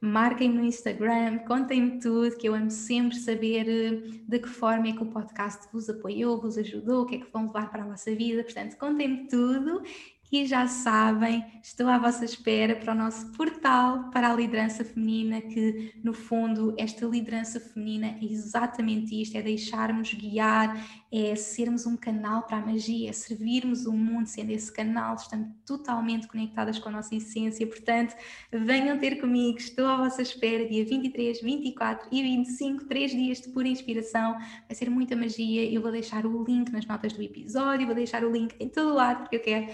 marquem-me 0.00 0.56
no 0.56 0.64
Instagram, 0.64 1.38
contem-me 1.38 1.98
tudo, 1.98 2.36
que 2.36 2.46
eu 2.46 2.54
amo 2.54 2.70
sempre 2.70 3.16
saber 3.16 3.66
eh, 3.66 4.20
de 4.28 4.38
que 4.38 4.48
forma 4.48 4.88
é 4.88 4.92
que 4.92 5.02
o 5.02 5.06
podcast 5.06 5.66
vos 5.72 5.88
apoiou, 5.88 6.38
vos 6.38 6.58
ajudou, 6.58 7.02
o 7.02 7.06
que 7.06 7.16
é 7.16 7.18
que 7.18 7.32
vão 7.32 7.46
levar 7.46 7.70
para 7.70 7.82
a 7.82 7.86
vossa 7.86 8.14
vida. 8.14 8.44
Portanto, 8.44 8.76
contem-me 8.76 9.26
tudo 9.26 9.82
e 10.30 10.44
já 10.44 10.66
sabem, 10.66 11.44
estou 11.62 11.88
à 11.88 11.98
vossa 11.98 12.24
espera 12.24 12.74
para 12.74 12.92
o 12.92 12.96
nosso 12.96 13.30
portal 13.32 14.10
para 14.10 14.30
a 14.30 14.34
liderança 14.34 14.84
feminina, 14.84 15.40
que 15.40 15.92
no 16.02 16.12
fundo 16.12 16.74
esta 16.76 17.06
liderança 17.06 17.60
feminina 17.60 18.08
é 18.20 18.24
exatamente 18.24 19.20
isto: 19.20 19.36
é 19.36 19.42
deixarmos 19.42 20.12
guiar, 20.12 20.84
é 21.12 21.36
sermos 21.36 21.86
um 21.86 21.96
canal 21.96 22.42
para 22.42 22.58
a 22.58 22.66
magia, 22.66 23.08
é 23.08 23.12
servirmos 23.12 23.86
o 23.86 23.92
mundo 23.92 24.26
sendo 24.26 24.50
esse 24.50 24.72
canal, 24.72 25.14
estamos 25.14 25.48
totalmente 25.64 26.26
conectadas 26.26 26.78
com 26.78 26.88
a 26.88 26.92
nossa 26.92 27.14
essência. 27.14 27.66
Portanto, 27.66 28.14
venham 28.50 28.98
ter 28.98 29.20
comigo, 29.20 29.58
estou 29.58 29.86
à 29.86 29.96
vossa 29.96 30.22
espera, 30.22 30.68
dia 30.68 30.84
23, 30.84 31.40
24 31.40 32.08
e 32.10 32.22
25, 32.22 32.84
três 32.86 33.12
dias 33.12 33.40
de 33.40 33.48
pura 33.50 33.68
inspiração. 33.68 34.32
Vai 34.32 34.74
ser 34.74 34.90
muita 34.90 35.14
magia. 35.14 35.64
Eu 35.70 35.80
vou 35.80 35.92
deixar 35.92 36.26
o 36.26 36.44
link 36.44 36.70
nas 36.70 36.84
notas 36.84 37.12
do 37.12 37.22
episódio, 37.22 37.86
vou 37.86 37.94
deixar 37.94 38.24
o 38.24 38.32
link 38.32 38.54
em 38.58 38.68
todo 38.68 38.92
lado, 38.94 39.20
porque 39.20 39.36
eu 39.36 39.40
quero 39.40 39.66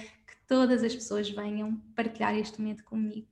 todas 0.52 0.84
as 0.84 0.94
pessoas 0.94 1.30
venham 1.30 1.80
partilhar 1.96 2.36
este 2.36 2.60
momento 2.60 2.84
comigo. 2.84 3.26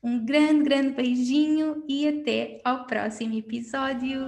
Um 0.00 0.24
grande, 0.24 0.62
grande 0.62 0.92
beijinho 0.92 1.82
e 1.88 2.06
até 2.06 2.60
ao 2.64 2.86
próximo 2.86 3.36
episódio. 3.36 4.20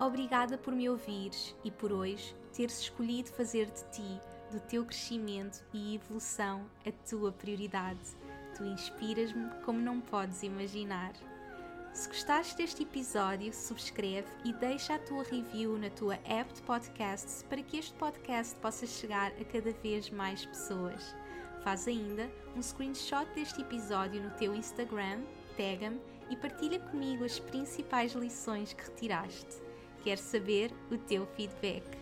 Obrigada 0.00 0.56
por 0.56 0.74
me 0.74 0.88
ouvires 0.88 1.54
e 1.62 1.70
por 1.70 1.92
hoje 1.92 2.34
teres 2.56 2.80
escolhido 2.80 3.28
fazer 3.28 3.66
de 3.66 3.84
ti 3.90 4.32
do 4.52 4.60
teu 4.60 4.84
crescimento 4.84 5.64
e 5.72 5.94
evolução 5.94 6.66
a 6.86 6.92
tua 7.08 7.32
prioridade. 7.32 7.98
Tu 8.54 8.64
inspiras-me 8.64 9.48
como 9.64 9.80
não 9.80 10.00
podes 10.00 10.42
imaginar. 10.42 11.12
Se 11.94 12.08
gostaste 12.08 12.56
deste 12.56 12.82
episódio, 12.82 13.52
subscreve 13.52 14.28
e 14.44 14.52
deixa 14.52 14.94
a 14.94 14.98
tua 14.98 15.24
review 15.24 15.78
na 15.78 15.90
tua 15.90 16.18
app 16.24 16.52
de 16.52 16.62
podcasts 16.62 17.42
para 17.42 17.62
que 17.62 17.78
este 17.78 17.94
podcast 17.94 18.54
possa 18.56 18.86
chegar 18.86 19.32
a 19.32 19.44
cada 19.44 19.72
vez 19.72 20.10
mais 20.10 20.44
pessoas. 20.44 21.16
Faz 21.62 21.88
ainda 21.88 22.30
um 22.54 22.62
screenshot 22.62 23.26
deste 23.34 23.60
episódio 23.60 24.22
no 24.22 24.30
teu 24.32 24.54
Instagram, 24.54 25.22
tag-me 25.56 26.00
e 26.28 26.36
partilha 26.36 26.78
comigo 26.78 27.24
as 27.24 27.38
principais 27.38 28.12
lições 28.12 28.72
que 28.72 28.84
retiraste. 28.84 29.62
Quero 30.02 30.20
saber 30.20 30.72
o 30.90 30.98
teu 30.98 31.26
feedback 31.26 32.01